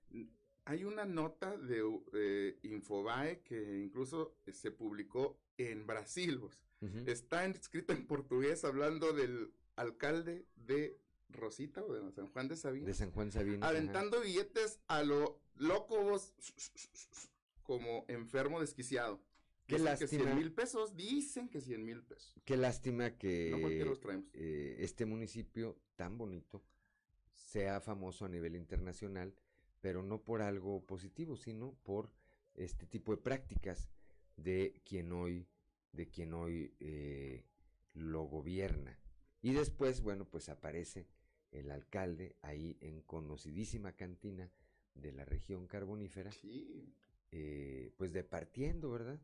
[0.63, 1.81] Hay una nota de
[2.13, 6.39] eh, Infobae que incluso se publicó en Brasil.
[6.39, 6.63] pues.
[7.07, 10.97] Está escrita en portugués hablando del alcalde de
[11.29, 12.85] Rosita o de San Juan de Sabina.
[12.87, 13.67] De San Juan Sabina.
[13.67, 16.33] Aventando billetes a lo loco vos,
[17.63, 19.21] como enfermo desquiciado.
[19.67, 20.09] Qué Dicen lástima.
[20.09, 22.33] Que 100 mil pesos, dicen que 100 mil pesos.
[22.43, 24.25] Qué lástima que No los traemos.
[24.33, 26.63] eh, este municipio tan bonito
[27.33, 29.33] sea famoso a nivel internacional,
[29.79, 32.11] pero no por algo positivo, sino por
[32.55, 33.89] este tipo de prácticas
[34.35, 35.47] de quien hoy,
[35.93, 37.45] de quien hoy eh,
[37.93, 38.97] lo gobierna.
[39.41, 41.07] Y después, bueno, pues aparece
[41.51, 44.49] el alcalde ahí en conocidísima cantina
[44.95, 46.31] de la región carbonífera,
[47.31, 49.19] eh, pues departiendo, ¿verdad?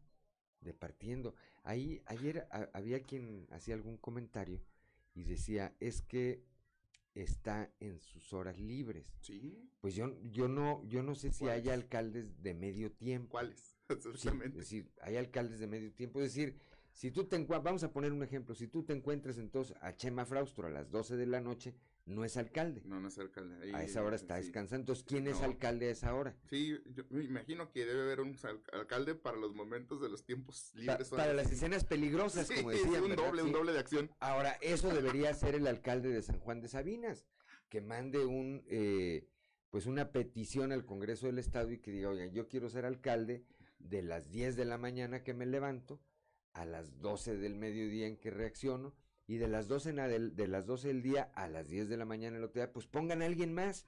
[0.61, 1.35] Departiendo.
[1.63, 4.61] Ahí, ayer ha- había quien hacía algún comentario
[5.13, 6.43] y decía, es que
[7.15, 9.05] está en sus horas libres.
[9.21, 9.69] Sí.
[9.81, 11.65] Pues yo, yo no, yo no sé si ¿Cuáles?
[11.67, 13.29] hay alcaldes de medio tiempo.
[13.31, 13.75] ¿Cuáles?
[14.17, 16.19] Sí, es decir, hay alcaldes de medio tiempo.
[16.21, 16.57] Es decir,
[16.97, 20.25] si tú te vamos a poner un ejemplo, si tú te encuentras entonces a Chema
[20.25, 21.75] Fraustro a las 12 de la noche,
[22.07, 22.81] no es alcalde.
[22.85, 23.55] No, no es alcalde.
[23.61, 24.45] Ahí, a esa hora está sí.
[24.45, 24.81] descansando.
[24.81, 26.35] Entonces, ¿quién es alcalde a esa hora?
[26.49, 30.25] Sí, yo me imagino que debe haber un al- alcalde para los momentos de los
[30.25, 31.09] tiempos Pa- libres.
[31.09, 33.03] para las escenas peligrosas, Sí, como sí, decían.
[33.03, 33.25] un ¿verdad?
[33.27, 33.53] doble, un Sí.
[33.53, 34.09] doble de acción.
[34.19, 37.27] Ahora, eso debería ser el alcalde de San Juan de Sabinas,
[37.69, 39.27] que mande un, eh,
[39.69, 43.45] pues una petición al Congreso del Estado y que diga, oigan, yo quiero ser alcalde
[43.77, 46.01] de las 10 de la mañana que me levanto,
[46.57, 48.93] a las 12 del mediodía en que reacciono,
[49.27, 51.97] y de las 12, en adel- de las 12 del día a las 10 de
[51.97, 53.85] la mañana el otro día, pues pongan a alguien más.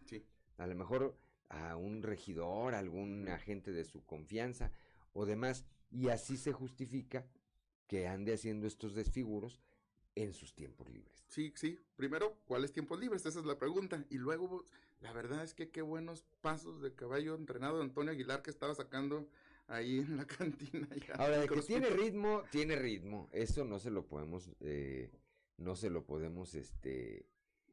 [0.58, 1.18] A lo mejor
[1.50, 4.72] a un regidor, algún agente de su confianza
[5.14, 7.26] o demás, y así se justifica
[7.88, 9.60] que ande haciendo estos desfiguros
[10.16, 11.24] en sus tiempos libres.
[11.30, 11.80] Sí, sí.
[11.96, 13.26] Primero, ¿cuáles tiempos libres?
[13.26, 14.06] Esa es la pregunta.
[14.10, 14.66] Y luego,
[15.00, 18.76] la verdad es que qué buenos pasos de caballo entrenado de Antonio Aguilar que estaba
[18.76, 19.28] sacando
[19.70, 20.88] ahí en la cantina.
[21.08, 23.30] ya Ahora, de que tiene ritmo, tiene ritmo.
[23.32, 25.12] Eso no se lo podemos, eh,
[25.58, 27.26] no se lo podemos, este,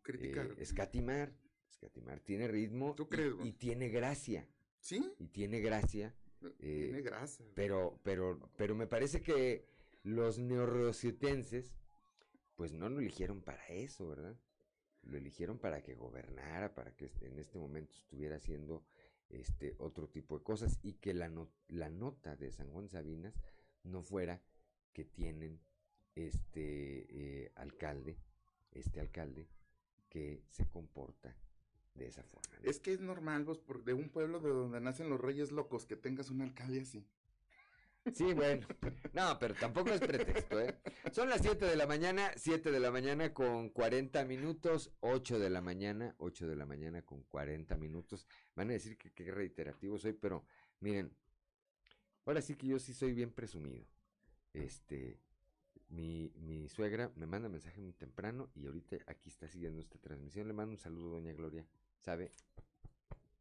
[0.03, 0.47] Criticar.
[0.47, 1.33] eh, escatimar.
[1.71, 2.21] Escatimar.
[2.21, 4.49] Tiene ritmo y- crees, y, tiene gracia.
[4.81, 5.13] ¿Sí?
[5.19, 6.15] Y tiene gracia.
[6.61, 7.45] eh, Tiene grasa.
[7.55, 9.67] Pero, pero, pero me parece que
[10.05, 11.75] los neorrocietenses,
[12.55, 14.39] pues no lo eligieron para eso, ¿verdad?
[15.03, 18.85] Lo eligieron para que gobernara, para que en este momento estuviera haciendo
[19.29, 23.35] este otro tipo de cosas y que la, no- la nota de San Juan Sabinas
[23.83, 24.43] no fuera
[24.93, 25.61] que tienen
[26.15, 27.07] este
[27.45, 28.17] eh, alcalde,
[28.73, 29.49] este alcalde
[30.09, 31.37] que se comporta
[31.95, 32.49] de esa forma.
[32.63, 35.97] Es que es normal, vos, de un pueblo de donde nacen los reyes locos, que
[35.97, 37.07] tengas un alcalde así.
[38.15, 38.67] Sí, bueno.
[39.13, 40.79] No, pero tampoco es pretexto, ¿eh?
[41.13, 45.51] Son las 7 de la mañana, 7 de la mañana con 40 minutos, 8 de
[45.51, 48.27] la mañana, 8 de la mañana con 40 minutos.
[48.55, 50.45] Van a decir que qué reiterativo soy, pero
[50.81, 51.13] miren,
[52.25, 53.87] ahora sí que yo sí soy bien presumido.
[54.53, 55.19] Este,
[55.89, 60.47] mi, mi suegra me manda mensaje muy temprano y ahorita aquí está siguiendo esta transmisión.
[60.47, 61.67] Le mando un saludo, doña Gloria.
[62.01, 62.31] ¿Sabe?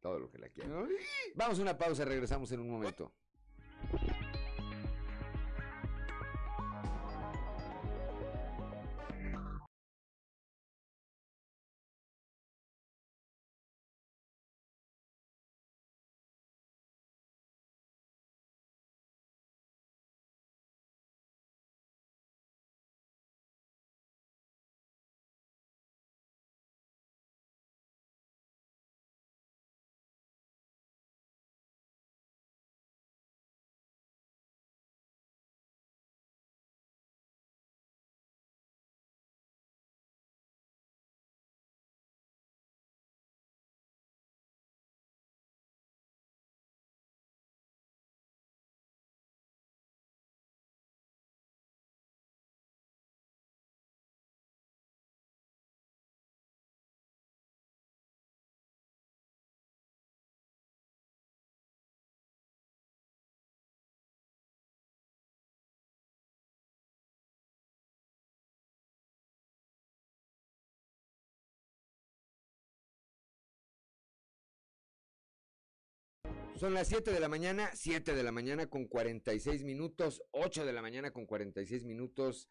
[0.00, 0.70] Todo lo que la quiere.
[1.34, 3.12] Vamos a una pausa, regresamos en un momento.
[76.56, 80.72] Son las 7 de la mañana, 7 de la mañana con 46 minutos, 8 de
[80.72, 82.48] la mañana con 46 minutos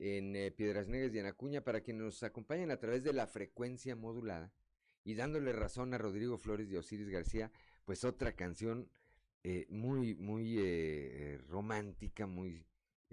[0.00, 3.28] en eh, Piedras Negras y en Acuña para quienes nos acompañan a través de la
[3.28, 4.52] frecuencia modulada
[5.04, 7.52] y dándole razón a Rodrigo Flores y a Osiris García,
[7.84, 8.90] pues otra canción
[9.44, 12.66] eh, muy, muy eh, romántica, muy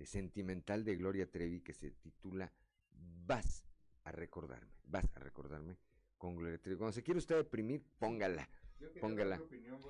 [0.05, 2.51] sentimental de Gloria Trevi que se titula
[3.27, 3.63] vas
[4.05, 5.77] a recordarme, vas a recordarme
[6.17, 6.79] con Gloria Trevi.
[6.79, 8.49] Cuando se quiere usted deprimir, póngala,
[8.99, 9.41] póngala.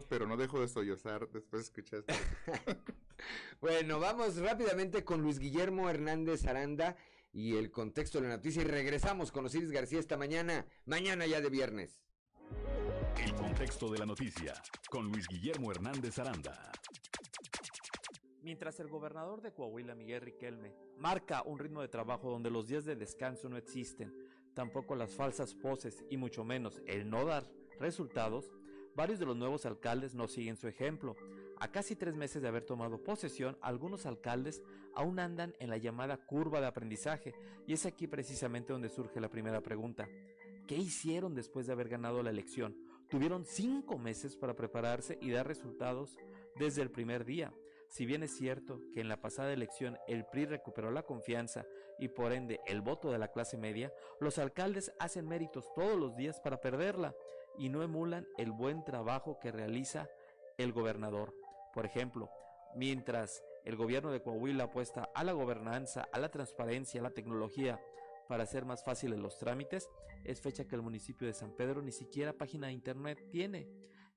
[0.09, 2.13] pero no dejo de sollozar después de escuchar esto.
[3.61, 6.95] bueno, vamos rápidamente con Luis Guillermo Hernández Aranda
[7.33, 11.41] y el contexto de la noticia y regresamos con Osiris García esta mañana, mañana ya
[11.41, 12.03] de viernes.
[13.17, 14.53] El contexto de la noticia
[14.89, 16.71] con Luis Guillermo Hernández Aranda.
[18.41, 22.85] Mientras el gobernador de Coahuila, Miguel Riquelme, marca un ritmo de trabajo donde los días
[22.85, 24.11] de descanso no existen,
[24.55, 27.47] tampoco las falsas poses y mucho menos el no dar
[27.79, 28.51] resultados,
[28.95, 31.15] varios de los nuevos alcaldes no siguen su ejemplo.
[31.59, 34.63] A casi tres meses de haber tomado posesión, algunos alcaldes
[34.95, 37.33] aún andan en la llamada curva de aprendizaje,
[37.67, 40.07] y es aquí precisamente donde surge la primera pregunta.
[40.67, 42.75] ¿Qué hicieron después de haber ganado la elección?
[43.09, 46.17] Tuvieron cinco meses para prepararse y dar resultados
[46.57, 47.53] desde el primer día.
[47.89, 51.65] Si bien es cierto que en la pasada elección el PRI recuperó la confianza
[51.99, 53.91] y por ende el voto de la clase media,
[54.21, 57.13] los alcaldes hacen méritos todos los días para perderla
[57.57, 60.09] y no emulan el buen trabajo que realiza
[60.57, 61.33] el gobernador.
[61.73, 62.29] Por ejemplo,
[62.75, 67.79] mientras el gobierno de Coahuila apuesta a la gobernanza, a la transparencia, a la tecnología
[68.27, 69.89] para hacer más fáciles los trámites,
[70.23, 73.67] es fecha que el municipio de San Pedro ni siquiera página de internet tiene.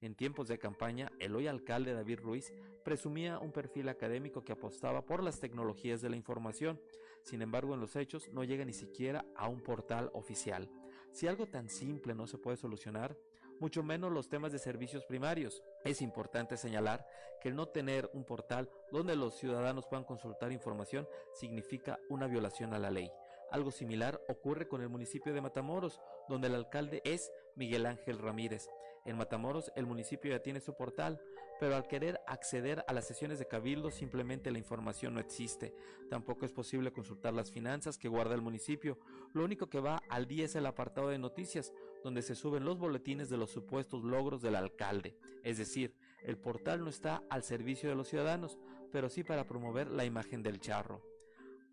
[0.01, 2.53] En tiempos de campaña, el hoy alcalde David Ruiz
[2.85, 6.81] presumía un perfil académico que apostaba por las tecnologías de la información.
[7.23, 10.71] Sin embargo, en los hechos no llega ni siquiera a un portal oficial.
[11.15, 13.17] Si algo tan simple no se puede solucionar,
[13.61, 15.63] mucho menos los temas de servicios primarios.
[15.85, 17.07] Es importante señalar
[17.41, 22.75] que el no tener un portal donde los ciudadanos puedan consultar información significa una violación
[22.75, 23.13] a la ley.
[23.53, 28.69] Algo similar ocurre con el municipio de Matamoros, donde el alcalde es Miguel Ángel Ramírez.
[29.05, 31.23] En Matamoros el municipio ya tiene su portal,
[31.61, 35.75] pero al querer acceder a las sesiones de cabildo simplemente la información no existe.
[36.11, 38.99] Tampoco es posible consultar las finanzas que guarda el municipio.
[39.33, 41.73] Lo único que va al día es el apartado de noticias,
[42.03, 45.17] donde se suben los boletines de los supuestos logros del alcalde.
[45.43, 48.59] Es decir, el portal no está al servicio de los ciudadanos,
[48.93, 51.03] pero sí para promover la imagen del charro.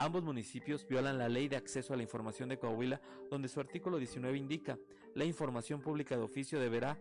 [0.02, 3.00] Ambos municipios violan la ley de acceso a la información de Coahuila,
[3.30, 4.80] donde su artículo 19 indica,
[5.14, 6.98] la información pública de oficio deberá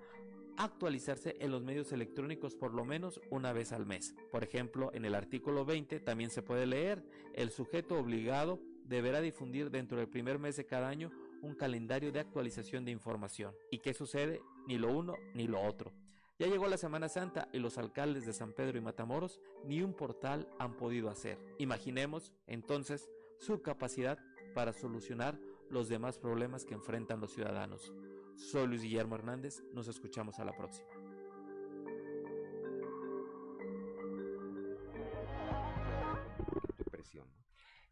[0.65, 4.15] actualizarse en los medios electrónicos por lo menos una vez al mes.
[4.31, 7.03] Por ejemplo, en el artículo 20 también se puede leer,
[7.35, 11.11] el sujeto obligado deberá difundir dentro del primer mes de cada año
[11.41, 13.55] un calendario de actualización de información.
[13.71, 14.43] ¿Y qué sucede?
[14.67, 15.93] Ni lo uno ni lo otro.
[16.39, 19.95] Ya llegó la Semana Santa y los alcaldes de San Pedro y Matamoros ni un
[19.95, 21.39] portal han podido hacer.
[21.59, 23.09] Imaginemos entonces
[23.39, 24.19] su capacidad
[24.55, 25.39] para solucionar
[25.71, 27.95] los demás problemas que enfrentan los ciudadanos.
[28.41, 30.89] Soy Luis Guillermo Hernández, nos escuchamos a la próxima.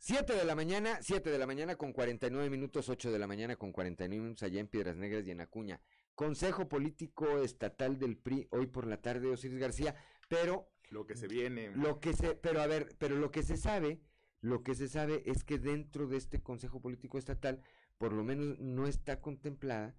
[0.00, 3.56] Siete de la mañana, 7 de la mañana con 49 minutos, 8 de la mañana
[3.56, 5.82] con 49 minutos allá en Piedras Negras y en Acuña.
[6.14, 9.96] Consejo Político Estatal del PRI hoy por la tarde, Osiris García,
[10.28, 10.70] pero...
[10.88, 11.72] Lo que se viene.
[11.76, 14.00] Lo que se, pero a ver, pero lo que se sabe,
[14.40, 17.60] lo que se sabe es que dentro de este Consejo Político Estatal,
[17.98, 19.94] por lo menos no está contemplada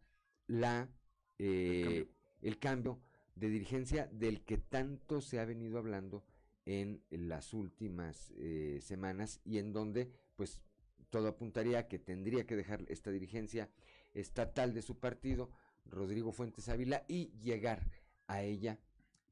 [0.49, 0.89] la
[1.38, 2.09] eh,
[2.41, 2.99] el, cambio.
[3.35, 6.26] de dirigencia del que tanto se ha venido hablando
[6.65, 10.61] en las últimas eh, semanas y en donde pues
[11.09, 13.69] todo apuntaría a que tendría que dejar esta dirigencia
[14.13, 15.49] estatal de su partido
[15.85, 17.89] Rodrigo Fuentes Ávila y llegar
[18.27, 18.80] a ella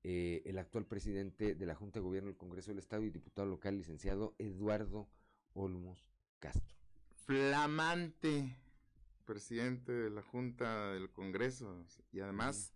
[0.03, 3.47] eh, el actual presidente de la Junta de Gobierno del Congreso del Estado y diputado
[3.47, 5.09] local, licenciado Eduardo
[5.53, 6.07] Olmos
[6.39, 6.75] Castro.
[7.25, 8.55] Flamante
[9.27, 12.73] presidente de la Junta del Congreso y además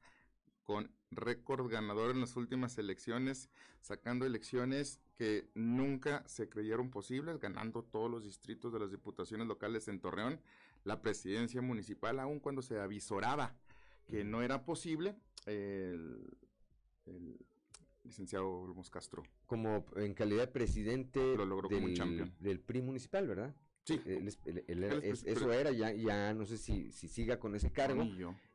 [0.64, 3.50] con récord ganador en las últimas elecciones,
[3.82, 9.88] sacando elecciones que nunca se creyeron posibles, ganando todos los distritos de las diputaciones locales
[9.88, 10.40] en Torreón,
[10.84, 13.56] la presidencia municipal, aun cuando se avisoraba
[14.08, 15.16] que no era posible,
[15.46, 16.38] el,
[18.04, 19.24] licenciado Olmos Castro.
[19.46, 23.56] Como en calidad de presidente lo logró del, como del PRI municipal, ¿verdad?
[23.84, 24.00] Sí.
[24.06, 28.08] eso era, ya, ya no sé si, si siga con ese cargo.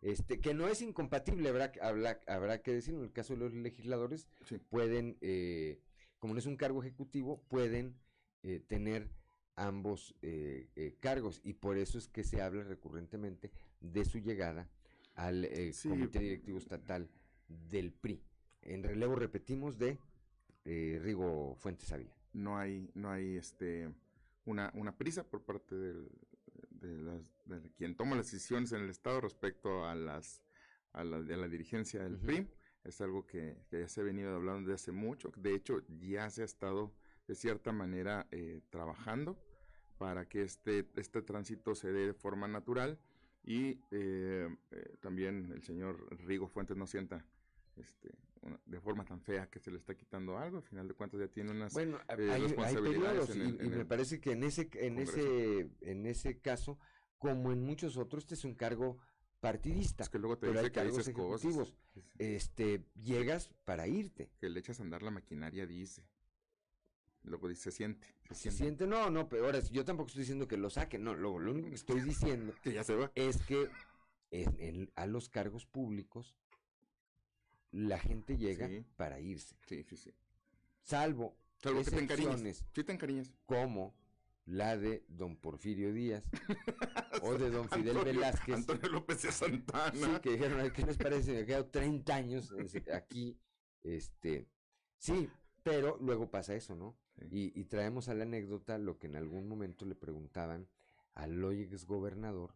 [0.03, 3.53] Este, que no es incompatible, habrá, habrá, habrá que decir, en el caso de los
[3.53, 4.29] legisladores,
[4.69, 5.81] pueden, eh,
[6.19, 7.97] como no es un cargo ejecutivo, pueden
[8.43, 9.11] eh, tener
[9.57, 13.51] ambos eh, cargos y por eso es que se habla recurrentemente
[13.81, 14.69] de su llegada
[15.17, 17.09] al eh, Comité Directivo Estatal
[17.49, 18.23] del PRI.
[18.63, 19.99] En relevo, repetimos, de
[20.65, 22.15] eh, Rigo Fuentes Ávila.
[22.33, 23.91] No hay, no hay este,
[24.47, 26.09] una, una prisa por parte del,
[26.71, 30.43] de, las, de, quien toma las decisiones en el Estado respecto a las
[30.93, 32.49] a la, de la dirigencia del PRI.
[32.85, 35.31] Es algo que, que, ya se ha venido hablando desde hace mucho.
[35.37, 36.95] De hecho, ya se ha estado
[37.27, 39.37] de cierta manera eh, trabajando
[39.99, 42.99] para que este, este tránsito se dé de forma natural
[43.45, 47.25] y eh, eh, también el señor Rigo Fuentes no sienta
[47.77, 48.11] este,
[48.65, 51.29] de forma tan fea que se le está quitando algo, al final de cuentas ya
[51.29, 56.07] tiene unas bueno, eh, hay, periodos y, me parece que en ese en ese en
[56.07, 56.79] ese caso
[57.19, 58.99] como en muchos otros este es un cargo
[59.41, 62.05] partidista, es que luego te pero dice hay que dices ejecutivos, cosas.
[62.19, 66.05] este llegas para irte, que le echas a andar la maquinaria dice,
[67.23, 70.23] luego dice se siente, se se siente, siente no no pero ahora yo tampoco estoy
[70.23, 73.11] diciendo que lo saquen no lo, lo único que estoy diciendo que ya se va,
[73.15, 73.69] es que
[74.31, 76.37] en- en- a los cargos públicos
[77.77, 78.85] la gente llega Sí.
[78.97, 80.15] para irse sí, sí, sí,
[80.83, 82.11] salvo, Salvo que te encariñes.
[82.35, 83.95] excepciones sí te encariñas, como
[84.47, 86.25] la de don Porfirio Díaz
[87.23, 90.87] o de don Fidel Antonio- Velázquez Antonio López de Santana, Sí, que dijeron, "Ay, ¿qué
[90.87, 91.33] les parece?
[91.33, 92.53] Me he quedado 30 años
[92.93, 93.39] aquí,
[93.83, 94.47] este,
[94.99, 95.29] sí,
[95.63, 96.97] pero luego pasa eso, ¿no?
[97.31, 100.69] Y, y traemos a la anécdota lo que en algún momento le preguntaban
[101.15, 102.55] al hoy exgobernador,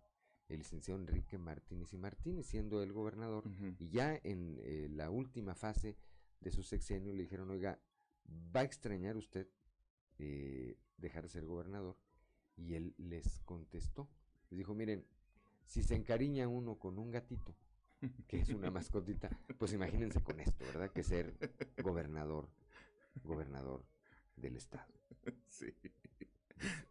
[0.50, 3.44] el licenciado Enrique Martínez y Martínez, siendo el gobernador,
[3.78, 5.96] y ya en eh, la última fase
[6.40, 7.78] de su sexenio le dijeron, oiga,
[8.54, 9.46] ¿va a extrañar usted
[10.18, 11.96] eh, dejar de ser gobernador?
[12.56, 14.08] Y él les contestó,
[14.50, 15.06] les dijo, miren,
[15.66, 17.54] si se encariña uno con un gatito,
[18.26, 20.90] que es una mascotita, pues imagínense con esto, ¿verdad?
[20.90, 21.32] Que ser
[21.80, 22.48] gobernador,
[23.22, 23.84] gobernador
[24.34, 24.92] del estado.
[25.48, 25.72] sí,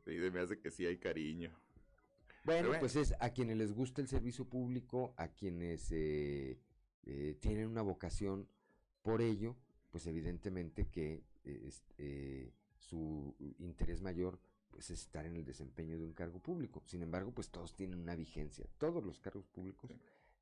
[0.05, 1.51] sí, me hace que sí hay cariño,
[2.43, 2.79] Bueno, bueno.
[2.79, 6.57] pues es a quienes les gusta el servicio público, a quienes eh,
[7.05, 8.47] eh, tienen una vocación
[9.01, 9.55] por ello,
[9.89, 14.39] pues evidentemente que eh, eh, su interés mayor
[14.69, 16.83] pues es estar en el desempeño de un cargo público.
[16.85, 18.65] Sin embargo, pues todos tienen una vigencia.
[18.77, 19.91] Todos los cargos públicos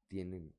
[0.07, 0.53] tienen,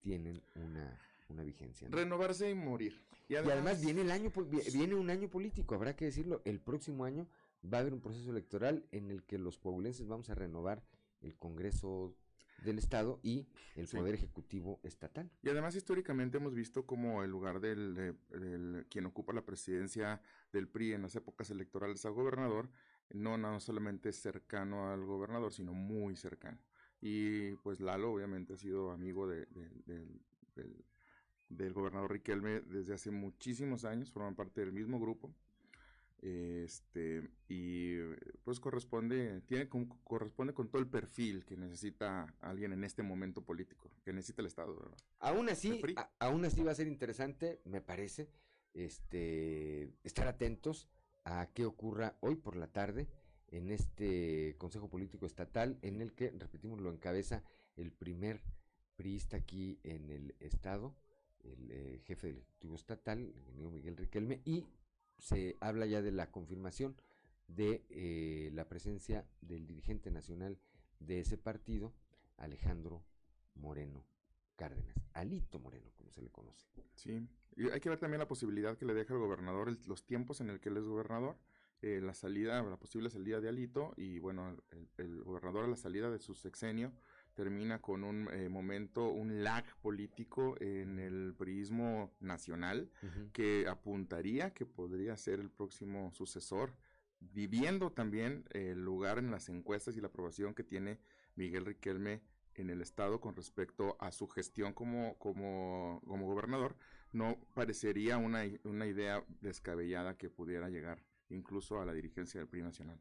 [0.00, 0.98] tienen una,
[1.28, 1.88] una vigencia.
[1.88, 1.96] ¿no?
[1.96, 4.30] renovarse y morir, Y además viene el año,
[4.72, 6.40] viene un año político, habrá que decirlo.
[6.44, 7.26] El próximo año
[7.64, 10.84] va a haber un proceso electoral en el que los coahuilenses vamos a renovar
[11.20, 12.16] el Congreso
[12.64, 13.96] del Estado y el Sí.
[13.96, 15.30] Poder Ejecutivo Estatal.
[15.42, 20.20] Y además históricamente hemos visto como el lugar del, de- del- quien ocupa la presidencia
[20.52, 22.68] del PRI en las épocas electorales a gobernador,
[23.10, 26.58] no, no solamente es cercano al gobernador, sino muy cercano.
[27.00, 30.20] Y pues Lalo obviamente ha sido amigo de- de- del,
[30.56, 30.84] del-
[31.48, 35.32] del gobernador Riquelme desde hace muchísimos años, forman parte del mismo grupo.
[36.20, 37.96] Este, y
[38.44, 43.42] pues corresponde, tiene con- corresponde con todo el perfil que necesita alguien en este momento
[43.42, 44.96] político, que necesita el Estado, ¿verdad?
[45.20, 48.28] Aún así, a- aún así va a ser interesante, me parece,
[48.74, 50.88] este, estar atentos
[51.24, 53.08] a qué ocurra hoy por la tarde
[53.48, 57.44] en este Consejo Político Estatal, en el que, repetimos, lo encabeza
[57.76, 58.42] el primer
[58.96, 60.94] priista aquí en el Estado,
[61.44, 64.66] el eh, jefe del Ejecutivo Estatal, el ingeniero Miguel Riquelme, y
[65.18, 66.96] se habla ya de la confirmación
[67.48, 70.58] de eh, la presencia del dirigente nacional
[71.00, 71.94] de ese partido,
[72.36, 73.04] Alejandro
[73.54, 74.04] Moreno
[74.56, 76.66] Cárdenas, Alito Moreno, como se le conoce.
[76.94, 77.26] Sí,
[77.56, 80.50] y hay que ver también la posibilidad que le deja el gobernador, los tiempos en
[80.50, 81.36] el que él es gobernador,
[81.80, 85.76] eh, la salida, la posible salida de Alito, y bueno, el, el gobernador a la
[85.76, 86.92] salida de su sexenio
[87.38, 92.90] termina con un eh, momento, un lag político en el priismo nacional
[93.32, 96.74] que apuntaría que podría ser el próximo sucesor,
[97.20, 100.98] viviendo también el lugar en las encuestas y la aprobación que tiene
[101.36, 102.22] Miguel Riquelme
[102.54, 106.74] en el estado con respecto a su gestión como, como, como gobernador,
[107.12, 112.62] no parecería una, una idea descabellada que pudiera llegar incluso a la dirigencia del PRI
[112.62, 113.00] nacional.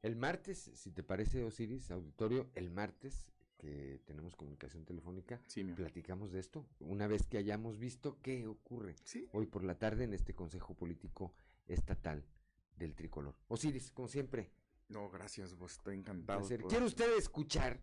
[0.00, 3.26] El martes, si te parece, Osiris, auditorio, el martes
[4.04, 5.40] tenemos comunicación telefónica,
[5.74, 8.94] platicamos de esto, una vez que hayamos visto qué ocurre
[9.32, 11.32] hoy por la tarde en este Consejo Político
[11.66, 12.24] Estatal
[12.76, 13.34] del Tricolor.
[13.48, 14.50] Osiris, como siempre.
[14.88, 16.40] No, gracias, vos estoy encantado.
[16.46, 17.80] por- ¿Quiere usted escuchar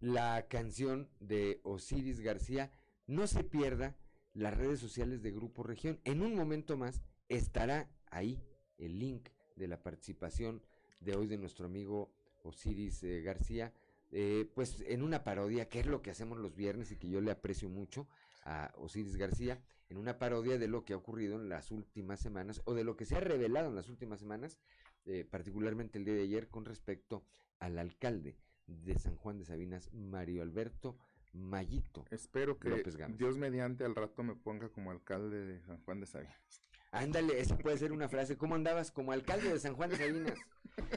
[0.00, 2.72] la canción de Osiris García?
[3.06, 3.96] No se pierda
[4.34, 6.00] las redes sociales de Grupo Región.
[6.04, 8.42] En un momento más estará ahí
[8.78, 10.62] el link de la participación
[11.00, 12.10] de hoy de nuestro amigo
[12.42, 13.72] Osiris eh, García,
[14.10, 17.20] eh, pues en una parodia, que es lo que hacemos los viernes y que yo
[17.20, 18.08] le aprecio mucho
[18.44, 19.60] a Osiris García,
[19.90, 22.96] en una parodia de lo que ha ocurrido en las últimas semanas o de lo
[22.96, 24.58] que se ha revelado en las últimas semanas,
[25.06, 27.24] eh, particularmente el día de ayer con respecto
[27.58, 28.36] al alcalde
[28.66, 30.98] de San Juan de Sabinas, Mario Alberto
[31.32, 32.04] Mayito.
[32.10, 32.82] Espero que.
[33.16, 36.64] Dios mediante al rato me ponga como alcalde de San Juan de Sabinas.
[36.90, 38.36] Ándale, esa puede ser una frase.
[38.36, 40.38] ¿Cómo andabas como alcalde de San Juan de Salinas?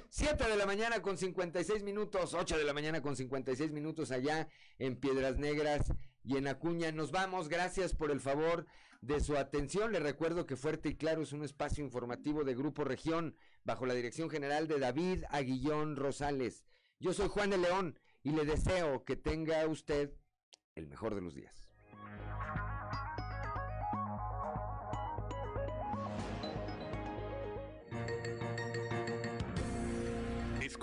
[0.10, 4.48] 7 de la mañana con 56 minutos, 8 de la mañana con 56 minutos allá
[4.80, 5.94] en Piedras Negras
[6.24, 6.92] y en Acuña.
[6.92, 8.68] Nos vamos, gracias por el favor
[9.02, 9.92] de su atención.
[9.92, 13.94] Le recuerdo que Fuerte y Claro es un espacio informativo de Grupo Región bajo la
[13.94, 16.64] dirección general de David Aguillón Rosales.
[17.00, 20.14] Yo soy Juan de León y le deseo que tenga usted
[20.76, 21.71] el mejor de los días.